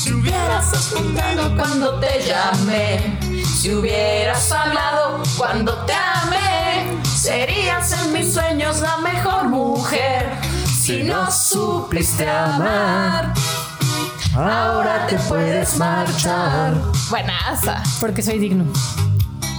Si 0.00 0.12
hubieras 0.12 0.72
escuchado 0.72 1.56
cuando 1.56 1.98
te 1.98 2.22
llamé, 2.26 3.18
si 3.44 3.74
hubieras 3.74 4.52
hablado 4.52 5.20
cuando 5.36 5.74
te 5.84 5.92
amé, 5.94 6.69
serías 7.20 7.92
en 8.04 8.12
mis 8.12 8.32
sueños 8.32 8.80
la 8.80 8.96
mejor 8.98 9.48
mujer. 9.48 10.26
Si 10.82 11.02
no 11.02 11.30
supiste 11.30 12.28
amar, 12.28 13.32
ahora 14.34 15.06
te 15.06 15.16
puedes 15.16 15.76
marchar. 15.76 16.74
Buenaza. 17.10 17.82
Porque 18.00 18.22
soy 18.22 18.38
digno. 18.38 18.64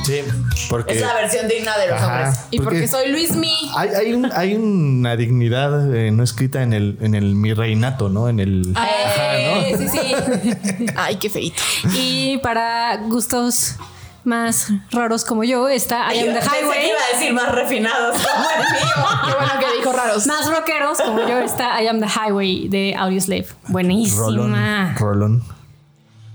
Sí, 0.06 0.21
porque. 0.69 0.93
Es 0.95 1.02
la 1.02 1.13
versión 1.13 1.47
digna 1.47 1.78
de 1.78 1.88
los 1.89 2.02
Ajá, 2.02 2.15
hombres. 2.26 2.39
Y 2.50 2.60
porque 2.60 2.88
soy 2.88 3.10
Luis 3.12 3.32
Mi. 3.36 3.54
Hay, 3.76 3.89
hay, 3.89 4.13
un- 4.13 4.32
hay 4.34 4.56
una 4.56 5.15
dignidad 5.15 5.95
eh, 5.95 6.10
no 6.12 6.24
escrita 6.24 6.63
en 6.63 6.74
el, 6.74 6.97
en 7.02 7.13
el 7.13 7.36
mi 7.36 7.54
reinato, 7.54 8.10
¿no? 8.10 8.28
En 8.28 8.39
el. 8.39 8.74
Eh, 8.76 9.76
Sí, 9.78 9.88
sí. 9.89 10.86
Ay, 10.97 11.17
qué 11.17 11.30
feito. 11.30 11.62
Y 11.93 12.39
para 12.39 12.97
gustos 12.97 13.76
más 14.24 14.67
raros 14.91 15.24
como 15.26 15.43
yo 15.43 15.67
está 15.67 16.13
I 16.13 16.19
Am 16.19 16.26
the 16.28 16.34
Pensé 16.34 16.50
que 16.50 16.58
Highway. 16.60 16.88
iba 16.89 16.97
a 17.00 17.17
más 17.34 17.54
refinados 17.54 18.15
como 18.17 18.46
el 18.50 18.60
mío. 18.72 19.08
Qué 19.26 19.32
bueno 19.34 19.52
que 19.60 19.78
dijo 19.78 19.91
raros. 19.94 20.28
Más 20.28 20.50
rockeros 20.50 21.00
como 21.02 21.20
yo 21.28 21.38
está 21.39 21.82
I 21.82 21.88
Am 21.88 22.00
the 22.00 22.08
Highway 22.08 22.67
de 22.67 22.96
Audioslave. 22.98 23.48
Buenísima. 23.67 24.22
Rolón. 24.22 24.96
Rolón. 24.98 25.44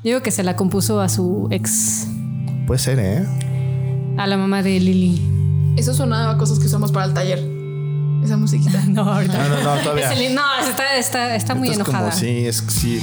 Digo 0.03 0.23
que 0.23 0.31
se 0.31 0.43
la 0.43 0.55
compuso 0.57 1.01
a 1.01 1.09
su 1.09 1.49
ex, 1.51 2.07
Puede 2.67 2.79
ser, 2.79 2.99
¿eh? 3.01 3.27
a 4.19 4.27
la 4.27 4.37
mamá 4.37 4.63
de 4.63 4.79
Lily. 4.81 5.75
Eso 5.77 5.93
suena 5.95 6.31
a 6.31 6.39
cosas 6.39 6.59
que 6.59 6.67
usamos 6.67 6.91
para 6.93 7.07
el 7.07 7.15
taller. 7.15 7.39
Esa 8.25 8.37
musiquita. 8.37 8.83
No, 8.89 9.03
ahorita. 9.03 9.37
No, 9.37 9.49
no, 9.63 9.75
no, 9.77 9.83
todavía. 9.83 10.13
Es 10.13 10.19
el- 10.21 10.35
no, 10.35 10.43
está, 10.61 10.97
está, 10.97 11.35
está 11.37 11.55
muy 11.55 11.69
es 11.69 11.75
enojada. 11.77 12.11
Como, 12.11 12.13
sí, 12.13 12.47
es 12.47 12.65
sí. 12.69 13.01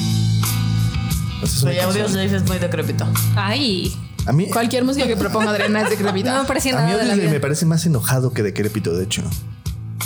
Oye. 1.65 1.81
Audioslave 1.81 2.35
es 2.35 2.47
muy 2.47 2.57
decrépito. 2.57 3.05
Ay, 3.35 3.93
A 4.25 4.31
mí, 4.31 4.49
Cualquier 4.49 4.83
música 4.85 5.05
que 5.07 5.17
proponga 5.17 5.51
Adriana 5.51 5.79
es 5.79 5.83
no 5.85 5.89
decrépita. 5.91 6.41
me 6.41 6.47
parecía 6.47 6.77
a 6.77 6.81
mí 6.85 6.91
nada 6.91 7.03
de 7.03 7.09
la 7.09 7.15
vida. 7.15 7.29
me 7.29 7.39
parece 7.39 7.65
más 7.65 7.85
enojado 7.85 8.31
que 8.33 8.43
decrépito, 8.43 8.93
de 8.95 9.03
hecho. 9.03 9.21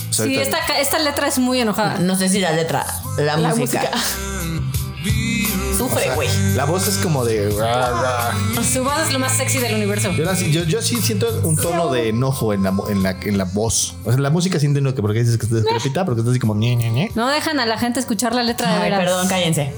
O 0.10 0.14
sea, 0.14 0.26
Sí, 0.26 0.36
esta, 0.36 0.58
esta 0.80 1.00
letra 1.00 1.28
es 1.28 1.38
muy 1.38 1.60
enojada. 1.60 2.00
No 2.00 2.16
sé 2.16 2.28
si 2.30 2.40
la 2.40 2.52
letra, 2.52 2.86
la, 3.18 3.38
La 3.38 3.50
música. 3.56 3.82
música. 3.82 3.92
Sufre, 5.78 6.10
güey. 6.16 6.28
La 6.56 6.66
voz 6.66 6.88
es 6.88 6.98
como 6.98 7.24
de. 7.24 7.52
Su 7.52 8.84
voz 8.84 9.00
es 9.06 9.14
lo 9.14 9.20
más 9.20 9.34
sexy 9.38 9.60
del 9.60 9.76
universo. 9.76 10.12
Yo, 10.12 10.34
yo, 10.34 10.64
yo 10.64 10.82
sí 10.82 10.96
siento 11.04 11.28
un 11.44 11.56
tono 11.56 11.92
de 11.92 12.10
enojo 12.10 12.52
en 12.52 12.64
la, 12.64 12.72
mo- 12.72 12.90
en 12.90 13.04
la, 13.04 13.12
en 13.12 13.38
la 13.38 13.44
voz. 13.44 13.94
O 14.04 14.12
sea, 14.12 14.20
la 14.20 14.32
música 14.32 14.60
siente 14.60 14.80
uno 14.80 14.96
que 14.96 15.04
porque 15.04 15.20
dices 15.20 15.38
que 15.38 15.46
está 15.46 15.58
decrépita, 15.58 16.04
porque 16.04 16.22
está 16.22 16.32
así 16.32 16.40
como 16.40 16.56
ñe, 16.56 16.76
ñe, 16.76 16.90
ñe. 16.90 17.12
No 17.14 17.28
dejan 17.30 17.60
a 17.60 17.68
la 17.68 17.78
gente 17.78 18.00
escuchar 18.00 18.34
la 18.34 18.42
letra 18.42 18.70
de 18.70 18.76
Ay, 18.76 18.82
veras. 18.90 19.00
perdón, 19.02 19.28
cállense. 19.28 19.72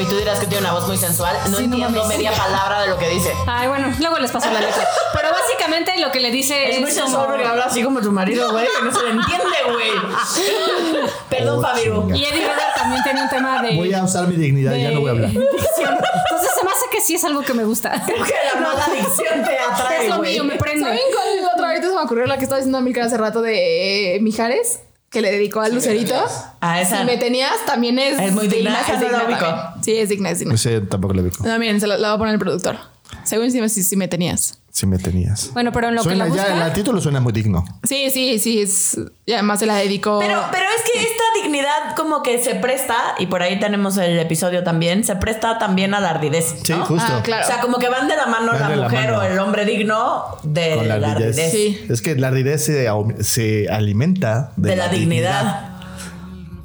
Güey, 0.00 0.08
tú 0.10 0.16
dirás 0.16 0.38
que 0.40 0.46
tiene 0.46 0.62
una 0.62 0.72
voz 0.72 0.86
muy 0.88 0.96
sensual. 0.96 1.36
No 1.50 1.58
Sí, 1.58 1.66
no 1.66 1.74
entiendo 1.74 2.00
mames. 2.02 2.16
media 2.16 2.32
palabra 2.32 2.80
de 2.80 2.88
lo 2.88 2.96
que 2.96 3.06
dice. 3.10 3.34
Ay, 3.46 3.68
bueno, 3.68 3.92
luego 4.00 4.18
les 4.18 4.30
paso 4.30 4.50
la 4.50 4.60
letra. 4.62 4.82
Pero 5.12 5.28
básicamente 5.30 5.92
lo 6.00 6.10
que 6.10 6.20
le 6.20 6.30
dice 6.30 6.70
Es 6.70 6.80
muy 6.80 6.88
es 6.88 6.94
sensual 6.96 7.24
como... 7.24 7.34
porque 7.34 7.46
habla 7.46 7.64
así 7.66 7.82
como 7.82 8.00
tu 8.00 8.10
marido, 8.10 8.50
güey, 8.50 8.64
que 8.64 8.82
no 8.82 8.94
se 8.94 9.02
le 9.04 9.10
entiende, 9.10 9.44
güey. 9.70 9.90
Perdón, 11.28 11.58
Oh, 11.58 11.62
Fabiru. 11.62 12.00
chinga. 12.04 12.16
Y 12.16 12.24
Eddie 12.24 12.40
Vedder 12.40 12.72
también 12.74 13.02
tiene 13.02 13.22
un 13.24 13.28
tema 13.28 13.62
de... 13.62 13.76
Voy 13.76 13.92
a 13.92 14.02
usar 14.04 14.26
mi 14.26 14.36
dignidad, 14.36 14.74
ya 14.74 14.90
no 14.92 15.00
voy 15.00 15.08
a 15.08 15.12
hablar. 15.12 15.30
de. 15.32 15.38
Entonces 15.38 16.50
se 16.58 16.64
me 16.64 16.70
hace 16.70 16.86
que 16.90 17.00
sí 17.02 17.14
es 17.16 17.24
algo 17.24 17.42
que 17.42 17.52
me 17.52 17.64
gusta. 17.64 18.02
Creo 18.06 18.24
que 18.24 18.34
la 18.54 18.58
mala 18.60 18.82
adicción 18.86 19.44
te 19.44 19.58
atrae, 19.58 20.04
es 20.04 20.08
lo 20.08 20.18
mío, 20.22 20.44
me 20.44 20.56
prende. 20.56 20.80
¿Saben 20.84 21.00
cuál 21.14 21.54
otra 21.54 21.68
ahorita 21.68 21.88
se 21.88 21.94
me 21.94 22.00
ocurrió 22.00 22.24
la 22.26 22.38
que 22.38 22.44
estaba 22.44 22.56
diciendo 22.58 22.78
a 22.78 22.80
Milka 22.80 23.04
hace 23.04 23.18
rato 23.18 23.42
de 23.42 24.16
eh, 24.16 24.20
Mijares? 24.20 24.80
Que 25.10 25.20
le 25.20 25.32
dedicó 25.32 25.60
al 25.60 25.74
Lucerito. 25.74 26.14
Ah, 26.60 26.80
esa. 26.80 27.00
Si 27.00 27.04
me 27.04 27.16
tenías, 27.16 27.52
también 27.66 27.98
es. 27.98 28.16
Es 28.18 28.32
muy 28.32 28.46
digna, 28.46 28.80
esa 28.80 28.94
es 28.94 29.00
digna 29.00 29.24
ubico. 29.26 29.82
Sí, 29.82 29.96
es 29.96 30.08
digna, 30.08 30.30
es 30.30 30.38
digna. 30.38 30.54
Ese 30.54 30.80
tampoco 30.82 31.14
le 31.14 31.22
ubico. 31.22 31.44
No, 31.44 31.58
miren, 31.58 31.80
se 31.80 31.88
la, 31.88 31.98
la 31.98 32.08
va 32.10 32.14
a 32.14 32.18
poner 32.18 32.34
el 32.34 32.38
productor. 32.38 32.76
Según 33.24 33.50
si 33.50 33.60
me, 33.60 33.68
si, 33.68 33.82
si 33.82 33.96
me 33.96 34.08
tenías. 34.08 34.58
Si 34.72 34.86
me 34.86 34.98
tenías. 34.98 35.50
Bueno, 35.52 35.72
pero 35.72 35.88
en 35.88 35.96
lo 35.96 36.02
Suena, 36.02 36.24
que 36.24 36.30
la 36.30 36.36
ya, 36.36 36.50
busca... 36.52 36.66
el 36.68 36.72
título 36.72 37.00
suena 37.00 37.20
muy 37.20 37.32
digno. 37.32 37.64
Sí, 37.82 38.08
sí, 38.10 38.38
sí. 38.38 38.60
Es, 38.60 38.98
y 39.26 39.32
además 39.32 39.58
se 39.58 39.66
la 39.66 39.74
dedicó. 39.76 40.20
Pero, 40.20 40.40
pero 40.52 40.64
es 40.64 40.90
que 40.92 41.00
esta 41.00 41.22
dignidad 41.42 41.96
como 41.96 42.22
que 42.22 42.42
se 42.42 42.54
presta, 42.54 42.94
y 43.18 43.26
por 43.26 43.42
ahí 43.42 43.58
tenemos 43.58 43.96
el 43.98 44.18
episodio 44.18 44.62
también, 44.62 45.02
se 45.04 45.16
presta 45.16 45.58
también 45.58 45.92
a 45.92 46.00
la 46.00 46.10
ardidez. 46.10 46.54
Sí, 46.62 46.72
¿no? 46.72 46.86
justo. 46.86 47.04
Ah, 47.08 47.20
claro. 47.22 47.44
O 47.44 47.46
sea, 47.46 47.60
como 47.60 47.78
que 47.78 47.88
van 47.88 48.06
de 48.08 48.16
la 48.16 48.26
mano 48.26 48.52
Van 48.52 48.60
la 48.60 48.68
de 48.68 48.76
la 48.76 48.82
mujer 48.84 49.06
mano. 49.10 49.18
o 49.18 49.22
el 49.22 49.38
hombre 49.40 49.64
digno 49.64 50.24
de 50.44 50.76
Con 50.76 50.88
la 50.88 50.98
la 50.98 51.12
ardidez. 51.12 51.36
ardidez. 51.38 51.52
Sí. 51.52 51.86
Es 51.90 52.00
que 52.00 52.14
la 52.14 52.28
ardidez 52.28 52.64
se, 52.64 52.86
se 53.20 53.68
alimenta 53.68 54.52
de, 54.56 54.70
De 54.70 54.76
la 54.76 54.88
dignidad. 54.88 55.66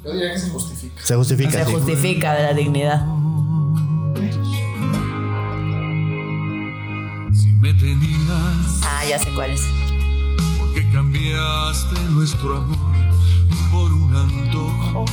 Se 0.03 1.15
justifica. 1.15 1.51
Se 1.51 1.65
sí. 1.65 1.71
justifica 1.73 2.33
de 2.35 2.43
la 2.43 2.53
dignidad. 2.53 3.03
Tenías, 7.85 8.79
Ah, 8.83 9.03
ya 9.07 9.19
sé 9.19 9.29
cuál 9.35 9.51
es. 9.51 9.61
porque 10.57 10.89
cambiaste 10.91 11.99
nuestro 12.09 12.57
amor 12.57 12.77
por 13.71 13.91
un 13.93 14.15
antojo. 14.15 15.05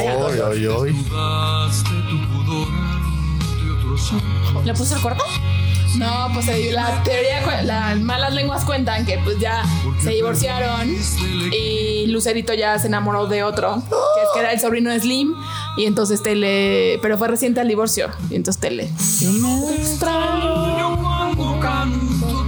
Oy, 0.00 0.38
oy, 0.38 0.66
oy. 0.66 0.92
Dudaste 0.92 1.90
tu 1.90 2.28
pudor 2.32 2.68
ante 2.68 3.70
otros 3.70 4.12
ojos. 4.12 4.64
¿Le 4.64 4.72
puso 4.74 4.96
el 4.96 5.02
cuarto? 5.02 5.24
No, 5.96 6.28
pues 6.32 6.46
la 6.72 7.02
teoría, 7.02 7.62
las 7.62 7.98
malas 8.00 8.32
lenguas 8.32 8.64
cuentan 8.64 9.04
que 9.04 9.18
pues 9.18 9.38
ya 9.38 9.62
se 10.02 10.10
divorciaron 10.10 10.88
y 11.52 12.06
Lucerito 12.06 12.54
ya 12.54 12.78
se 12.78 12.86
enamoró 12.86 13.26
de 13.26 13.42
otro, 13.44 13.82
que 13.88 14.22
es 14.22 14.28
que 14.34 14.40
era 14.40 14.52
el 14.52 14.60
sobrino 14.60 14.90
de 14.90 15.00
Slim 15.00 15.34
y 15.76 15.84
entonces 15.84 16.22
Tele, 16.22 16.98
pero 17.02 17.18
fue 17.18 17.28
reciente 17.28 17.60
al 17.60 17.68
divorcio 17.68 18.08
y 18.30 18.36
entonces 18.36 18.60
Tele. 18.60 18.90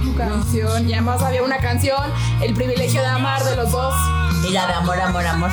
Tu 0.01 0.15
Canción 0.15 0.89
y 0.89 0.93
además 0.93 1.21
había 1.21 1.43
una 1.43 1.57
canción, 1.57 2.01
El 2.41 2.53
privilegio 2.53 3.01
de 3.01 3.07
amar 3.07 3.43
de 3.43 3.55
los 3.55 3.71
dos. 3.71 3.93
Y 4.47 4.53
la 4.53 4.65
de 4.67 4.73
amor, 4.73 4.99
amor, 4.99 5.25
amor. 5.25 5.51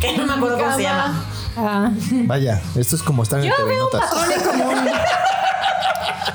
Que 0.00 0.16
no 0.16 0.26
me 0.26 0.32
acuerdo 0.34 0.58
cómo 0.58 0.74
se 0.74 0.82
llama. 0.82 1.24
Ah, 1.56 1.90
Vaya, 2.26 2.60
esto 2.76 2.96
es 2.96 3.02
como 3.02 3.22
estar 3.22 3.40
en 3.40 3.46
yo 3.46 3.66
veo 3.66 3.84
un 3.86 3.90
patrón 3.90 4.32
en 4.32 4.40
común. 4.42 4.88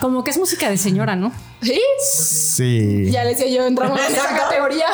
Como 0.02 0.24
que 0.24 0.32
es 0.32 0.38
música 0.38 0.70
de 0.70 0.78
señora, 0.78 1.16
¿no? 1.16 1.32
¿Sí? 1.62 1.80
Sí. 2.02 3.10
Ya 3.12 3.24
les 3.24 3.38
decía 3.38 3.56
yo, 3.58 3.66
entramos 3.66 4.00
en 4.00 4.14
esa 4.16 4.36
categoría. 4.36 4.88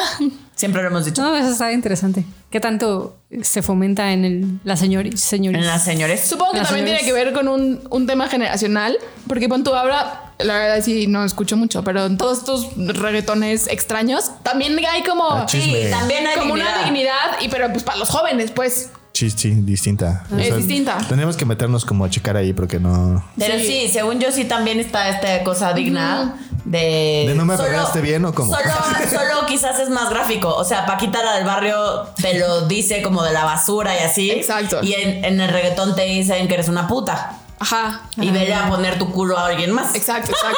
Siempre 0.56 0.82
lo 0.82 0.90
hemos 0.90 1.06
dicho. 1.06 1.22
No, 1.22 1.36
eso 1.36 1.50
está 1.52 1.72
interesante. 1.72 2.26
¿Qué 2.50 2.60
tanto 2.60 3.16
se 3.44 3.62
fomenta 3.62 4.12
en 4.12 4.26
el, 4.26 4.60
la 4.66 4.76
señori, 4.76 5.16
señoris? 5.16 5.62
En 5.62 5.68
las 5.68 5.84
señores. 5.86 6.22
Supongo 6.28 6.52
que 6.52 6.58
Las 6.60 6.68
también 6.68 6.86
tiene 6.86 7.02
que 7.02 7.14
ver 7.14 7.32
con 7.32 7.48
un, 7.48 7.82
un 7.90 8.08
tema 8.08 8.28
generacional, 8.28 8.98
porque 9.28 9.48
pon 9.48 9.64
tú 9.64 9.74
ahora, 9.74 10.34
la 10.40 10.58
verdad 10.58 10.84
sí 10.84 11.08
no 11.08 11.24
escucho 11.24 11.56
mucho, 11.56 11.84
pero 11.84 12.06
en 12.08 12.18
todos 12.18 12.40
estos 12.40 12.68
reggaetones 12.76 13.68
extraños 13.68 14.32
también 14.44 14.78
hay 14.86 15.04
como, 15.04 15.30
Ah, 15.32 15.46
chisme. 15.46 15.86
Sí, 15.86 15.90
también 15.92 16.28
hay 16.28 16.36
como 16.38 16.56
dignidad. 16.56 16.76
una 16.76 16.84
dignidad, 16.86 17.42
y 17.42 17.48
pero 17.48 17.72
pues 17.72 17.84
para 17.84 17.98
los 17.98 18.10
jóvenes, 18.10 18.52
pues. 18.52 18.90
Sí, 19.20 19.30
sí, 19.32 19.50
distinta. 19.50 20.24
Es 20.38 20.56
distinta. 20.56 20.98
Tenemos 21.10 21.36
que 21.36 21.44
meternos 21.44 21.84
como 21.84 22.06
a 22.06 22.10
checar 22.10 22.38
ahí 22.38 22.54
porque 22.54 22.80
no. 22.80 23.22
Pero 23.38 23.60
sí. 23.60 23.66
Sí. 23.66 23.90
según 23.90 24.22
yo 24.22 24.32
sí 24.32 24.46
también 24.46 24.80
está 24.80 25.10
esta 25.10 25.44
cosa 25.44 25.74
digna 25.74 26.38
de... 26.64 27.26
¿De 27.28 27.36
no 27.36 27.44
me 27.44 27.58
perdonaste 27.58 28.00
bien 28.00 28.24
o 28.24 28.34
cómo? 28.34 28.56
Solo, 28.56 28.72
solo 29.12 29.46
quizás 29.48 29.78
es 29.82 29.90
más 29.90 30.10
gráfico. 30.10 30.56
O 30.56 30.64
sea, 30.64 30.86
Paquita 30.86 31.22
la 31.22 31.36
del 31.36 31.44
barrio 31.44 32.04
te 32.22 32.40
lo 32.40 32.66
dice 32.68 33.02
como 33.02 33.22
de 33.22 33.34
la 33.34 33.44
basura 33.44 33.94
y 33.94 34.04
así. 34.06 34.32
Exacto. 34.32 34.80
Y 34.84 34.94
en, 34.94 35.26
en 35.26 35.42
el 35.42 35.50
reggaetón 35.50 35.98
te 35.98 36.06
dicen 36.06 36.48
que 36.48 36.54
eres 36.54 36.70
una 36.70 36.88
puta. 36.88 37.40
Ajá. 37.60 38.04
Y 38.16 38.32
vele 38.32 38.54
a 38.54 38.70
poner 38.70 38.98
tu 38.98 39.12
culo 39.12 39.38
a 39.38 39.48
alguien 39.48 39.74
más. 39.74 39.94
Exacto, 39.96 40.32
exacto. 40.32 40.58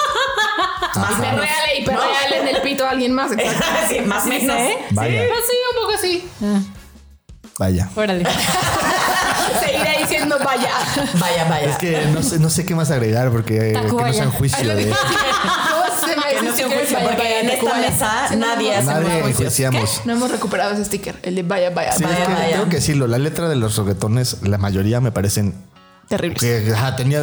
Más 0.99 1.11
Y 1.11 1.21
perreale 1.21 1.79
y 1.79 1.85
perreale 1.85 2.39
en 2.41 2.47
el 2.55 2.61
pito 2.61 2.85
a 2.85 2.89
alguien 2.89 3.13
más. 3.13 3.31
Exacto. 3.31 3.63
sí, 3.89 4.01
más 4.01 4.25
o 4.25 4.27
menos. 4.27 4.57
Vaya, 4.91 5.23
Pues 5.29 5.39
sí, 5.49 5.57
un 5.71 5.81
poco 5.81 5.93
así. 5.95 6.29
Vaya. 7.57 7.89
Órale. 7.95 8.25
Seguiré 9.59 9.97
diciendo 10.01 10.37
vaya. 10.43 10.69
Vaya, 11.19 11.45
vaya. 11.49 11.69
Es 11.69 11.77
que 11.77 12.05
no 12.13 12.23
sé, 12.23 12.39
no 12.39 12.49
sé 12.49 12.65
qué 12.65 12.75
más 12.75 12.89
agregar 12.91 13.31
porque 13.31 13.73
que 13.73 13.81
no 13.81 14.13
sea 14.13 14.25
un 14.25 14.31
juicio 14.31 14.75
de. 14.75 14.85
No 14.87 14.95
se 15.99 16.15
me 16.15 16.23
Que 16.23 16.41
no 16.41 17.07
porque 17.07 17.39
en 17.41 17.49
esta 17.49 17.73
mesa 17.77 18.35
nadie 18.35 18.75
hace 18.75 18.87
Nadie 18.87 19.19
enjuiciamos. 19.19 20.01
No 20.05 20.13
hemos 20.13 20.31
recuperado 20.31 20.73
ese 20.73 20.85
sticker, 20.85 21.15
el 21.23 21.35
de 21.35 21.43
vaya, 21.43 21.69
vaya, 21.71 21.91
Sí, 21.91 22.03
es 22.03 22.09
vaya. 22.09 22.25
que 22.25 22.33
vaya. 22.33 22.51
tengo 22.57 22.69
que 22.69 22.75
decirlo, 22.77 23.07
la 23.07 23.17
letra 23.17 23.49
de 23.49 23.55
los 23.55 23.75
reggaetones, 23.77 24.37
la 24.43 24.57
mayoría 24.57 25.01
me 25.01 25.11
parecen 25.11 25.53
Terrible. 26.11 26.37
que 26.39 26.73
ajá, 26.73 26.97
tenía 26.97 27.21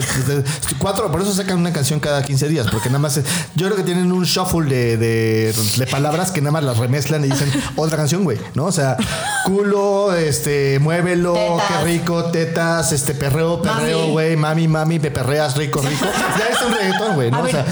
cuatro, 0.79 1.13
por 1.13 1.21
eso 1.21 1.35
sacan 1.35 1.59
una 1.59 1.75
canción 1.75 2.01
cada 2.01 2.23
15 2.23 2.49
días, 2.49 2.67
porque 2.71 2.89
nada 2.89 3.01
más, 3.01 3.21
yo 3.55 3.67
creo 3.67 3.77
que 3.77 3.83
tienen 3.83 4.11
un 4.11 4.25
shuffle 4.25 4.65
de, 4.67 4.97
de, 4.97 5.53
de 5.77 5.87
palabras 5.87 6.31
que 6.31 6.41
nada 6.41 6.53
más 6.53 6.65
las 6.65 6.79
remezclan 6.79 7.23
y 7.23 7.29
dicen 7.29 7.53
otra 7.77 7.99
canción, 7.99 8.25
güey, 8.25 8.39
¿no? 8.55 8.65
O 8.65 8.73
sea, 8.73 8.97
culo, 9.45 10.15
este, 10.15 10.79
muévelo, 10.79 11.35
Tetas. 11.35 11.63
qué 11.69 11.85
rico, 11.85 12.25
tetas, 12.31 12.93
este, 12.93 13.13
perreo, 13.15 13.61
perreo, 13.61 13.99
Mami. 14.01 14.13
güey, 14.13 14.37
mami, 14.37 14.69
mami, 14.69 14.99
me 14.99 15.11
perreas, 15.11 15.55
rico, 15.57 15.83
rico. 15.83 16.07
Ya 16.39 16.47
es 16.49 16.63
un 16.63 16.73
reggaetón, 16.73 17.15
güey, 17.15 17.31
¿no? 17.31 17.43
O 17.43 17.49
sea, 17.49 17.67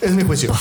es 0.00 0.12
mi 0.12 0.22
juicio. 0.22 0.52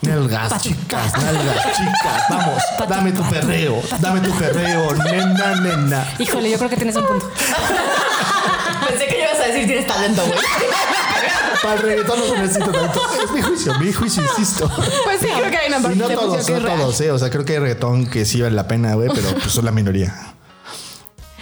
Nalgas, 0.00 0.62
chicas, 0.62 1.12
nalgas, 1.18 1.76
chicas, 1.76 2.22
vamos, 2.30 2.62
dame 2.88 3.12
tu 3.12 3.22
perreo, 3.24 3.82
dame 4.00 4.20
tu 4.20 4.30
perreo, 4.32 4.94
nena, 4.94 5.54
nena. 5.60 6.06
Híjole, 6.18 6.50
yo 6.50 6.56
creo 6.56 6.70
que 6.70 6.76
tienes 6.76 6.96
un 6.96 7.04
punto. 7.06 7.30
A 9.44 9.46
decir 9.48 9.66
tienes 9.66 9.86
talento, 9.86 10.22
güey. 10.26 10.38
Para 11.62 11.74
el 11.76 11.82
reggaetón 11.82 12.18
no 12.20 12.26
se 12.26 12.38
necesita 12.38 12.72
tanto. 12.72 13.00
Es 13.24 13.30
mi 13.32 13.42
juicio, 13.42 13.78
mi 13.78 13.92
juicio, 13.92 14.22
insisto. 14.22 14.70
Pues 15.04 15.20
sí, 15.20 15.26
creo 15.34 15.50
que 15.50 15.56
hay 15.56 15.68
una 15.68 15.78
Y 15.78 15.82
parte 15.82 15.96
no 15.96 16.08
de 16.08 16.14
todos, 16.14 16.44
que 16.46 16.52
no 16.52 16.58
es 16.58 16.62
real. 16.64 16.78
todos, 16.78 17.00
¿eh? 17.00 17.10
O 17.10 17.18
sea, 17.18 17.30
creo 17.30 17.44
que 17.44 17.52
hay 17.54 17.58
reggaetón 17.58 18.06
que 18.06 18.24
sí 18.24 18.40
vale 18.42 18.54
la 18.54 18.66
pena, 18.68 18.94
güey, 18.94 19.08
pero 19.14 19.30
pues 19.34 19.52
son 19.52 19.64
la 19.64 19.70
minoría. 19.72 20.14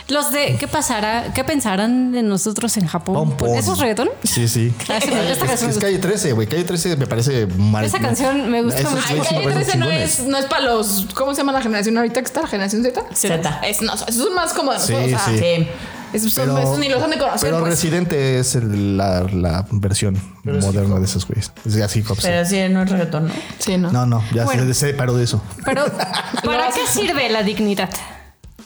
Los 0.09 0.31
de 0.31 0.57
¿qué 0.59 0.69
pasará? 0.69 1.33
¿Qué 1.33 1.43
pensarán 1.43 2.13
de 2.13 2.23
nosotros 2.23 2.77
en 2.77 2.87
Japón? 2.87 3.15
Pom, 3.15 3.37
pom. 3.37 3.57
¿Esos 3.57 3.79
reggaetón? 3.79 4.11
Sí, 4.25 4.47
sí. 4.47 4.75
Ah, 4.89 4.99
Es, 4.99 5.63
es 5.63 5.77
me 5.77 5.81
calle 5.81 5.99
13, 5.99 6.33
güey. 6.33 6.47
Calle 6.47 6.65
13 6.65 6.97
me 6.97 7.07
parece 7.07 7.47
mal. 7.47 7.85
Esa 7.85 7.99
canción 7.99 8.51
me 8.51 8.63
gusta 8.63 8.83
mucho. 8.91 9.03
Ay, 9.09 9.21
Calle 9.21 9.45
parecen 9.45 9.63
13 9.63 9.79
no 9.79 9.91
es, 9.91 10.21
no 10.27 10.37
es 10.39 10.45
para 10.47 10.65
los. 10.65 11.07
¿Cómo 11.15 11.33
se 11.33 11.39
llama 11.39 11.53
la 11.53 11.63
generación 11.63 11.97
ahorita 11.97 12.21
que 12.21 12.27
está? 12.27 12.43
¿La 12.43 12.49
generación 12.49 12.83
Z? 12.83 13.03
Z. 13.15 13.61
Es, 13.67 13.81
no, 13.81 13.97
son 13.97 14.35
más 14.35 14.53
como. 14.53 14.73
Sí, 14.79 14.93
o 14.93 15.09
sea, 15.09 15.19
sí. 15.21 15.39
Sí. 15.39 15.69
Esos, 16.13 16.33
son, 16.33 16.57
esos 16.59 16.79
ni 16.79 16.89
los 16.89 17.03
han 17.03 17.11
de 17.11 17.19
conocer. 17.19 17.41
pero 17.51 17.61
pues. 17.61 17.71
Residente 17.71 18.39
es 18.39 18.55
el- 18.55 18.97
la, 18.97 19.23
la 19.23 19.67
versión 19.71 20.17
moderna 20.45 20.99
de 20.99 21.05
esos 21.05 21.27
güeyes. 21.27 21.53
Es 21.67 21.77
así, 21.81 22.03
sí. 22.03 22.15
Pero 22.23 22.45
sí, 22.45 22.61
no 22.69 22.83
es 22.83 22.91
reggaetón, 22.91 23.29
¿no? 23.29 23.35
Sí, 23.59 23.79
¿no? 23.79 23.91
No, 23.91 24.05
no, 24.07 24.23
ya 24.35 24.45
Bueno. 24.45 24.65
se, 24.65 24.75
se 24.75 24.95
paró 24.95 25.15
de 25.15 25.25
eso. 25.25 25.43
Pero 25.65 25.85
¿para 26.45 26.69
qué 26.69 26.87
sirve 26.87 27.29
la 27.31 27.43
dignidad? 27.43 27.91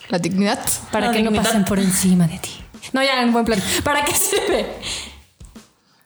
La 0.08 0.18
dignidad. 0.18 0.58
Para 0.92 1.06
La 1.08 1.12
que 1.12 1.22
no 1.22 1.32
pasen 1.32 1.64
por 1.64 1.78
encima 1.78 2.26
de 2.26 2.38
ti. 2.38 2.50
No, 2.92 3.02
ya 3.02 3.22
en 3.22 3.32
buen 3.32 3.44
plan. 3.44 3.60
¿Para 3.84 4.04
qué 4.04 4.12
sirve? 4.14 4.66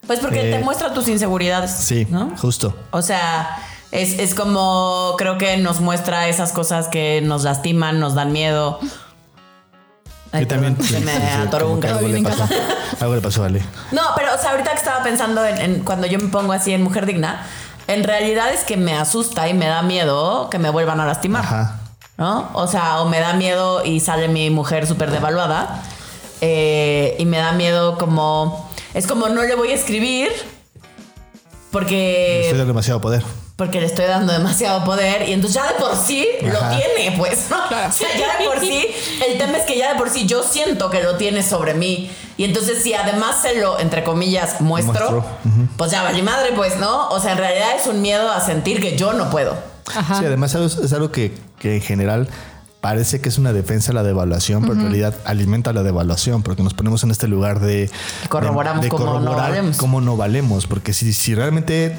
Pues 0.06 0.18
porque 0.20 0.48
Eh, 0.48 0.56
te 0.56 0.64
muestra 0.64 0.92
tus 0.92 1.06
inseguridades. 1.08 1.70
Sí, 1.70 2.06
¿no? 2.10 2.34
justo. 2.36 2.74
O 2.90 3.02
sea, 3.02 3.56
es, 3.92 4.18
es 4.18 4.34
como 4.34 5.14
creo 5.18 5.38
que 5.38 5.56
nos 5.58 5.80
muestra 5.80 6.28
esas 6.28 6.52
cosas 6.52 6.88
que 6.88 7.20
nos 7.22 7.44
lastiman, 7.44 8.00
nos 8.00 8.14
dan 8.14 8.32
miedo. 8.32 8.80
Ay, 10.32 10.42
Yo 10.42 10.48
también. 10.48 10.76
me 10.78 10.84
sí, 10.84 10.94
sí, 10.94 11.08
atoró 11.46 11.64
como 11.66 11.74
un 11.74 11.80
gato. 11.80 11.96
algo 11.98 12.08
le 12.08 12.22
pasó. 12.22 12.48
Algo 13.00 13.14
le 13.16 13.20
pasó 13.20 13.42
a 13.42 13.46
Ale. 13.46 13.62
No, 13.92 14.02
pero 14.16 14.34
o 14.34 14.38
sea, 14.38 14.50
ahorita 14.52 14.70
que 14.70 14.76
estaba 14.76 15.02
pensando 15.02 15.44
en, 15.44 15.58
en 15.60 15.80
cuando 15.84 16.06
yo 16.06 16.18
me 16.18 16.28
pongo 16.28 16.52
así 16.52 16.72
en 16.72 16.82
mujer 16.82 17.04
digna, 17.06 17.44
en 17.88 18.04
realidad 18.04 18.52
es 18.52 18.60
que 18.64 18.76
me 18.76 18.96
asusta 18.96 19.48
y 19.48 19.54
me 19.54 19.66
da 19.66 19.82
miedo 19.82 20.48
que 20.50 20.58
me 20.60 20.70
vuelvan 20.70 21.00
a 21.00 21.06
lastimar. 21.06 21.44
Ajá. 21.44 21.76
¿No? 22.16 22.50
O 22.52 22.66
sea, 22.66 23.00
o 23.00 23.08
me 23.08 23.18
da 23.18 23.32
miedo 23.32 23.82
y 23.84 23.98
sale 24.00 24.28
mi 24.28 24.50
mujer 24.50 24.86
súper 24.86 25.10
devaluada. 25.10 25.82
eh, 26.42 27.16
y 27.18 27.24
me 27.26 27.38
da 27.38 27.52
miedo 27.52 27.98
como. 27.98 28.68
Es 28.94 29.06
como 29.06 29.28
no 29.28 29.42
le 29.42 29.54
voy 29.56 29.70
a 29.70 29.74
escribir. 29.74 30.28
Porque. 31.70 32.42
Estoy 32.42 32.58
dando 32.58 32.72
demasiado 32.72 33.00
poder. 33.00 33.22
Porque 33.60 33.78
le 33.78 33.86
estoy 33.88 34.06
dando 34.06 34.32
demasiado 34.32 34.84
poder 34.84 35.28
y 35.28 35.34
entonces 35.34 35.60
ya 35.62 35.70
de 35.70 35.78
por 35.78 35.94
sí 35.94 36.26
lo 36.42 36.58
Ajá. 36.58 36.78
tiene, 36.78 37.14
pues, 37.18 37.44
¿no? 37.50 37.58
O 37.58 37.92
sea, 37.92 38.08
ya 38.18 38.38
de 38.38 38.46
por 38.46 38.58
sí, 38.58 38.86
el 39.28 39.36
tema 39.36 39.58
es 39.58 39.64
que 39.64 39.76
ya 39.76 39.92
de 39.92 39.98
por 39.98 40.08
sí 40.08 40.24
yo 40.26 40.42
siento 40.42 40.88
que 40.88 41.02
lo 41.02 41.16
tiene 41.18 41.42
sobre 41.42 41.74
mí 41.74 42.10
y 42.38 42.44
entonces 42.44 42.82
si 42.82 42.94
además 42.94 43.36
se 43.42 43.60
lo, 43.60 43.78
entre 43.78 44.02
comillas, 44.02 44.62
muestro, 44.62 45.10
Muestro, 45.10 45.24
pues 45.76 45.90
ya 45.90 46.02
vale 46.02 46.22
madre, 46.22 46.52
pues, 46.56 46.78
¿no? 46.78 47.10
O 47.10 47.20
sea, 47.20 47.32
en 47.32 47.38
realidad 47.38 47.68
es 47.78 47.86
un 47.86 48.00
miedo 48.00 48.32
a 48.32 48.40
sentir 48.40 48.80
que 48.80 48.96
yo 48.96 49.12
no 49.12 49.28
puedo. 49.28 49.54
Ajá. 49.94 50.18
Sí, 50.18 50.24
además 50.24 50.54
es 50.54 50.92
algo 50.94 51.10
que, 51.12 51.34
que 51.58 51.74
en 51.76 51.82
general 51.82 52.28
parece 52.80 53.20
que 53.20 53.28
es 53.28 53.36
una 53.36 53.52
defensa 53.52 53.92
a 53.92 53.94
la 53.94 54.02
devaluación, 54.02 54.62
pero 54.62 54.72
en 54.72 54.80
realidad 54.80 55.14
alimenta 55.26 55.74
la 55.74 55.82
devaluación, 55.82 56.42
porque 56.42 56.62
nos 56.62 56.72
ponemos 56.72 57.04
en 57.04 57.10
este 57.10 57.28
lugar 57.28 57.60
de... 57.60 57.90
Corroboramos 58.30 58.80
de- 58.80 58.86
de 58.86 58.90
cómo 58.90 59.20
no 59.20 59.34
valemos. 59.34 59.76
cómo 59.76 60.00
no 60.00 60.16
valemos, 60.16 60.66
porque 60.66 60.94
si, 60.94 61.12
si 61.12 61.34
realmente 61.34 61.94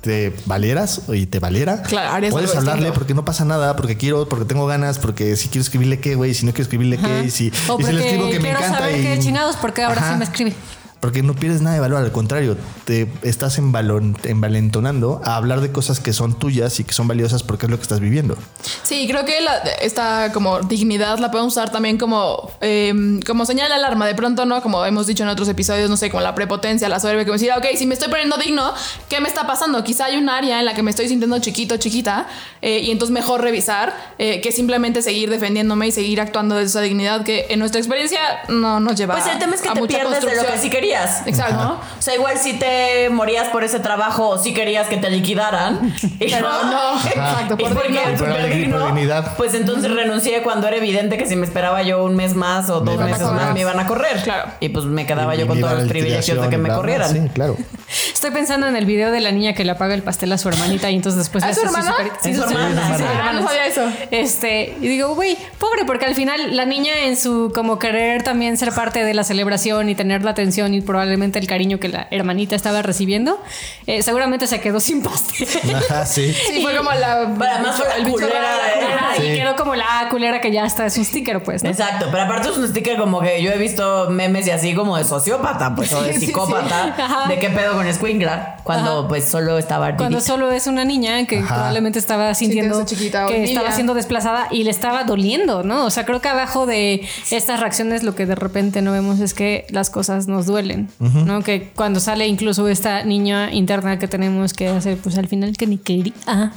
te 0.00 0.34
valieras 0.46 1.02
y 1.12 1.26
te 1.26 1.38
valiera, 1.38 1.82
Claro, 1.82 2.26
puedes 2.30 2.54
hablarle 2.56 2.92
porque 2.92 3.14
no 3.14 3.24
pasa 3.24 3.44
nada, 3.44 3.76
porque 3.76 3.96
quiero, 3.96 4.28
porque 4.28 4.44
tengo 4.44 4.66
ganas, 4.66 4.98
porque 4.98 5.36
si 5.36 5.48
quiero 5.48 5.62
escribirle 5.62 6.00
qué, 6.00 6.14
güey, 6.14 6.34
si 6.34 6.46
no 6.46 6.52
quiero 6.52 6.62
escribirle 6.62 6.98
qué, 6.98 7.24
y 7.26 7.30
si, 7.30 7.52
O 7.68 7.78
y 7.78 7.84
si 7.84 7.92
le 7.92 8.04
escribo 8.04 8.28
que 8.28 8.40
me 8.40 8.48
quiero 8.48 8.58
encanta 8.58 8.78
saber 8.78 8.98
y... 8.98 9.02
qué 9.02 9.18
chingados, 9.18 9.56
porque 9.56 9.82
ahora 9.82 10.00
Ajá. 10.00 10.12
sí 10.12 10.18
me 10.18 10.24
escribe. 10.24 10.54
Porque 11.00 11.22
no 11.22 11.34
pierdes 11.34 11.62
nada 11.62 11.74
de 11.74 11.80
valor, 11.80 12.02
al 12.02 12.12
contrario, 12.12 12.58
te 12.84 13.08
estás 13.22 13.58
envalon- 13.58 14.16
envalentonando 14.24 15.20
a 15.24 15.36
hablar 15.36 15.62
de 15.62 15.72
cosas 15.72 15.98
que 15.98 16.12
son 16.12 16.38
tuyas 16.38 16.78
y 16.78 16.84
que 16.84 16.92
son 16.92 17.08
valiosas 17.08 17.42
porque 17.42 17.64
es 17.66 17.70
lo 17.70 17.76
que 17.78 17.82
estás 17.82 18.00
viviendo. 18.00 18.36
Sí, 18.82 19.06
creo 19.08 19.24
que 19.24 19.40
la- 19.40 19.56
esta 19.80 20.30
como 20.32 20.60
dignidad 20.60 21.18
la 21.18 21.30
podemos 21.30 21.54
usar 21.54 21.70
también 21.72 21.96
como, 21.96 22.50
eh, 22.60 22.92
como 23.26 23.46
señal 23.46 23.68
de 23.68 23.74
alarma. 23.76 24.06
De 24.06 24.14
pronto, 24.14 24.44
¿no? 24.44 24.60
Como 24.62 24.84
hemos 24.84 25.06
dicho 25.06 25.22
en 25.22 25.30
otros 25.30 25.48
episodios, 25.48 25.88
no 25.88 25.96
sé, 25.96 26.10
como 26.10 26.22
la 26.22 26.34
prepotencia, 26.34 26.86
la 26.90 27.00
soberbia, 27.00 27.24
como 27.24 27.34
decir, 27.34 27.50
"Ah, 27.52 27.56
ok, 27.58 27.64
si 27.78 27.86
me 27.86 27.94
estoy 27.94 28.08
poniendo 28.10 28.36
digno, 28.36 28.74
¿qué 29.08 29.20
me 29.20 29.28
está 29.28 29.46
pasando? 29.46 29.82
Quizá 29.82 30.04
hay 30.06 30.16
un 30.18 30.28
área 30.28 30.58
en 30.58 30.66
la 30.66 30.74
que 30.74 30.82
me 30.82 30.90
estoy 30.90 31.08
sintiendo 31.08 31.38
chiquito, 31.38 31.78
chiquita, 31.78 32.26
eh, 32.60 32.80
y 32.80 32.90
entonces 32.90 33.12
mejor 33.14 33.40
revisar 33.40 33.94
eh, 34.18 34.42
que 34.42 34.52
simplemente 34.52 35.00
seguir 35.00 35.30
defendiéndome 35.30 35.86
y 35.88 35.92
seguir 35.92 36.20
actuando 36.20 36.56
desde 36.56 36.68
esa 36.68 36.80
dignidad 36.82 37.24
que 37.24 37.46
en 37.48 37.58
nuestra 37.58 37.80
experiencia 37.80 38.20
no 38.48 38.80
nos 38.80 38.96
lleva 38.96 39.14
Pues 39.14 39.26
el 39.32 39.38
tema 39.38 39.54
es 39.54 39.62
que 39.62 39.68
a 39.70 39.72
te 39.74 39.82
pierdes 39.86 40.20
de 40.22 40.36
lo 40.36 40.42
que 40.42 40.58
sí 40.58 40.68
querías. 40.68 40.89
Exacto. 40.94 41.54
¿no? 41.62 41.72
O 41.74 42.02
sea, 42.02 42.14
igual 42.14 42.38
si 42.38 42.54
te 42.54 43.08
morías 43.10 43.48
por 43.48 43.64
ese 43.64 43.80
trabajo 43.80 44.28
o 44.28 44.38
si 44.38 44.52
querías 44.54 44.88
que 44.88 44.96
te 44.96 45.10
liquidaran. 45.10 45.94
Pero 46.18 46.40
no, 46.64 47.00
exacto, 47.06 47.54
¿Y 47.58 47.62
por 47.64 47.74
por 47.74 47.86
qué? 47.86 48.48
dignidad. 48.54 49.36
Pues 49.36 49.54
entonces 49.54 49.90
renuncié 49.90 50.42
cuando 50.42 50.66
era 50.68 50.76
evidente 50.76 51.16
que 51.18 51.26
si 51.26 51.36
me 51.36 51.46
esperaba 51.46 51.82
yo 51.82 52.04
un 52.04 52.16
mes 52.16 52.34
más 52.34 52.70
o 52.70 52.80
dos 52.80 52.98
meses 52.98 53.22
más 53.30 53.54
me 53.54 53.60
iban 53.60 53.78
a 53.78 53.86
correr. 53.86 54.22
Claro. 54.22 54.50
Y 54.60 54.68
pues 54.70 54.84
me 54.86 55.06
quedaba 55.06 55.34
Y- 55.34 55.38
yo 55.38 55.44
y 55.44 55.48
con 55.48 55.60
todos 55.60 55.78
los 55.80 55.88
privilegios 55.88 56.40
de 56.42 56.48
que 56.48 56.56
me 56.58 56.68
bla, 56.68 56.76
corrieran. 56.76 57.10
Sí, 57.10 57.20
claro. 57.32 57.56
Estoy 58.12 58.30
pensando 58.30 58.66
en 58.68 58.76
el 58.76 58.84
video 58.84 59.10
de 59.10 59.20
la 59.20 59.32
niña 59.32 59.54
que 59.54 59.64
le 59.64 59.72
apaga 59.72 59.94
el 59.94 60.02
pastel 60.02 60.30
a 60.32 60.38
su 60.38 60.48
hermanita 60.48 60.90
y 60.90 60.96
entonces 60.96 61.18
después 61.18 61.42
¿A 61.42 61.48
le 61.48 61.54
su 61.54 61.60
hace 61.62 61.68
hermana? 61.68 61.94
Es 62.24 62.36
su 62.36 62.42
hermana, 62.42 62.96
sí, 62.96 63.04
Ah, 63.06 63.32
no 63.32 63.46
sabía 63.46 63.66
eso. 63.66 63.82
Este, 64.10 64.76
y 64.80 64.88
digo, 64.88 65.14
güey, 65.14 65.36
pobre, 65.58 65.84
porque 65.86 66.06
al 66.06 66.14
final 66.14 66.56
la 66.56 66.64
niña 66.66 66.92
en 67.06 67.16
su 67.16 67.50
como 67.54 67.78
querer 67.78 68.22
también 68.22 68.56
ser 68.56 68.72
parte 68.72 69.04
de 69.04 69.14
la 69.14 69.24
celebración 69.24 69.88
y 69.88 69.94
tener 69.94 70.22
la 70.22 70.30
atención 70.32 70.74
y 70.74 70.79
probablemente 70.82 71.38
el 71.38 71.46
cariño 71.46 71.78
que 71.80 71.88
la 71.88 72.08
hermanita 72.10 72.56
estaba 72.56 72.82
recibiendo, 72.82 73.40
eh, 73.86 74.02
seguramente 74.02 74.46
se 74.46 74.60
quedó 74.60 74.80
sin 74.80 75.02
pastel. 75.02 75.48
Ajá, 75.74 76.06
sí. 76.06 76.34
Sí, 76.50 76.62
fue 76.62 76.76
como 76.76 76.90
la. 76.92 77.12
Además 77.22 77.76
fue 77.76 77.86
la 77.88 77.96
el 77.96 78.04
bicho 78.04 78.18
culera 78.18 78.40
la. 78.40 79.24
Y 79.24 79.36
quedó 79.36 79.54
como 79.56 79.74
la 79.74 80.06
culera 80.10 80.40
que 80.40 80.50
ya 80.52 80.64
está, 80.64 80.86
es 80.86 80.96
un 80.96 81.04
sticker, 81.04 81.42
pues, 81.42 81.62
¿no? 81.62 81.70
Exacto, 81.70 82.06
pero 82.10 82.24
aparte 82.24 82.48
es 82.48 82.56
un 82.56 82.66
sticker 82.68 82.96
como 82.98 83.20
que 83.20 83.42
yo 83.42 83.50
he 83.50 83.58
visto 83.58 84.08
memes 84.10 84.46
y 84.46 84.50
así 84.50 84.74
como 84.74 84.96
de 84.96 85.04
sociópata, 85.04 85.74
pues, 85.74 85.92
o 85.92 86.02
de 86.02 86.10
Sí, 86.10 86.14
sí, 86.14 86.20
sí. 86.20 86.26
psicópata, 86.26 87.26
de 87.28 87.38
qué 87.38 87.50
pedo 87.50 87.74
con 87.74 87.92
Squinkla, 87.92 88.56
cuando 88.64 89.00
Ajá. 89.00 89.08
pues 89.08 89.28
solo 89.28 89.58
estaba 89.58 89.96
Cuando 89.96 90.20
solo 90.20 90.50
es 90.50 90.66
una 90.66 90.84
niña 90.84 91.26
que 91.26 91.38
Ajá. 91.38 91.54
probablemente 91.54 91.98
estaba 91.98 92.34
sintiendo 92.34 92.84
chiquita 92.84 93.26
que 93.26 93.44
estaba 93.44 93.72
siendo 93.72 93.94
desplazada 93.94 94.48
y 94.50 94.64
le 94.64 94.70
estaba 94.70 95.04
doliendo, 95.04 95.62
¿no? 95.62 95.84
O 95.84 95.90
sea, 95.90 96.04
creo 96.04 96.20
que 96.20 96.28
abajo 96.28 96.66
de 96.66 97.06
estas 97.30 97.60
reacciones 97.60 98.02
lo 98.02 98.14
que 98.14 98.26
de 98.26 98.34
repente 98.34 98.82
no 98.82 98.92
vemos 98.92 99.20
es 99.20 99.34
que 99.34 99.66
las 99.70 99.90
cosas 99.90 100.26
nos 100.28 100.46
duelen, 100.46 100.69
¿no? 100.98 101.42
Que 101.42 101.70
cuando 101.74 102.00
sale 102.00 102.26
incluso 102.26 102.66
esta 102.68 103.04
niña 103.04 103.52
interna 103.52 103.98
que 103.98 104.08
tenemos 104.08 104.52
que 104.52 104.68
hacer, 104.68 104.98
pues 104.98 105.16
al 105.18 105.28
final 105.28 105.56
que 105.56 105.66
ni 105.66 105.78
quería, 105.78 106.12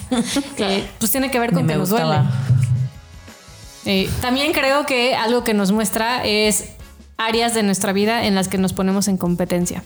que 0.58 0.84
pues 1.00 1.12
tiene 1.12 1.32
que 1.32 1.40
ver 1.40 1.52
con 1.54 1.66
Ni 1.66 1.74
que 1.74 1.80
nos 1.80 1.90
duele. 1.90 2.18
Eh, 3.86 4.10
también 4.22 4.54
creo 4.54 4.86
que 4.86 5.16
algo 5.16 5.44
que 5.44 5.54
nos 5.54 5.72
muestra 5.72 6.24
es 6.26 6.70
áreas 7.18 7.54
de 7.54 7.64
nuestra 7.64 7.92
vida 7.94 8.26
en 8.26 8.36
las 8.36 8.48
que 8.48 8.58
nos 8.58 8.74
ponemos 8.74 9.08
en 9.08 9.18
competencia. 9.18 9.84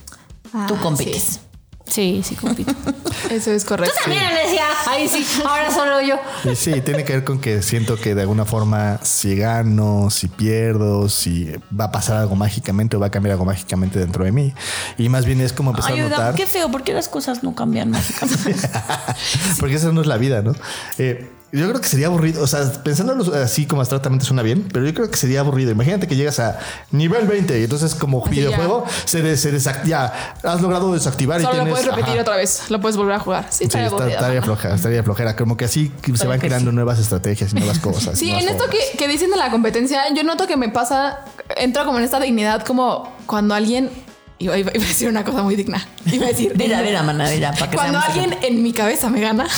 Tú 0.66 0.74
Ah, 0.76 0.80
compites. 0.82 1.22
Sí, 1.22 1.40
sí, 1.90 2.22
compito. 2.40 2.72
Eso 3.30 3.50
es 3.50 3.64
correcto. 3.64 3.94
También 4.04 4.22
le 4.34 4.42
decía, 4.42 4.64
ahí 4.86 5.08
sí, 5.08 5.24
ahora 5.44 5.70
solo 5.72 6.00
yo. 6.00 6.16
Y 6.50 6.54
sí, 6.56 6.80
tiene 6.80 7.04
que 7.04 7.14
ver 7.14 7.24
con 7.24 7.40
que 7.40 7.62
siento 7.62 7.96
que 7.96 8.14
de 8.14 8.22
alguna 8.22 8.44
forma 8.44 8.98
si 9.02 9.36
gano, 9.36 10.10
si 10.10 10.28
pierdo, 10.28 11.08
si 11.08 11.52
va 11.78 11.86
a 11.86 11.92
pasar 11.92 12.16
algo 12.16 12.36
mágicamente 12.36 12.96
o 12.96 13.00
va 13.00 13.06
a 13.06 13.10
cambiar 13.10 13.32
algo 13.32 13.44
mágicamente 13.44 13.98
dentro 13.98 14.24
de 14.24 14.32
mí. 14.32 14.54
Y 14.96 15.08
más 15.08 15.24
bien 15.26 15.40
es 15.40 15.52
como 15.52 15.70
empezar 15.70 15.92
a 15.92 15.94
Ayuda, 15.94 16.08
notar. 16.10 16.34
qué 16.34 16.46
feo, 16.46 16.70
¿por 16.70 16.82
qué 16.82 16.92
las 16.92 17.08
cosas 17.08 17.42
no 17.42 17.54
cambian 17.54 17.90
mágicamente? 17.90 18.68
Porque 19.60 19.74
esa 19.74 19.92
no 19.92 20.00
es 20.00 20.06
la 20.06 20.16
vida, 20.16 20.42
¿no? 20.42 20.54
Eh, 20.98 21.28
yo 21.50 21.66
creo 21.68 21.80
que 21.80 21.88
sería 21.88 22.08
aburrido, 22.08 22.42
o 22.42 22.46
sea, 22.46 22.60
pensándolo 22.84 23.34
así 23.34 23.66
como 23.66 23.80
abstractamente 23.80 24.24
suena 24.26 24.42
bien, 24.42 24.68
pero 24.72 24.84
yo 24.84 24.92
creo 24.92 25.10
que 25.10 25.16
sería 25.16 25.40
aburrido. 25.40 25.70
Imagínate 25.70 26.06
que 26.06 26.14
llegas 26.14 26.38
a 26.40 26.58
nivel 26.90 27.26
20 27.26 27.58
y 27.60 27.64
entonces 27.64 27.94
como 27.94 28.20
Así 28.22 28.30
videojuego 28.34 28.84
se, 29.06 29.22
des- 29.22 29.40
se 29.40 29.50
ya 29.86 30.12
has 30.42 30.60
logrado 30.60 30.92
desactivar 30.92 31.40
y 31.40 31.44
Solo 31.44 31.56
lo 31.56 31.62
tienes... 31.64 31.72
puedes 31.72 31.86
repetir 31.88 32.12
ajá. 32.14 32.22
otra 32.22 32.36
vez. 32.36 32.62
Lo 32.68 32.80
puedes 32.80 32.96
volver 32.98 33.14
a 33.14 33.20
jugar. 33.20 33.46
Sí, 33.50 33.58
Sí, 33.58 33.64
estaría 33.64 33.86
está- 33.86 33.96
aburrida, 33.96 34.16
estaría 34.18 34.40
¿no? 34.40 34.46
flojera, 34.46 34.74
estaría 34.74 35.02
flojera. 35.02 35.36
Como 35.36 35.56
que 35.56 35.64
así 35.64 35.90
se 36.14 36.26
van 36.26 36.38
creando 36.38 36.70
sí. 36.70 36.74
nuevas 36.74 36.98
estrategias 36.98 37.52
y 37.52 37.56
nuevas 37.56 37.78
cosas. 37.80 38.18
Sí, 38.18 38.26
nuevas 38.28 38.44
en 38.44 38.50
esto 38.50 38.64
que, 38.70 38.98
que 38.98 39.08
dicen 39.08 39.30
de 39.30 39.36
la 39.36 39.50
competencia, 39.50 40.02
yo 40.14 40.22
noto 40.24 40.46
que 40.46 40.56
me 40.58 40.68
pasa, 40.68 41.20
entro 41.56 41.84
como 41.86 41.98
en 41.98 42.04
esta 42.04 42.20
dignidad, 42.20 42.62
como 42.64 43.10
cuando 43.26 43.54
alguien. 43.54 43.90
Iba, 44.40 44.56
iba- 44.56 44.70
iba 44.72 44.84
a 44.84 44.88
decir 44.88 45.08
una 45.08 45.24
cosa 45.24 45.42
muy 45.42 45.56
digna. 45.56 45.84
Iba 46.06 46.26
a 46.26 46.28
decir. 46.28 46.52
Dila, 46.56 46.80
dila, 46.82 47.02
mana, 47.02 47.28
dila, 47.28 47.52
para 47.52 47.70
que 47.70 47.76
Cuando 47.76 47.98
alguien 47.98 48.38
en 48.40 48.62
mi 48.62 48.72
cabeza 48.72 49.08
me 49.10 49.20
gana. 49.20 49.46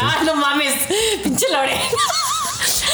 Ah, 0.00 0.22
no 0.24 0.34
mames, 0.34 0.74
pinche 1.22 1.46
Lorena. 1.52 1.80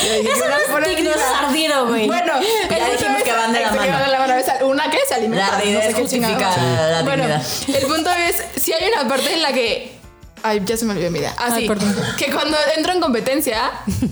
Eso 0.01 0.45
no 0.49 0.79
es 0.79 0.97
digno, 0.97 1.11
es 1.11 1.17
ardido, 1.43 1.87
güey. 1.89 2.07
Bueno, 2.07 2.33
Ya 2.71 2.91
dijimos 2.91 3.23
que 3.23 3.33
van 3.33 3.53
de 3.53 3.61
la 3.61 3.73
mano. 3.73 4.07
la 4.07 4.67
Una 4.67 4.91
que 4.91 4.99
se 5.09 5.15
alimenta. 5.15 5.49
La 5.51 5.57
ardidez 5.59 5.87
qué 5.95 6.01
justifica 6.01 6.29
chingados. 6.35 6.57
la 6.91 7.03
Bueno, 7.03 7.25
dignidad. 7.27 7.81
el 7.83 7.87
punto 7.87 8.11
es, 8.11 8.63
si 8.63 8.73
hay 8.73 8.91
una 8.93 9.09
parte 9.09 9.33
en 9.35 9.43
la 9.43 9.53
que... 9.53 9.97
Ay, 10.43 10.63
ya 10.65 10.77
se 10.77 10.85
me 10.85 10.93
olvidó 10.93 11.11
mi 11.11 11.19
idea. 11.19 11.35
Ah, 11.37 11.49
Ay, 11.53 11.63
sí. 11.63 11.69
perdón. 11.69 11.95
Que 12.17 12.31
cuando 12.33 12.57
entro 12.77 12.93
en 12.93 13.01
competencia, 13.01 13.71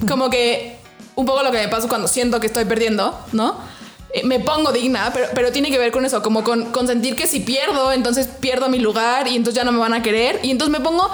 como 0.09 0.29
que 0.29 0.77
un 1.15 1.25
poco 1.25 1.43
lo 1.45 1.53
que 1.53 1.59
me 1.59 1.69
pasa 1.69 1.87
cuando 1.89 2.09
siento 2.09 2.41
que 2.41 2.49
estoy 2.49 2.65
perdiendo, 2.65 3.19
¿no? 3.33 3.57
Eh, 4.17 4.23
Me 4.25 4.41
pongo 4.41 4.73
digna, 4.73 5.11
pero, 5.13 5.27
pero 5.35 5.53
tiene 5.53 5.71
que 5.71 5.79
ver 5.79 5.93
con 5.93 6.05
eso, 6.05 6.23
como 6.23 6.43
con, 6.45 6.67
con 6.73 6.87
sentir 6.87 7.17
que 7.17 7.27
si 7.27 7.41
pierdo, 7.41 7.93
entonces 7.93 8.27
pierdo 8.27 8.69
mi 8.69 8.79
lugar 8.79 9.29
y 9.29 9.37
entonces 9.37 9.57
ya 9.57 9.65
no 9.65 9.73
me 9.73 9.79
van 9.79 9.95
a 9.95 10.03
querer. 10.03 10.41
Y 10.43 10.51
entonces 10.51 10.73
me 10.77 10.83
pongo 10.85 11.11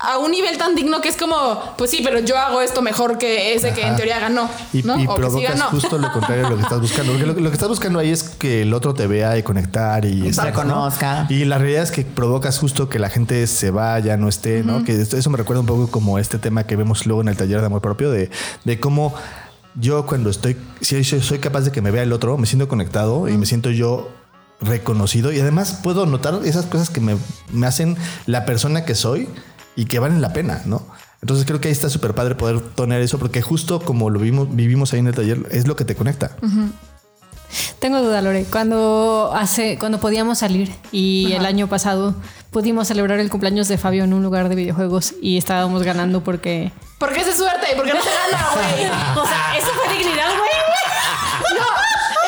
a 0.00 0.16
un 0.18 0.30
nivel 0.30 0.56
tan 0.58 0.76
digno 0.76 1.00
que 1.00 1.08
es 1.08 1.16
como, 1.16 1.60
pues 1.76 1.90
sí, 1.90 2.02
pero 2.04 2.20
yo 2.20 2.38
hago 2.38 2.60
esto 2.62 2.82
mejor 2.82 3.18
que 3.18 3.54
ese 3.54 3.72
que 3.74 3.82
en 3.82 3.96
teoría 3.96 4.20
ganó. 4.20 4.48
Y, 4.72 4.84
¿no? 4.84 4.96
y 4.96 5.04
o 5.08 5.16
que 5.16 5.22
sí 5.22 5.28
provocas 5.28 5.50
ganó. 5.58 5.64
justo 5.70 5.98
lo 5.98 6.12
contrario 6.12 6.44
de 6.44 6.50
lo 6.50 6.56
que 6.56 6.62
estás 6.62 6.80
buscando. 6.80 7.12
Porque 7.12 7.26
lo, 7.26 7.32
lo 7.32 7.50
que 7.50 7.54
estás 7.54 7.68
buscando 7.68 7.98
ahí 7.98 8.10
es 8.12 8.22
que 8.22 8.62
el 8.62 8.72
otro 8.74 8.94
te 8.94 9.08
vea 9.08 9.36
y 9.36 9.42
conectar 9.42 10.04
y. 10.04 10.14
¿no? 10.14 10.42
Reconozca. 10.44 11.26
Y 11.28 11.44
la 11.46 11.58
realidad 11.58 11.82
es 11.82 11.90
que 11.90 12.04
provocas 12.04 12.60
justo 12.60 12.88
que 12.88 13.00
la 13.00 13.10
gente 13.10 13.44
se 13.48 13.72
vaya, 13.72 14.16
no 14.16 14.28
esté, 14.28 14.62
¿no? 14.62 14.84
Que 14.84 15.00
esto- 15.00 15.16
eso 15.16 15.30
me 15.30 15.36
recuerda 15.36 15.60
un 15.62 15.66
poco 15.66 15.88
como 15.90 16.20
este 16.20 16.38
tema 16.38 16.64
que 16.64 16.76
vemos 16.76 17.04
luego 17.04 17.22
en 17.22 17.28
el 17.28 17.36
taller 17.36 17.58
de 17.58 17.66
amor 17.66 17.80
propio, 17.82 18.12
de, 18.12 18.30
de 18.64 18.78
cómo 18.78 19.14
yo 19.80 20.06
cuando 20.06 20.30
estoy, 20.30 20.56
si 20.80 21.02
soy, 21.04 21.38
capaz 21.38 21.62
de 21.62 21.72
que 21.72 21.80
me 21.82 21.90
vea 21.90 22.02
el 22.02 22.12
otro, 22.12 22.36
me 22.36 22.46
siento 22.46 22.68
conectado 22.68 23.28
y 23.28 23.36
me 23.36 23.46
siento 23.46 23.70
yo 23.70 24.10
reconocido 24.60 25.32
y 25.32 25.38
además 25.38 25.80
puedo 25.82 26.04
notar 26.04 26.40
esas 26.44 26.66
cosas 26.66 26.90
que 26.90 27.00
me, 27.00 27.16
me 27.52 27.66
hacen 27.66 27.96
la 28.26 28.44
persona 28.44 28.84
que 28.84 28.94
soy 28.94 29.28
y 29.76 29.84
que 29.84 30.00
valen 30.00 30.20
la 30.20 30.32
pena, 30.32 30.62
¿no? 30.64 30.84
Entonces 31.22 31.46
creo 31.46 31.60
que 31.60 31.68
ahí 31.68 31.72
está 31.72 31.88
súper 31.88 32.14
padre 32.14 32.34
poder 32.34 32.60
tener 32.60 33.00
eso 33.02 33.18
porque 33.18 33.42
justo 33.42 33.80
como 33.80 34.10
lo 34.10 34.20
vimos, 34.20 34.54
vivimos 34.54 34.92
ahí 34.92 35.00
en 35.00 35.08
el 35.08 35.14
taller 35.14 35.46
es 35.50 35.66
lo 35.66 35.76
que 35.76 35.84
te 35.84 35.94
conecta. 35.94 36.36
Tengo 37.78 38.00
duda, 38.02 38.20
Lore. 38.22 38.44
Cuando 38.50 39.32
hace, 39.34 39.78
cuando 39.78 39.98
podíamos 40.00 40.38
salir 40.38 40.74
y 40.92 41.32
el 41.32 41.46
año 41.46 41.68
pasado 41.68 42.14
pudimos 42.50 42.88
celebrar 42.88 43.20
el 43.20 43.30
cumpleaños 43.30 43.68
de 43.68 43.78
Fabio 43.78 44.04
en 44.04 44.12
un 44.12 44.22
lugar 44.22 44.48
de 44.48 44.54
videojuegos 44.54 45.14
y 45.22 45.38
estábamos 45.38 45.82
ganando 45.82 46.22
porque 46.22 46.72
¿Por 46.98 47.12
qué 47.12 47.22
se 47.22 47.36
suerte? 47.36 47.76
¿Por 47.76 47.84
qué 47.86 47.94
no 47.94 48.02
se 48.02 48.10
gana, 48.10 48.48
güey? 48.54 48.86
o 49.16 49.26
sea, 49.26 49.56
eso 49.56 49.68
fue 49.68 49.96
dignidad, 49.96 50.30
güey. 50.36 50.50
No, 51.54 51.66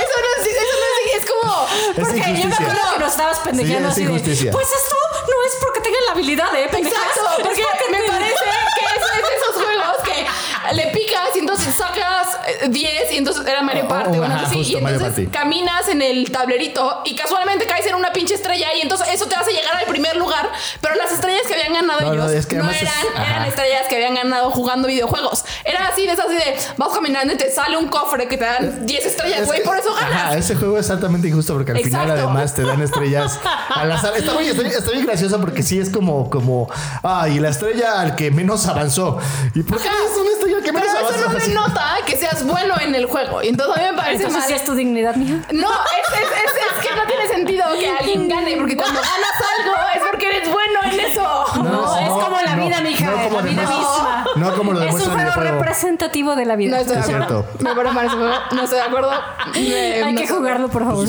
eso 0.01 0.17
no 0.23 0.31
es, 0.39 0.47
eso 0.47 0.77
no 0.79 0.87
es, 0.95 1.23
es 1.23 1.31
como. 1.31 1.67
Es 1.91 2.23
Porque 2.23 2.41
yo 2.41 2.49
me 2.49 2.55
acuerdo 2.55 2.93
que 2.95 3.01
nos 3.01 3.11
estabas 3.11 3.39
pendejeando 3.41 3.91
Sí, 3.91 4.03
es 4.05 4.09
así 4.09 4.45
de, 4.45 4.53
pues 4.53 4.67
esto 4.69 4.97
no 5.27 5.43
es 5.47 5.53
porque 5.61 5.81
tengan 5.81 6.05
la 6.07 6.13
habilidad, 6.13 6.55
¿eh? 6.55 6.69
pendejas? 6.71 7.03
Exacto, 7.03 7.51
Es 7.51 7.59
porque 7.59 7.91
me 7.91 8.09
parece 8.09 8.45
que 8.79 8.85
es 8.87 9.29
de 9.29 9.37
esos 9.37 9.65
juegos 9.65 9.97
que 10.05 10.75
le 10.75 10.87
picas 10.93 11.29
y 11.35 11.39
entonces 11.41 11.75
sacas 11.75 12.39
10 12.69 13.13
y 13.13 13.17
entonces 13.17 13.47
era 13.47 13.63
Mario 13.63 13.85
Oh, 13.87 13.89
Party 13.89 14.19
oh, 14.19 14.21
o 14.21 14.25
algo 14.25 14.37
ajá, 14.37 14.47
así. 14.47 14.57
justo, 14.57 14.73
Y 14.73 14.77
entonces 14.77 15.09
Party. 15.09 15.27
caminas 15.29 15.89
en 15.89 16.03
el 16.03 16.31
tablerito 16.31 17.01
y 17.05 17.15
casualmente 17.17 17.67
caes 17.67 17.87
en 17.87 17.95
una 17.95 18.13
pinche 18.13 18.35
estrella 18.35 18.69
y 18.77 18.83
entonces 18.83 19.09
eso 19.13 19.27
te 19.27 19.35
hace 19.35 19.53
llegar 19.53 19.77
al 19.77 19.87
primer 19.87 20.17
lugar. 20.17 20.49
Pero 20.81 20.95
las 20.97 21.13
estrellas 21.13 21.43
que 21.47 21.55
habían 21.55 21.73
ganado 21.73 22.01
No, 22.01 22.07
no, 22.15 22.23
ellos 22.25 22.33
es 22.33 22.47
que 22.47 22.57
no 22.57 22.65
además 22.65 22.83
es- 22.83 22.89
eran, 23.15 23.27
eran 23.29 23.45
estrellas 23.47 23.83
que 23.89 23.95
habían 23.97 24.15
ganado 24.15 24.51
jugando 24.51 24.89
videojuegos. 24.89 25.45
Era 25.65 25.87
así 25.89 26.07
de 26.07 26.13
esas 26.13 26.29
de 26.29 26.57
vas 26.77 26.89
caminando 26.93 27.33
y 27.33 27.37
te 27.37 27.51
sale 27.51 27.77
un 27.77 27.89
cofre 27.89 28.29
que 28.29 28.37
te 28.37 28.45
dan 28.45 28.87
10 28.87 29.07
estrellas, 29.07 29.41
Es 29.41 29.47
güey, 29.47 29.61
que- 29.61 29.65
por 29.69 29.79
eso 29.79 29.93
ganas. 29.95 30.13
Ajá, 30.13 30.37
ese 30.37 30.55
juego 30.57 30.79
es 30.79 30.91
altamente 30.91 31.29
injusto 31.29 31.55
porque 31.55 31.73
al 31.73 31.79
final 31.79 32.03
Exacto. 32.03 32.25
además 32.29 32.55
te 32.55 32.63
dan 32.63 32.83
estrellas 32.83 33.39
al 33.75 33.93
azar. 33.93 34.17
Está 34.17 34.33
muy, 34.35 34.47
está, 34.49 34.63
está 34.67 34.91
bien 34.91 35.07
gracioso 35.07 35.41
porque 35.41 35.63
sí 35.63 35.79
es 35.79 35.91
como, 35.91 36.29
como, 36.31 36.69
ah, 37.03 37.29
y 37.29 37.39
la 37.41 37.49
estrella 37.49 38.01
al 38.01 38.15
que 38.17 38.31
menos 38.31 38.67
avanzó. 38.67 39.19
¿Y 39.55 39.63
por 39.63 39.81
qué 39.81 39.89
es 39.89 40.17
una 40.21 40.31
estrella 40.33 40.57
al 40.59 40.63
que 40.63 40.73
menos 40.73 40.89
Pero 40.93 41.09
eso 41.09 41.25
avanzó? 41.29 41.39
no 41.39 41.47
denota 41.47 41.97
que 42.07 42.17
seas 42.17 42.43
bueno 42.51 42.75
en 42.81 42.95
el 42.95 43.07
juego. 43.07 43.43
Y 43.43 43.49
entonces 43.49 43.77
a 43.77 43.81
mí 43.81 43.87
me 43.91 43.97
parece 43.97 44.17
Entonces 44.25 44.39
mal. 44.41 44.49
sí 44.49 44.55
es 44.55 44.65
tu 44.65 44.75
dignidad, 44.75 45.17
mija. 45.17 45.35
No, 45.53 45.69
es, 45.71 46.19
es, 46.19 46.29
es- 46.45 46.57
es 46.81 46.89
que 46.89 46.95
no 46.97 47.03
tiene 47.07 47.27
sentido 47.29 47.65
que 47.79 47.91
alguien 48.01 48.29
gane, 48.29 48.57
porque 48.57 48.77
cuando 48.77 49.01
ganas 49.01 49.37
algo 49.59 49.73
es 49.97 50.03
porque 50.11 50.27
eres 50.29 50.51
bueno 50.51 50.81
en 50.93 51.01
eso. 51.01 51.45
No, 51.63 51.99
es 51.99 52.09
como 52.25 52.37
la 52.45 52.55
vida, 52.57 52.81
mija, 52.81 53.07
no 53.11 53.23
como 53.25 53.37
la 53.41 53.43
vida 53.43 53.63
misma. 53.63 54.25
No 54.37 54.55
como 54.57 54.73
lo 54.73 54.83
Es 54.83 54.95
un 54.95 55.01
juego 55.13 55.31
representativo 55.37 56.37
de 56.37 56.45
la 56.47 56.57
vida. 56.57 56.71
No 56.73 56.77
estoy 56.83 56.97
de 56.97 57.03
acuerdo. 57.03 57.47
Me 57.61 57.75
parece 57.75 57.95
mal 57.95 58.07
ese 58.07 58.17
juego. 58.17 58.35
No 58.53 58.63
estoy 58.63 58.79
de 58.79 58.85
acuerdo. 58.85 59.11
Me- 59.55 60.03
Hay 60.03 60.13
no 60.13 60.21
que 60.21 60.29
jugarlo, 60.29 60.69
por 60.69 60.85
favor. 60.85 61.07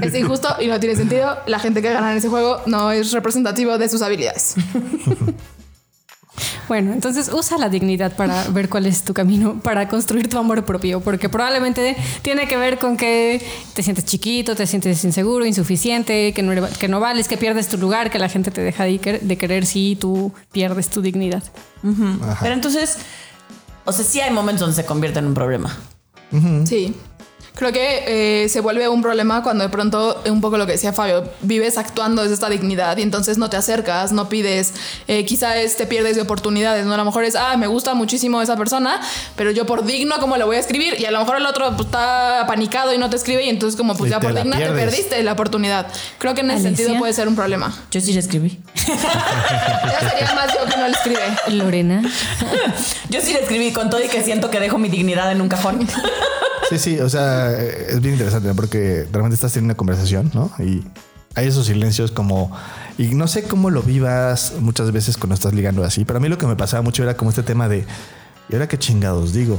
Es 0.00 0.14
injusto 0.14 0.56
y 0.60 0.66
no 0.68 0.80
tiene 0.80 0.96
sentido. 0.96 1.36
La 1.46 1.58
gente 1.58 1.82
que 1.82 1.92
gana 1.92 2.12
en 2.12 2.18
ese 2.18 2.28
juego 2.28 2.62
no 2.66 2.90
es 2.90 3.12
representativo 3.12 3.76
de 3.78 3.88
sus 3.88 4.00
habilidades. 4.02 4.54
Bueno, 6.68 6.92
entonces 6.92 7.30
usa 7.32 7.58
la 7.58 7.68
dignidad 7.68 8.16
para 8.16 8.44
ver 8.48 8.68
cuál 8.68 8.86
es 8.86 9.02
tu 9.02 9.14
camino, 9.14 9.60
para 9.60 9.88
construir 9.88 10.28
tu 10.28 10.38
amor 10.38 10.64
propio, 10.64 11.00
porque 11.00 11.28
probablemente 11.28 11.96
tiene 12.22 12.48
que 12.48 12.56
ver 12.56 12.78
con 12.78 12.96
que 12.96 13.44
te 13.74 13.82
sientes 13.82 14.04
chiquito, 14.04 14.54
te 14.54 14.66
sientes 14.66 15.04
inseguro, 15.04 15.44
insuficiente, 15.44 16.32
que 16.32 16.42
no, 16.42 16.68
que 16.78 16.88
no 16.88 17.00
vales, 17.00 17.28
que 17.28 17.36
pierdes 17.36 17.68
tu 17.68 17.76
lugar, 17.76 18.10
que 18.10 18.18
la 18.18 18.28
gente 18.28 18.50
te 18.50 18.62
deja 18.62 18.84
de 18.84 19.36
querer 19.38 19.66
si 19.66 19.96
tú 19.96 20.32
pierdes 20.52 20.88
tu 20.88 21.02
dignidad. 21.02 21.42
Pero 22.40 22.54
entonces, 22.54 22.98
o 23.84 23.92
sea, 23.92 24.04
sí 24.04 24.20
hay 24.20 24.32
momentos 24.32 24.60
donde 24.60 24.76
se 24.76 24.86
convierte 24.86 25.18
en 25.18 25.26
un 25.26 25.34
problema. 25.34 25.76
Sí. 26.64 26.94
Creo 27.56 27.70
que 27.70 28.42
eh, 28.44 28.48
se 28.48 28.58
vuelve 28.58 28.88
un 28.88 29.00
problema 29.00 29.44
cuando 29.44 29.62
de 29.62 29.70
pronto, 29.70 30.20
un 30.28 30.40
poco 30.40 30.58
lo 30.58 30.66
que 30.66 30.72
decía 30.72 30.92
Fabio, 30.92 31.22
vives 31.40 31.78
actuando 31.78 32.22
desde 32.22 32.34
esta 32.34 32.48
dignidad 32.48 32.96
y 32.96 33.02
entonces 33.02 33.38
no 33.38 33.48
te 33.48 33.56
acercas, 33.56 34.10
no 34.10 34.28
pides, 34.28 34.74
eh, 35.06 35.24
quizá 35.24 35.56
es, 35.58 35.76
te 35.76 35.86
pierdes 35.86 36.16
de 36.16 36.22
oportunidades, 36.22 36.84
¿no? 36.84 36.94
A 36.94 36.96
lo 36.96 37.04
mejor 37.04 37.22
es, 37.22 37.36
ah, 37.36 37.56
me 37.56 37.68
gusta 37.68 37.94
muchísimo 37.94 38.42
esa 38.42 38.56
persona, 38.56 39.00
pero 39.36 39.52
yo 39.52 39.66
por 39.66 39.84
digno, 39.84 40.16
¿cómo 40.18 40.36
le 40.36 40.42
voy 40.42 40.56
a 40.56 40.58
escribir? 40.58 40.96
Y 40.98 41.04
a 41.04 41.12
lo 41.12 41.20
mejor 41.20 41.36
el 41.36 41.46
otro 41.46 41.70
pues, 41.76 41.86
está 41.86 42.40
apanicado 42.40 42.92
y 42.92 42.98
no 42.98 43.08
te 43.08 43.14
escribe 43.14 43.44
y 43.44 43.50
entonces 43.50 43.76
como, 43.76 43.96
pues 43.96 44.10
ya 44.10 44.18
por 44.18 44.34
digna 44.34 44.58
te 44.58 44.70
perdiste 44.70 45.22
la 45.22 45.34
oportunidad. 45.34 45.86
Creo 46.18 46.34
que 46.34 46.40
en 46.40 46.50
ese 46.50 46.66
Alicia. 46.66 46.76
sentido 46.76 46.98
puede 46.98 47.12
ser 47.12 47.28
un 47.28 47.36
problema. 47.36 47.72
Yo 47.92 48.00
sí 48.00 48.12
le 48.12 48.18
escribí. 48.20 48.58
Ya 48.84 50.10
sería 50.10 50.34
más 50.34 50.52
yo 50.52 50.68
que 50.68 50.76
no 50.76 50.88
le 50.88 50.92
escribe. 50.92 51.20
Lorena. 51.48 52.02
Yo 53.10 53.20
sí 53.20 53.32
le 53.32 53.40
escribí 53.40 53.70
con 53.72 53.90
todo 53.90 54.02
y 54.02 54.08
que 54.08 54.22
siento 54.22 54.50
que 54.50 54.58
dejo 54.58 54.78
mi 54.78 54.88
dignidad 54.88 55.30
en 55.30 55.40
un 55.40 55.48
cajón. 55.48 55.86
Sí, 56.70 56.78
sí, 56.78 56.98
o 57.00 57.08
sea, 57.08 57.52
es 57.52 58.00
bien 58.00 58.14
interesante 58.14 58.48
¿no? 58.48 58.54
porque 58.54 59.06
realmente 59.12 59.34
estás 59.34 59.52
teniendo 59.52 59.72
una 59.72 59.76
conversación, 59.76 60.30
¿no? 60.34 60.50
Y 60.58 60.82
hay 61.34 61.48
esos 61.48 61.66
silencios 61.66 62.10
como, 62.12 62.50
y 62.96 63.08
no 63.14 63.26
sé 63.28 63.42
cómo 63.44 63.70
lo 63.70 63.82
vivas 63.82 64.54
muchas 64.60 64.92
veces 64.92 65.16
cuando 65.16 65.34
estás 65.34 65.52
ligando 65.52 65.82
así, 65.84 66.04
pero 66.04 66.18
a 66.18 66.20
mí 66.20 66.28
lo 66.28 66.38
que 66.38 66.46
me 66.46 66.56
pasaba 66.56 66.82
mucho 66.82 67.02
era 67.02 67.16
como 67.16 67.30
este 67.30 67.42
tema 67.42 67.68
de, 67.68 67.84
¿y 68.48 68.52
ahora 68.54 68.68
qué 68.68 68.78
chingados 68.78 69.32
digo? 69.32 69.58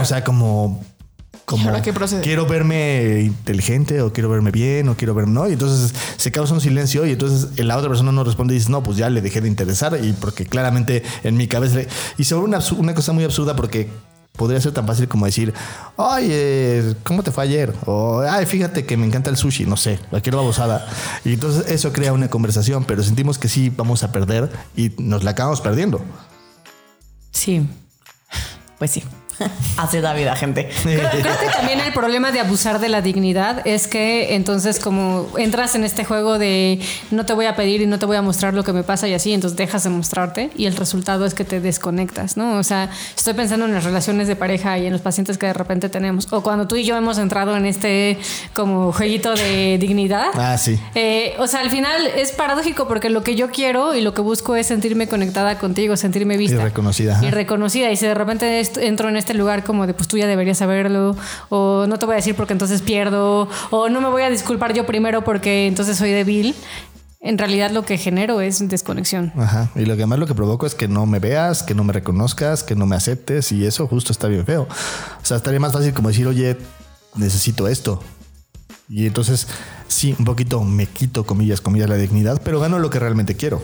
O 0.00 0.04
sea, 0.04 0.24
como... 0.24 0.82
Como 1.44 1.68
ahora 1.68 1.80
qué 1.80 1.92
quiero 2.22 2.44
verme 2.46 3.20
inteligente 3.20 4.00
o 4.02 4.12
quiero 4.12 4.28
verme 4.28 4.50
bien 4.50 4.88
o 4.88 4.96
quiero 4.96 5.14
verme 5.14 5.32
no 5.32 5.48
y 5.48 5.52
entonces 5.52 5.94
se 6.16 6.32
causa 6.32 6.52
un 6.54 6.60
silencio 6.60 7.06
y 7.06 7.12
entonces 7.12 7.64
la 7.64 7.76
otra 7.76 7.88
persona 7.88 8.10
no 8.10 8.24
responde 8.24 8.52
y 8.52 8.58
dice 8.58 8.68
no 8.68 8.82
pues 8.82 8.96
ya 8.96 9.08
le 9.10 9.20
dejé 9.20 9.40
de 9.40 9.46
interesar 9.46 9.96
y 10.02 10.12
porque 10.12 10.44
claramente 10.44 11.04
en 11.22 11.36
mi 11.36 11.46
cabeza 11.46 11.76
le- 11.76 11.88
y 12.18 12.24
vuelve 12.34 12.48
una, 12.48 12.58
una 12.78 12.94
cosa 12.96 13.12
muy 13.12 13.22
absurda 13.22 13.54
porque 13.54 13.88
podría 14.36 14.60
ser 14.60 14.72
tan 14.72 14.86
fácil 14.86 15.08
como 15.08 15.26
decir, 15.26 15.52
ay, 15.96 16.28
eh, 16.30 16.94
¿cómo 17.02 17.22
te 17.22 17.32
fue 17.32 17.44
ayer? 17.44 17.74
O, 17.86 18.20
ay, 18.20 18.46
fíjate 18.46 18.86
que 18.86 18.96
me 18.96 19.06
encanta 19.06 19.30
el 19.30 19.36
sushi, 19.36 19.66
no 19.66 19.76
sé, 19.76 19.98
la 20.10 20.20
quiero 20.20 20.38
babosada. 20.38 20.86
Y 21.24 21.34
entonces 21.34 21.70
eso 21.70 21.92
crea 21.92 22.12
una 22.12 22.28
conversación, 22.28 22.84
pero 22.84 23.02
sentimos 23.02 23.38
que 23.38 23.48
sí 23.48 23.70
vamos 23.70 24.02
a 24.02 24.12
perder 24.12 24.50
y 24.76 24.92
nos 24.98 25.24
la 25.24 25.32
acabamos 25.32 25.60
perdiendo. 25.60 26.00
Sí. 27.30 27.66
Pues 28.78 28.90
sí. 28.90 29.02
Así 29.76 29.98
es 29.98 30.02
la 30.02 30.14
vida, 30.14 30.34
gente. 30.36 30.68
Creo, 30.82 31.10
creo 31.10 31.38
que 31.38 31.48
también 31.54 31.80
el 31.80 31.92
problema 31.92 32.32
de 32.32 32.40
abusar 32.40 32.80
de 32.80 32.88
la 32.88 33.02
dignidad 33.02 33.66
es 33.66 33.86
que 33.86 34.34
entonces 34.34 34.80
como 34.80 35.28
entras 35.38 35.74
en 35.74 35.84
este 35.84 36.04
juego 36.04 36.38
de 36.38 36.80
no 37.10 37.26
te 37.26 37.32
voy 37.32 37.46
a 37.46 37.56
pedir 37.56 37.80
y 37.80 37.86
no 37.86 37.98
te 37.98 38.06
voy 38.06 38.16
a 38.16 38.22
mostrar 38.22 38.54
lo 38.54 38.64
que 38.64 38.72
me 38.72 38.82
pasa 38.82 39.08
y 39.08 39.14
así, 39.14 39.32
entonces 39.32 39.56
dejas 39.56 39.84
de 39.84 39.90
mostrarte 39.90 40.50
y 40.56 40.66
el 40.66 40.76
resultado 40.76 41.26
es 41.26 41.34
que 41.34 41.44
te 41.44 41.60
desconectas, 41.60 42.36
¿no? 42.36 42.58
O 42.58 42.62
sea, 42.62 42.90
estoy 43.16 43.34
pensando 43.34 43.66
en 43.66 43.74
las 43.74 43.84
relaciones 43.84 44.28
de 44.28 44.36
pareja 44.36 44.78
y 44.78 44.86
en 44.86 44.92
los 44.92 45.02
pacientes 45.02 45.38
que 45.38 45.46
de 45.46 45.52
repente 45.52 45.88
tenemos, 45.88 46.28
o 46.32 46.42
cuando 46.42 46.66
tú 46.66 46.76
y 46.76 46.84
yo 46.84 46.96
hemos 46.96 47.18
entrado 47.18 47.56
en 47.56 47.66
este 47.66 48.18
como 48.54 48.92
jueguito 48.92 49.34
de 49.34 49.78
dignidad. 49.78 50.28
Ah, 50.34 50.56
sí. 50.58 50.78
Eh, 50.94 51.34
o 51.38 51.46
sea, 51.46 51.60
al 51.60 51.70
final 51.70 52.06
es 52.06 52.32
paradójico 52.32 52.88
porque 52.88 53.10
lo 53.10 53.22
que 53.22 53.34
yo 53.34 53.50
quiero 53.50 53.94
y 53.94 54.00
lo 54.00 54.14
que 54.14 54.22
busco 54.22 54.56
es 54.56 54.66
sentirme 54.66 55.08
conectada 55.08 55.58
contigo, 55.58 55.96
sentirme 55.96 56.36
vista. 56.36 56.56
Y 56.56 56.64
reconocida. 56.64 57.20
Y 57.22 57.30
reconocida. 57.30 57.90
Y 57.90 57.96
si 57.96 58.06
de 58.06 58.14
repente 58.14 58.62
entro 58.80 59.08
en 59.08 59.16
este 59.16 59.25
lugar 59.34 59.64
como 59.64 59.86
de 59.86 59.94
pues 59.94 60.08
tú 60.08 60.18
ya 60.18 60.26
deberías 60.26 60.58
saberlo, 60.58 61.16
o 61.48 61.86
no 61.88 61.98
te 61.98 62.06
voy 62.06 62.14
a 62.14 62.16
decir 62.16 62.34
porque 62.34 62.52
entonces 62.52 62.82
pierdo, 62.82 63.48
o 63.70 63.88
no 63.88 64.00
me 64.00 64.08
voy 64.08 64.22
a 64.22 64.30
disculpar 64.30 64.72
yo 64.72 64.86
primero 64.86 65.24
porque 65.24 65.66
entonces 65.66 65.96
soy 65.96 66.10
débil, 66.10 66.54
en 67.20 67.38
realidad 67.38 67.70
lo 67.70 67.84
que 67.84 67.98
genero 67.98 68.40
es 68.40 68.66
desconexión. 68.68 69.32
Ajá. 69.36 69.70
Y 69.74 69.84
lo 69.84 69.96
que 69.96 70.06
más 70.06 70.18
lo 70.18 70.26
que 70.26 70.34
provoco 70.34 70.66
es 70.66 70.74
que 70.74 70.88
no 70.88 71.06
me 71.06 71.18
veas, 71.18 71.62
que 71.62 71.74
no 71.74 71.82
me 71.82 71.92
reconozcas, 71.92 72.62
que 72.62 72.76
no 72.76 72.86
me 72.86 72.94
aceptes 72.96 73.50
y 73.52 73.66
eso 73.66 73.86
justo 73.88 74.12
está 74.12 74.28
bien 74.28 74.46
feo. 74.46 74.62
O 74.62 75.24
sea, 75.24 75.38
estaría 75.38 75.58
más 75.58 75.72
fácil 75.72 75.92
como 75.92 76.08
decir, 76.08 76.26
oye, 76.26 76.56
necesito 77.16 77.66
esto. 77.68 78.02
Y 78.88 79.06
entonces, 79.06 79.48
sí, 79.88 80.14
un 80.18 80.24
poquito 80.24 80.62
me 80.62 80.86
quito, 80.86 81.24
comillas, 81.24 81.60
comillas, 81.60 81.88
la 81.88 81.96
dignidad, 81.96 82.40
pero 82.44 82.60
gano 82.60 82.78
lo 82.78 82.90
que 82.90 83.00
realmente 83.00 83.34
quiero. 83.34 83.60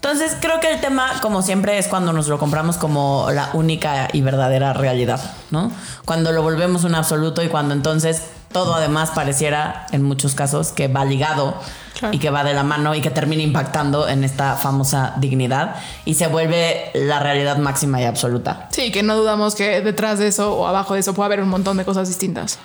Entonces, 0.00 0.36
creo 0.40 0.60
que 0.60 0.70
el 0.72 0.80
tema, 0.80 1.10
como 1.20 1.42
siempre, 1.42 1.76
es 1.76 1.88
cuando 1.88 2.12
nos 2.12 2.28
lo 2.28 2.38
compramos 2.38 2.76
como 2.76 3.28
la 3.32 3.50
única 3.52 4.08
y 4.12 4.20
verdadera 4.22 4.72
realidad, 4.72 5.20
¿no? 5.50 5.72
Cuando 6.04 6.30
lo 6.30 6.42
volvemos 6.42 6.84
un 6.84 6.94
absoluto 6.94 7.42
y 7.42 7.48
cuando 7.48 7.74
entonces 7.74 8.22
todo 8.52 8.74
además 8.74 9.10
pareciera, 9.10 9.86
en 9.90 10.04
muchos 10.04 10.34
casos, 10.36 10.68
que 10.72 10.86
va 10.88 11.04
ligado 11.04 11.54
Claro. 11.98 12.14
y 12.14 12.20
que 12.20 12.30
va 12.30 12.44
de 12.44 12.54
la 12.54 12.62
mano 12.62 12.94
y 12.94 13.00
que 13.00 13.10
termina 13.10 13.42
impactando 13.42 14.08
en 14.08 14.22
esta 14.22 14.54
famosa 14.54 15.14
dignidad 15.16 15.74
y 16.04 16.14
se 16.14 16.28
vuelve 16.28 16.92
la 16.94 17.18
realidad 17.18 17.56
máxima 17.58 18.00
y 18.00 18.04
absoluta. 18.04 18.68
Sí, 18.70 18.92
que 18.92 19.02
no 19.02 19.16
dudamos 19.16 19.56
que 19.56 19.80
detrás 19.80 20.20
de 20.20 20.28
eso 20.28 20.54
o 20.54 20.68
abajo 20.68 20.94
de 20.94 21.00
eso 21.00 21.12
puede 21.12 21.26
haber 21.26 21.42
un 21.42 21.48
montón 21.48 21.76
de 21.76 21.84
cosas 21.84 22.06
distintas. 22.06 22.60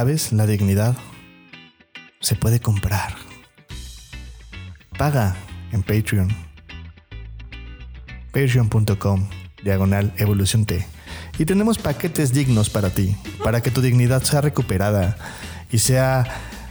¿Sabes? 0.00 0.32
La 0.32 0.46
dignidad 0.46 0.96
se 2.20 2.34
puede 2.34 2.58
comprar. 2.58 3.16
Paga 4.96 5.36
en 5.72 5.82
Patreon. 5.82 6.34
Patreon.com 8.32 9.28
diagonal 9.62 10.14
evolución 10.16 10.64
T. 10.64 10.86
Y 11.38 11.44
tenemos 11.44 11.76
paquetes 11.76 12.32
dignos 12.32 12.70
para 12.70 12.88
ti, 12.88 13.14
para 13.44 13.60
que 13.60 13.70
tu 13.70 13.82
dignidad 13.82 14.22
sea 14.22 14.40
recuperada 14.40 15.18
y 15.70 15.76
sea 15.76 16.24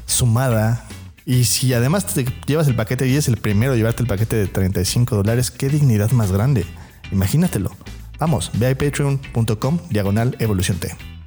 sumada. 0.07 0.87
Y 1.23 1.43
si 1.43 1.71
además 1.75 2.07
te 2.07 2.25
llevas 2.47 2.67
el 2.67 2.75
paquete 2.75 3.07
y 3.07 3.15
es 3.15 3.27
el 3.27 3.37
primero 3.37 3.73
a 3.73 3.75
llevarte 3.75 4.01
el 4.01 4.07
paquete 4.07 4.37
de 4.37 4.47
35 4.47 5.17
dólares, 5.17 5.51
qué 5.51 5.69
dignidad 5.69 6.09
más 6.13 6.31
grande. 6.31 6.65
Imagínatelo. 7.11 7.69
Vamos, 8.17 8.49
ve 8.55 8.71
a 8.71 8.75
patreon.com 8.75 9.77
diagonal 9.91 10.35
evolución 10.39 10.79
T. 10.79 11.18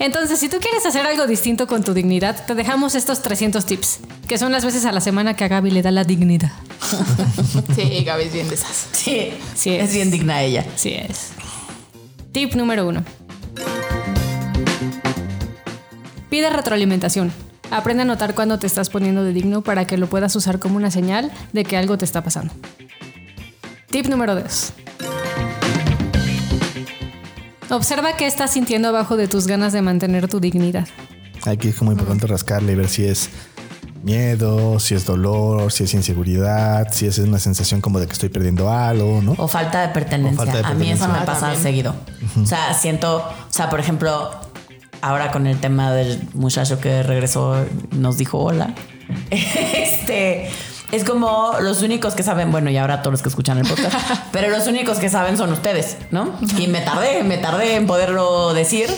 Entonces, 0.00 0.38
si 0.38 0.48
tú 0.48 0.58
quieres 0.60 0.86
hacer 0.86 1.04
algo 1.06 1.26
distinto 1.26 1.66
con 1.66 1.82
tu 1.82 1.92
dignidad, 1.92 2.46
te 2.46 2.54
dejamos 2.54 2.94
estos 2.94 3.20
300 3.22 3.66
tips, 3.66 3.98
que 4.28 4.38
son 4.38 4.52
las 4.52 4.64
veces 4.64 4.84
a 4.84 4.92
la 4.92 5.00
semana 5.00 5.34
que 5.34 5.44
a 5.44 5.48
Gaby 5.48 5.70
le 5.72 5.82
da 5.82 5.90
la 5.90 6.04
dignidad. 6.04 6.52
Sí, 7.74 8.02
Gaby 8.04 8.24
es 8.24 8.32
bien 8.32 8.48
de 8.48 8.54
esas. 8.54 8.86
Sí, 8.92 9.32
Sí 9.54 9.70
es 9.70 9.88
es. 9.88 9.94
bien 9.94 10.10
digna 10.10 10.42
ella. 10.42 10.64
Así 10.74 10.94
es. 10.94 11.30
Tip 12.32 12.54
número 12.54 12.86
uno. 12.88 13.04
Pide 16.30 16.50
retroalimentación. 16.50 17.32
Aprende 17.70 18.02
a 18.02 18.06
notar 18.06 18.34
cuando 18.34 18.58
te 18.58 18.66
estás 18.66 18.90
poniendo 18.90 19.22
de 19.24 19.32
digno 19.32 19.62
para 19.62 19.86
que 19.86 19.96
lo 19.98 20.08
puedas 20.08 20.34
usar 20.36 20.58
como 20.58 20.76
una 20.76 20.90
señal 20.90 21.30
de 21.52 21.64
que 21.64 21.76
algo 21.76 21.98
te 21.98 22.04
está 22.04 22.22
pasando. 22.24 22.52
Tip 23.90 24.06
número 24.06 24.34
2. 24.34 24.72
Observa 27.70 28.16
qué 28.16 28.26
estás 28.26 28.52
sintiendo 28.52 28.88
abajo 28.88 29.16
de 29.16 29.28
tus 29.28 29.46
ganas 29.46 29.72
de 29.72 29.82
mantener 29.82 30.28
tu 30.28 30.40
dignidad. 30.40 30.86
Aquí 31.44 31.68
es 31.68 31.76
como 31.76 31.92
importante 31.92 32.26
rascarle 32.26 32.72
y 32.72 32.74
ver 32.76 32.88
si 32.88 33.04
es 33.04 33.28
miedo, 34.02 34.78
si 34.80 34.94
es 34.94 35.04
dolor, 35.04 35.70
si 35.72 35.84
es 35.84 35.94
inseguridad, 35.94 36.88
si 36.92 37.06
es 37.06 37.18
una 37.18 37.38
sensación 37.38 37.80
como 37.80 38.00
de 38.00 38.06
que 38.06 38.12
estoy 38.12 38.28
perdiendo 38.28 38.70
algo, 38.72 39.20
¿no? 39.22 39.34
O 39.38 39.48
falta 39.48 39.82
de 39.86 39.88
pertenencia. 39.92 40.42
O 40.42 40.46
falta 40.46 40.58
de 40.58 40.64
A 40.64 40.74
mí 40.74 40.90
eso 40.90 41.08
me 41.08 41.18
Ah, 41.18 41.24
pasa 41.26 41.40
también. 41.42 41.62
seguido. 41.62 41.94
O 42.42 42.46
sea, 42.46 42.72
siento, 42.74 43.18
o 43.18 43.52
sea, 43.52 43.68
por 43.70 43.80
ejemplo, 43.80 44.30
ahora 45.02 45.30
con 45.30 45.46
el 45.46 45.58
tema 45.60 45.92
del 45.92 46.20
muchacho 46.34 46.80
que 46.80 47.02
regresó, 47.02 47.64
nos 47.90 48.16
dijo 48.16 48.38
hola. 48.38 48.74
Este 49.30 50.48
es 50.90 51.04
como 51.04 51.54
los 51.60 51.82
únicos 51.82 52.14
que 52.14 52.22
saben, 52.22 52.50
bueno, 52.50 52.70
y 52.70 52.76
ahora 52.76 53.02
todos 53.02 53.12
los 53.12 53.22
que 53.22 53.28
escuchan 53.28 53.58
el 53.58 53.66
podcast, 53.66 53.94
pero 54.32 54.48
los 54.48 54.66
únicos 54.66 54.98
que 54.98 55.08
saben 55.08 55.36
son 55.36 55.52
ustedes, 55.52 55.98
¿no? 56.10 56.34
Y 56.58 56.68
me 56.68 56.80
tardé, 56.80 57.22
me 57.24 57.38
tardé 57.38 57.76
en 57.76 57.86
poderlo 57.86 58.54
decir. 58.54 58.88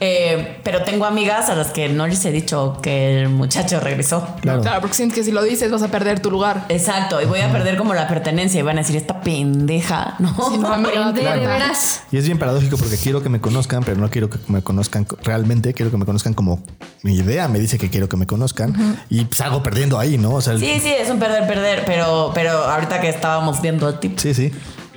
Eh, 0.00 0.58
pero 0.62 0.82
tengo 0.84 1.06
amigas 1.06 1.48
a 1.48 1.56
las 1.56 1.68
que 1.68 1.88
no 1.88 2.06
les 2.06 2.24
he 2.24 2.30
dicho 2.30 2.78
que 2.80 3.20
el 3.20 3.28
muchacho 3.30 3.80
regresó. 3.80 4.26
Claro. 4.40 4.62
Claro, 4.62 4.80
porque 4.80 4.94
sientes 4.96 5.18
que 5.18 5.24
si 5.24 5.32
lo 5.32 5.42
dices 5.42 5.70
vas 5.72 5.82
a 5.82 5.88
perder 5.88 6.20
tu 6.20 6.30
lugar. 6.30 6.66
Exacto, 6.68 7.20
y 7.20 7.24
voy 7.24 7.40
a 7.40 7.50
perder 7.50 7.76
como 7.76 7.94
la 7.94 8.06
pertenencia 8.06 8.60
y 8.60 8.62
van 8.62 8.76
a 8.78 8.82
decir, 8.82 8.94
esta 8.96 9.20
pendeja, 9.20 10.14
¿no? 10.20 10.28
Sí, 10.50 10.58
no, 10.58 10.72
amiga, 10.72 10.90
Aprende, 11.08 11.20
claro. 11.22 11.40
de 11.40 11.46
veras. 11.48 12.02
Y 12.12 12.16
es 12.18 12.26
bien 12.26 12.38
paradójico 12.38 12.76
porque 12.76 12.96
quiero 12.96 13.22
que 13.22 13.28
me 13.28 13.40
conozcan, 13.40 13.82
pero 13.82 14.00
no 14.00 14.08
quiero 14.08 14.30
que 14.30 14.38
me 14.48 14.62
conozcan 14.62 15.04
co- 15.04 15.18
realmente. 15.24 15.74
Quiero 15.74 15.90
que 15.90 15.96
me 15.96 16.04
conozcan 16.04 16.32
como 16.34 16.62
mi 17.02 17.14
idea 17.14 17.48
me 17.48 17.58
dice 17.58 17.78
que 17.78 17.90
quiero 17.90 18.08
que 18.08 18.16
me 18.16 18.26
conozcan 18.26 18.98
y 19.10 19.26
salgo 19.32 19.62
perdiendo 19.62 19.98
ahí, 19.98 20.16
¿no? 20.18 20.30
O 20.34 20.40
sea, 20.40 20.52
el- 20.52 20.60
Sí, 20.60 20.78
sí, 20.80 20.90
es 20.96 21.10
un 21.10 21.18
perder, 21.18 21.46
perder, 21.48 21.82
pero, 21.86 22.30
pero 22.34 22.50
ahorita 22.52 23.00
que 23.00 23.08
estábamos 23.08 23.60
viendo 23.60 23.88
el 23.88 23.98
tip, 23.98 24.18
sí, 24.18 24.32
sí. 24.34 24.52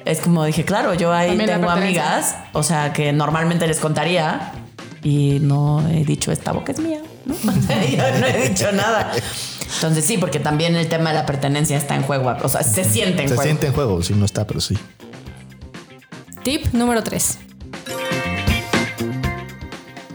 es 0.05 0.19
como 0.19 0.43
dije, 0.45 0.63
claro, 0.65 0.93
yo 0.93 1.11
ahí 1.13 1.29
También 1.29 1.49
tengo 1.49 1.69
amigas, 1.69 2.35
o 2.53 2.61
sea, 2.63 2.93
que 2.93 3.11
normalmente 3.13 3.65
les 3.67 3.79
contaría 3.79 4.51
y 5.03 5.39
no 5.41 5.87
he 5.89 6.05
dicho 6.05 6.31
esta 6.31 6.51
boca 6.51 6.71
es 6.71 6.79
mía, 6.79 7.01
¿no? 7.25 7.35
yo 7.43 8.19
no 8.19 8.25
he 8.27 8.49
dicho 8.49 8.71
nada. 8.71 9.11
Entonces 9.75 10.05
sí, 10.05 10.17
porque 10.17 10.39
también 10.39 10.75
el 10.75 10.87
tema 10.89 11.09
de 11.11 11.15
la 11.15 11.25
pertenencia 11.25 11.77
está 11.77 11.95
en 11.95 12.03
juego, 12.03 12.35
o 12.43 12.49
sea, 12.49 12.63
se 12.63 12.83
siente 12.83 13.23
en 13.23 13.29
Se 13.29 13.35
juego. 13.35 13.43
siente 13.43 13.67
en 13.67 13.73
juego, 13.73 14.03
sí, 14.03 14.13
no 14.13 14.25
está, 14.25 14.45
pero 14.45 14.59
sí. 14.61 14.77
Tip 16.43 16.73
número 16.73 17.03
3. 17.03 17.37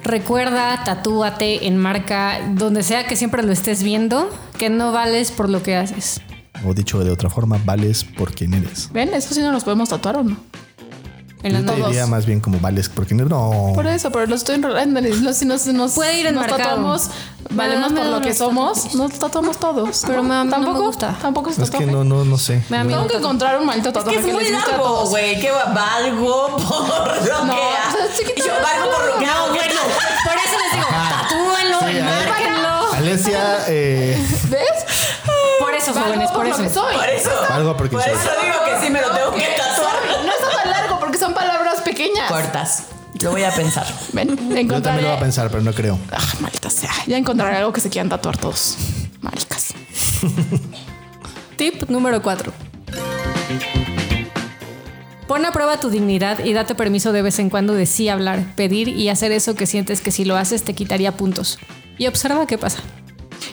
Recuerda, 0.03 0.84
tatúate, 0.84 1.66
enmarca, 1.66 2.39
donde 2.55 2.84
sea 2.84 3.07
que 3.09 3.16
siempre 3.16 3.43
lo 3.43 3.53
estés 3.53 3.82
viendo, 3.82 4.30
que 4.57 4.70
no 4.70 4.93
vales 4.93 5.32
por 5.32 5.49
lo 5.49 5.62
que 5.64 5.74
haces. 5.74 6.20
O 6.64 6.74
dicho 6.74 7.03
de 7.03 7.11
otra 7.11 7.28
forma, 7.28 7.61
vales 7.64 8.05
por 8.05 8.32
quien 8.32 8.55
eres. 8.55 8.89
¿Ven? 8.93 9.12
Eso 9.14 9.34
sí 9.34 9.41
no 9.41 9.51
los 9.51 9.64
podemos 9.64 9.89
tatuar 9.89 10.16
o 10.18 10.22
no. 10.22 10.37
En 11.43 11.53
las 11.53 11.64
Yo 11.76 11.87
diría 11.87 12.07
más 12.07 12.26
bien 12.26 12.41
como 12.41 12.59
vales 12.59 12.89
por 12.89 13.07
quien 13.07 13.20
eres. 13.20 13.30
No. 13.30 13.72
Por 13.74 13.87
eso, 13.87 14.11
pero 14.11 14.26
lo 14.26 14.34
estoy 14.34 14.57
enrolando. 14.57 15.01
Los, 15.01 15.37
si 15.37 15.45
nos, 15.45 15.66
nos, 15.66 15.93
Puede 15.93 16.18
ir 16.18 16.24
nos 16.24 16.32
enmarcado. 16.45 16.59
tatuamos, 16.59 17.11
valemos 17.51 17.93
por 17.93 18.07
lo 18.07 18.20
que 18.20 18.30
los 18.30 18.39
somos, 18.39 18.95
nos 18.95 19.12
tatuamos 19.18 19.59
todos. 19.59 20.03
Pero 20.07 20.22
me- 20.22 20.30
no 20.30 20.45
me 20.45 20.51
¿Tampoco? 20.51 20.82
gusta. 20.87 21.16
Tampoco 21.20 21.53
se 21.53 21.62
Es 21.62 21.70
que 21.70 21.87
no, 21.87 22.03
no, 22.05 22.24
no 22.24 22.39
sé. 22.39 22.64
Me 22.68 22.78
da 22.78 22.84
miedo. 22.84 22.99
Tengo 23.01 23.11
que 23.12 23.18
encontrar 23.18 23.59
un 23.61 23.66
maldito 23.66 23.91
Es 23.91 23.95
tatuaje 23.95 24.20
que 24.22 24.26
es 24.28 24.32
muy 24.34 24.49
largo, 24.51 25.05
güey. 25.07 25.39
Que 25.41 25.51
valgo 25.53 26.57
por 26.57 27.26
lo 27.28 27.45
No, 27.45 27.55
que 27.55 27.61
hago. 27.61 27.99
Yo 28.39 28.53
valgo 28.62 28.91
por 28.97 29.07
lo 29.07 29.18
que 29.18 29.26
hago. 29.26 29.47
Bueno, 29.49 29.80
por 30.24 30.34
eso 30.34 30.57
les 30.64 30.72
digo, 30.72 30.87
tatúenlo, 31.11 31.99
enmárquenlo. 32.01 32.93
Alesia, 32.95 33.59
eh, 33.68 34.26
¿Ves? 34.49 34.61
Por 35.61 35.74
eso, 35.74 35.93
Valgo 35.93 36.09
jóvenes, 36.09 36.30
por 36.30 36.47
eso. 36.47 36.57
Por 36.82 37.09
eso. 37.09 37.30
Algo 37.53 37.76
porque 37.76 37.93
por 37.97 38.03
soy. 38.03 38.12
eso 38.12 38.30
digo 38.43 38.55
que 38.64 38.84
sí 38.87 38.91
me 38.91 39.01
lo 39.01 39.11
tengo 39.11 39.32
que 39.32 39.43
tatuar. 39.57 39.66
Pequeñas. 41.97 42.30
Cortas. 42.30 42.84
Lo 43.22 43.30
voy 43.30 43.44
a 43.44 43.51
pensar. 43.51 43.86
Ven, 44.12 44.28
yo 44.28 44.82
también 44.82 45.05
lo 45.05 45.11
voy 45.11 45.16
a 45.16 45.20
pensar, 45.20 45.51
pero 45.51 45.62
no 45.62 45.72
creo. 45.72 45.99
Ah, 46.12 46.22
maldita 46.40 46.68
sea. 46.68 46.92
Ya 47.07 47.16
encontraré 47.16 47.57
algo 47.57 47.72
que 47.72 47.80
se 47.80 47.88
quieran 47.88 48.09
tatuar 48.09 48.36
todos. 48.36 48.76
Maricas. 49.20 49.72
Tip 51.57 51.88
número 51.88 52.22
4. 52.22 52.53
Pon 55.26 55.44
a 55.44 55.53
prueba 55.53 55.80
tu 55.80 55.90
dignidad 55.90 56.44
y 56.44 56.53
date 56.53 56.74
permiso 56.74 57.12
de 57.12 57.22
vez 57.22 57.38
en 57.38 57.51
cuando 57.51 57.74
de 57.74 57.86
sí 57.86 58.09
hablar, 58.09 58.44
pedir 58.55 58.88
y 58.88 59.09
hacer 59.09 59.32
eso 59.32 59.57
que 59.57 59.66
sientes 59.66 60.01
que 60.01 60.12
si 60.12 60.24
lo 60.24 60.36
haces 60.36 60.62
te 60.62 60.74
quitaría 60.74 61.16
puntos. 61.16 61.59
Y 61.99 62.07
observa 62.07 62.47
qué 62.47 62.59
pasa. 62.59 62.80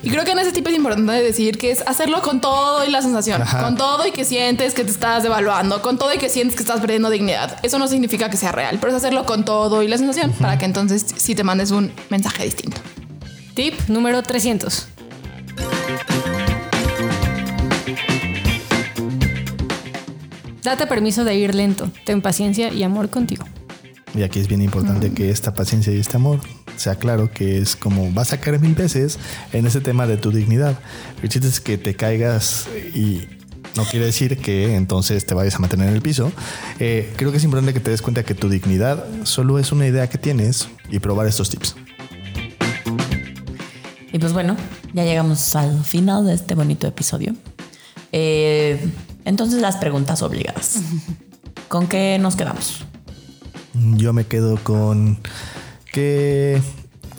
Y 0.03 0.09
creo 0.09 0.25
que 0.25 0.31
en 0.31 0.39
ese 0.39 0.51
tipo 0.51 0.69
es 0.69 0.75
importante 0.75 1.13
decir 1.13 1.57
que 1.57 1.71
es 1.71 1.81
hacerlo 1.87 2.21
con 2.21 2.41
todo 2.41 2.85
y 2.85 2.91
la 2.91 3.01
sensación, 3.01 3.41
Ajá. 3.41 3.63
con 3.63 3.77
todo 3.77 4.05
y 4.05 4.11
que 4.11 4.25
sientes 4.25 4.73
que 4.73 4.83
te 4.83 4.91
estás 4.91 5.23
devaluando, 5.23 5.81
con 5.81 5.97
todo 5.97 6.13
y 6.13 6.17
que 6.17 6.27
sientes 6.27 6.57
que 6.57 6.63
estás 6.63 6.81
perdiendo 6.81 7.09
dignidad. 7.09 7.57
Eso 7.63 7.79
no 7.79 7.87
significa 7.87 8.29
que 8.29 8.35
sea 8.35 8.51
real, 8.51 8.79
pero 8.81 8.89
es 8.91 8.97
hacerlo 8.97 9.25
con 9.25 9.45
todo 9.45 9.81
y 9.81 9.87
la 9.87 9.97
sensación 9.97 10.31
para 10.33 10.57
que 10.57 10.65
entonces 10.65 11.05
sí 11.15 11.35
te 11.35 11.45
mandes 11.45 11.71
un 11.71 11.93
mensaje 12.09 12.43
distinto. 12.43 12.81
Tip 13.55 13.79
número 13.87 14.21
300. 14.23 14.87
Date 20.63 20.87
permiso 20.87 21.23
de 21.23 21.35
ir 21.35 21.55
lento, 21.55 21.89
ten 22.05 22.21
paciencia 22.21 22.73
y 22.73 22.83
amor 22.83 23.09
contigo. 23.09 23.45
Y 24.15 24.23
aquí 24.23 24.39
es 24.39 24.47
bien 24.47 24.61
importante 24.61 25.11
que 25.13 25.29
esta 25.29 25.53
paciencia 25.53 25.91
y 25.93 25.99
este 25.99 26.17
amor 26.17 26.39
sea 26.75 26.95
claro 26.95 27.31
que 27.31 27.59
es 27.59 27.75
como 27.75 28.11
vas 28.11 28.33
a 28.33 28.39
caer 28.39 28.59
mil 28.59 28.75
veces 28.75 29.19
en 29.51 29.65
ese 29.65 29.81
tema 29.81 30.07
de 30.07 30.17
tu 30.17 30.31
dignidad. 30.31 30.77
El 31.21 31.29
chiste 31.29 31.47
es 31.47 31.59
que 31.59 31.77
te 31.77 31.95
caigas 31.95 32.67
y 32.93 33.27
no 33.75 33.85
quiere 33.85 34.05
decir 34.05 34.37
que 34.37 34.75
entonces 34.75 35.25
te 35.25 35.33
vayas 35.33 35.55
a 35.55 35.59
mantener 35.59 35.89
en 35.89 35.95
el 35.95 36.01
piso. 36.01 36.31
Eh, 36.79 37.11
creo 37.15 37.31
que 37.31 37.37
es 37.37 37.43
importante 37.43 37.73
que 37.73 37.79
te 37.79 37.91
des 37.91 38.01
cuenta 38.01 38.23
que 38.23 38.35
tu 38.35 38.49
dignidad 38.49 39.05
solo 39.23 39.59
es 39.59 39.71
una 39.71 39.87
idea 39.87 40.07
que 40.09 40.17
tienes 40.17 40.67
y 40.89 40.99
probar 40.99 41.27
estos 41.27 41.49
tips. 41.49 41.75
Y 44.11 44.19
pues 44.19 44.31
bueno, 44.31 44.55
ya 44.93 45.03
llegamos 45.03 45.55
al 45.55 45.83
final 45.83 46.27
de 46.27 46.35
este 46.35 46.53
bonito 46.53 46.85
episodio. 46.85 47.33
Eh, 48.11 48.79
entonces 49.25 49.59
las 49.59 49.77
preguntas 49.77 50.21
obligadas. 50.21 50.81
¿Con 51.67 51.87
qué 51.87 52.19
nos 52.19 52.35
quedamos? 52.35 52.85
Yo 53.73 54.13
me 54.13 54.27
quedo 54.27 54.57
con 54.57 55.17
que 55.93 56.59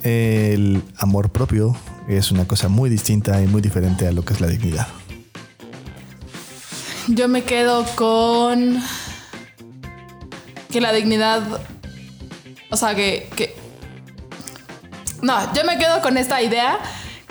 el 0.03 0.83
amor 0.97 1.31
propio 1.31 1.75
es 2.09 2.29
una 2.31 2.45
cosa 2.45 2.67
muy 2.67 2.89
distinta 2.89 3.41
y 3.41 3.47
muy 3.47 3.61
diferente 3.61 4.05
a 4.05 4.11
lo 4.11 4.23
que 4.23 4.33
es 4.33 4.41
la 4.41 4.47
dignidad. 4.47 4.87
Yo 7.07 7.27
me 7.29 7.43
quedo 7.43 7.85
con 7.95 8.83
que 10.69 10.81
la 10.81 10.91
dignidad, 10.91 11.41
o 12.69 12.75
sea, 12.75 12.93
que, 12.95 13.29
que... 13.35 13.55
No, 15.21 15.53
yo 15.53 15.63
me 15.63 15.77
quedo 15.77 16.01
con 16.01 16.17
esta 16.17 16.41
idea 16.41 16.77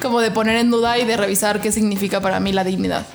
como 0.01 0.21
de 0.21 0.31
poner 0.31 0.57
en 0.57 0.71
duda 0.71 0.99
y 0.99 1.05
de 1.05 1.17
revisar 1.17 1.61
qué 1.61 1.71
significa 1.71 2.23
para 2.23 2.41
mí 2.41 2.53
la 2.53 2.65
dignidad. 2.65 3.07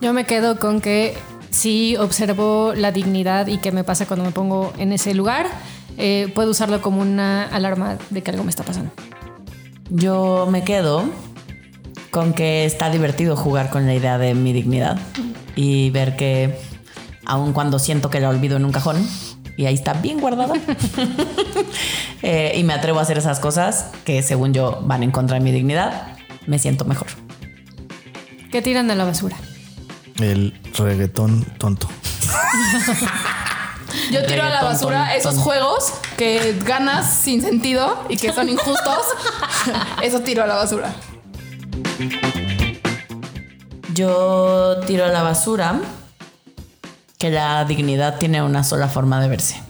Yo 0.00 0.12
me 0.12 0.24
quedo 0.24 0.58
con 0.58 0.80
que 0.80 1.16
sí 1.50 1.96
observo 1.96 2.72
la 2.74 2.90
dignidad 2.90 3.46
y 3.46 3.58
qué 3.58 3.70
me 3.70 3.84
pasa 3.84 4.06
cuando 4.06 4.24
me 4.24 4.32
pongo 4.32 4.72
en 4.78 4.92
ese 4.92 5.14
lugar. 5.14 5.46
Eh, 6.02 6.32
puedo 6.34 6.50
usarlo 6.50 6.80
como 6.80 7.02
una 7.02 7.44
alarma 7.44 7.98
de 8.08 8.22
que 8.22 8.30
algo 8.30 8.42
me 8.42 8.48
está 8.48 8.62
pasando. 8.62 8.90
Yo 9.90 10.48
me 10.50 10.64
quedo 10.64 11.04
con 12.10 12.32
que 12.32 12.64
está 12.64 12.88
divertido 12.88 13.36
jugar 13.36 13.68
con 13.68 13.86
la 13.86 13.94
idea 13.94 14.16
de 14.16 14.34
mi 14.34 14.54
dignidad 14.54 14.98
y 15.56 15.90
ver 15.90 16.16
que 16.16 16.58
aun 17.26 17.52
cuando 17.52 17.78
siento 17.78 18.08
que 18.08 18.18
la 18.18 18.30
olvido 18.30 18.56
en 18.56 18.64
un 18.64 18.72
cajón 18.72 19.06
y 19.58 19.66
ahí 19.66 19.74
está 19.74 19.92
bien 19.92 20.20
guardada 20.20 20.54
eh, 22.22 22.54
y 22.56 22.64
me 22.64 22.72
atrevo 22.72 22.98
a 22.98 23.02
hacer 23.02 23.18
esas 23.18 23.38
cosas 23.38 23.90
que 24.06 24.22
según 24.22 24.54
yo 24.54 24.80
van 24.82 25.02
en 25.02 25.10
contra 25.10 25.38
de 25.38 25.44
mi 25.44 25.52
dignidad, 25.52 26.16
me 26.46 26.58
siento 26.58 26.86
mejor. 26.86 27.08
¿Qué 28.50 28.62
tiran 28.62 28.90
a 28.90 28.94
la 28.94 29.04
basura? 29.04 29.36
El 30.18 30.58
reggaetón 30.78 31.44
tonto. 31.58 31.88
Yo 34.10 34.24
tiro 34.24 34.42
a 34.42 34.48
la 34.50 34.62
basura 34.62 35.06
ton, 35.08 35.16
esos 35.16 35.34
ton. 35.34 35.44
juegos 35.44 35.92
que 36.16 36.56
ganas 36.64 37.12
sin 37.12 37.42
sentido 37.42 38.04
y 38.08 38.16
que 38.16 38.32
son 38.32 38.48
injustos. 38.48 39.06
Eso 40.02 40.20
tiro 40.20 40.42
a 40.42 40.46
la 40.46 40.54
basura. 40.54 40.92
Yo 43.94 44.80
tiro 44.86 45.04
a 45.04 45.08
la 45.08 45.22
basura 45.22 45.80
que 47.18 47.30
la 47.30 47.64
dignidad 47.64 48.18
tiene 48.18 48.42
una 48.42 48.64
sola 48.64 48.88
forma 48.88 49.20
de 49.20 49.28
verse. 49.28 49.60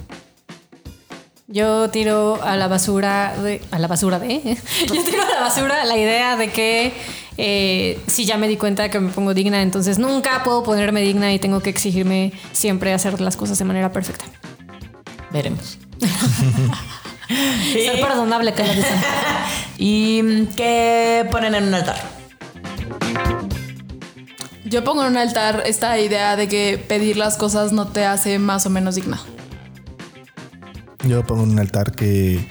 Yo 1.52 1.90
tiro 1.90 2.40
a 2.44 2.56
la 2.56 2.68
basura 2.68 3.34
de. 3.42 3.60
A 3.72 3.80
la 3.80 3.88
basura 3.88 4.20
de. 4.20 4.56
Yo 4.86 5.02
tiro 5.02 5.22
a 5.22 5.34
la 5.34 5.40
basura 5.40 5.84
la 5.84 5.96
idea 5.96 6.36
de 6.36 6.52
que 6.52 6.92
eh, 7.42 7.98
si 8.06 8.26
ya 8.26 8.36
me 8.36 8.48
di 8.48 8.58
cuenta 8.58 8.90
que 8.90 9.00
me 9.00 9.10
pongo 9.10 9.32
digna, 9.32 9.62
entonces 9.62 9.98
nunca 9.98 10.42
puedo 10.44 10.62
ponerme 10.62 11.00
digna 11.00 11.32
y 11.32 11.38
tengo 11.38 11.60
que 11.60 11.70
exigirme 11.70 12.34
siempre 12.52 12.92
hacer 12.92 13.18
las 13.18 13.34
cosas 13.38 13.58
de 13.58 13.64
manera 13.64 13.90
perfecta. 13.92 14.26
Veremos. 15.32 15.78
Ser 17.72 17.98
perdonable 17.98 18.52
vez. 18.52 18.86
¿Y 19.78 20.20
mm, 20.22 20.46
qué 20.54 21.26
ponen 21.30 21.54
en 21.54 21.64
un 21.64 21.74
altar? 21.74 21.96
Yo 24.66 24.84
pongo 24.84 25.02
en 25.06 25.12
un 25.12 25.16
altar 25.16 25.62
esta 25.64 25.98
idea 25.98 26.36
de 26.36 26.46
que 26.46 26.76
pedir 26.76 27.16
las 27.16 27.38
cosas 27.38 27.72
no 27.72 27.88
te 27.88 28.04
hace 28.04 28.38
más 28.38 28.66
o 28.66 28.70
menos 28.70 28.96
digna. 28.96 29.18
Yo 31.08 31.24
pongo 31.24 31.44
en 31.44 31.52
un 31.52 31.58
altar 31.58 31.92
que 31.92 32.46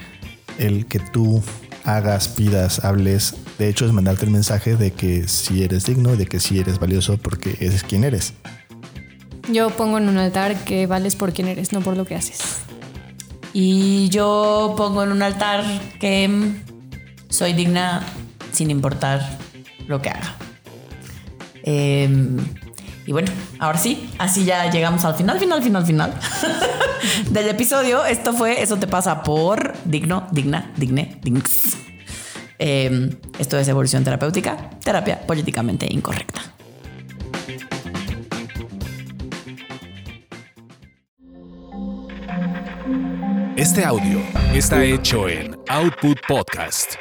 el 0.58 0.86
que 0.86 0.98
tú 0.98 1.44
hagas, 1.84 2.28
pidas, 2.28 2.84
hables, 2.84 3.34
de 3.58 3.68
hecho 3.68 3.86
es 3.86 3.92
mandarte 3.92 4.24
el 4.24 4.30
mensaje 4.30 4.76
de 4.76 4.92
que 4.92 5.28
si 5.28 5.62
eres 5.62 5.86
digno 5.86 6.14
y 6.14 6.16
de 6.16 6.26
que 6.26 6.40
si 6.40 6.58
eres 6.58 6.78
valioso 6.78 7.18
porque 7.18 7.56
eres 7.60 7.82
quien 7.82 8.04
eres. 8.04 8.34
Yo 9.52 9.70
pongo 9.70 9.98
en 9.98 10.08
un 10.08 10.18
altar 10.18 10.64
que 10.64 10.86
vales 10.86 11.16
por 11.16 11.32
quien 11.32 11.48
eres, 11.48 11.72
no 11.72 11.80
por 11.80 11.96
lo 11.96 12.04
que 12.04 12.14
haces. 12.14 12.40
Y 13.52 14.08
yo 14.10 14.74
pongo 14.76 15.02
en 15.02 15.12
un 15.12 15.22
altar 15.22 15.64
que 15.98 16.52
soy 17.28 17.52
digna 17.52 18.06
sin 18.52 18.70
importar 18.70 19.38
lo 19.86 20.00
que 20.00 20.10
haga. 20.10 20.36
Em, 21.64 22.38
y 23.06 23.12
bueno, 23.12 23.30
ahora 23.58 23.78
sí, 23.78 24.10
así 24.18 24.44
ya 24.44 24.70
llegamos 24.70 25.04
al 25.04 25.14
final, 25.14 25.38
final, 25.38 25.62
final, 25.62 25.84
final 25.84 26.14
del 27.30 27.48
episodio. 27.48 28.04
Esto 28.04 28.32
fue 28.32 28.62
Eso 28.62 28.76
te 28.76 28.86
pasa 28.86 29.22
por 29.22 29.74
digno, 29.84 30.26
digna, 30.30 30.72
digne, 30.76 31.18
dinx. 31.22 31.76
Em, 32.58 33.10
esto 33.38 33.58
es 33.58 33.68
evolución 33.68 34.04
terapéutica, 34.04 34.70
terapia 34.84 35.20
políticamente 35.26 35.86
incorrecta. 35.90 36.42
Este 43.56 43.84
audio 43.84 44.20
está 44.54 44.84
hecho 44.84 45.28
en 45.28 45.56
Output 45.68 46.18
Podcast. 46.26 46.94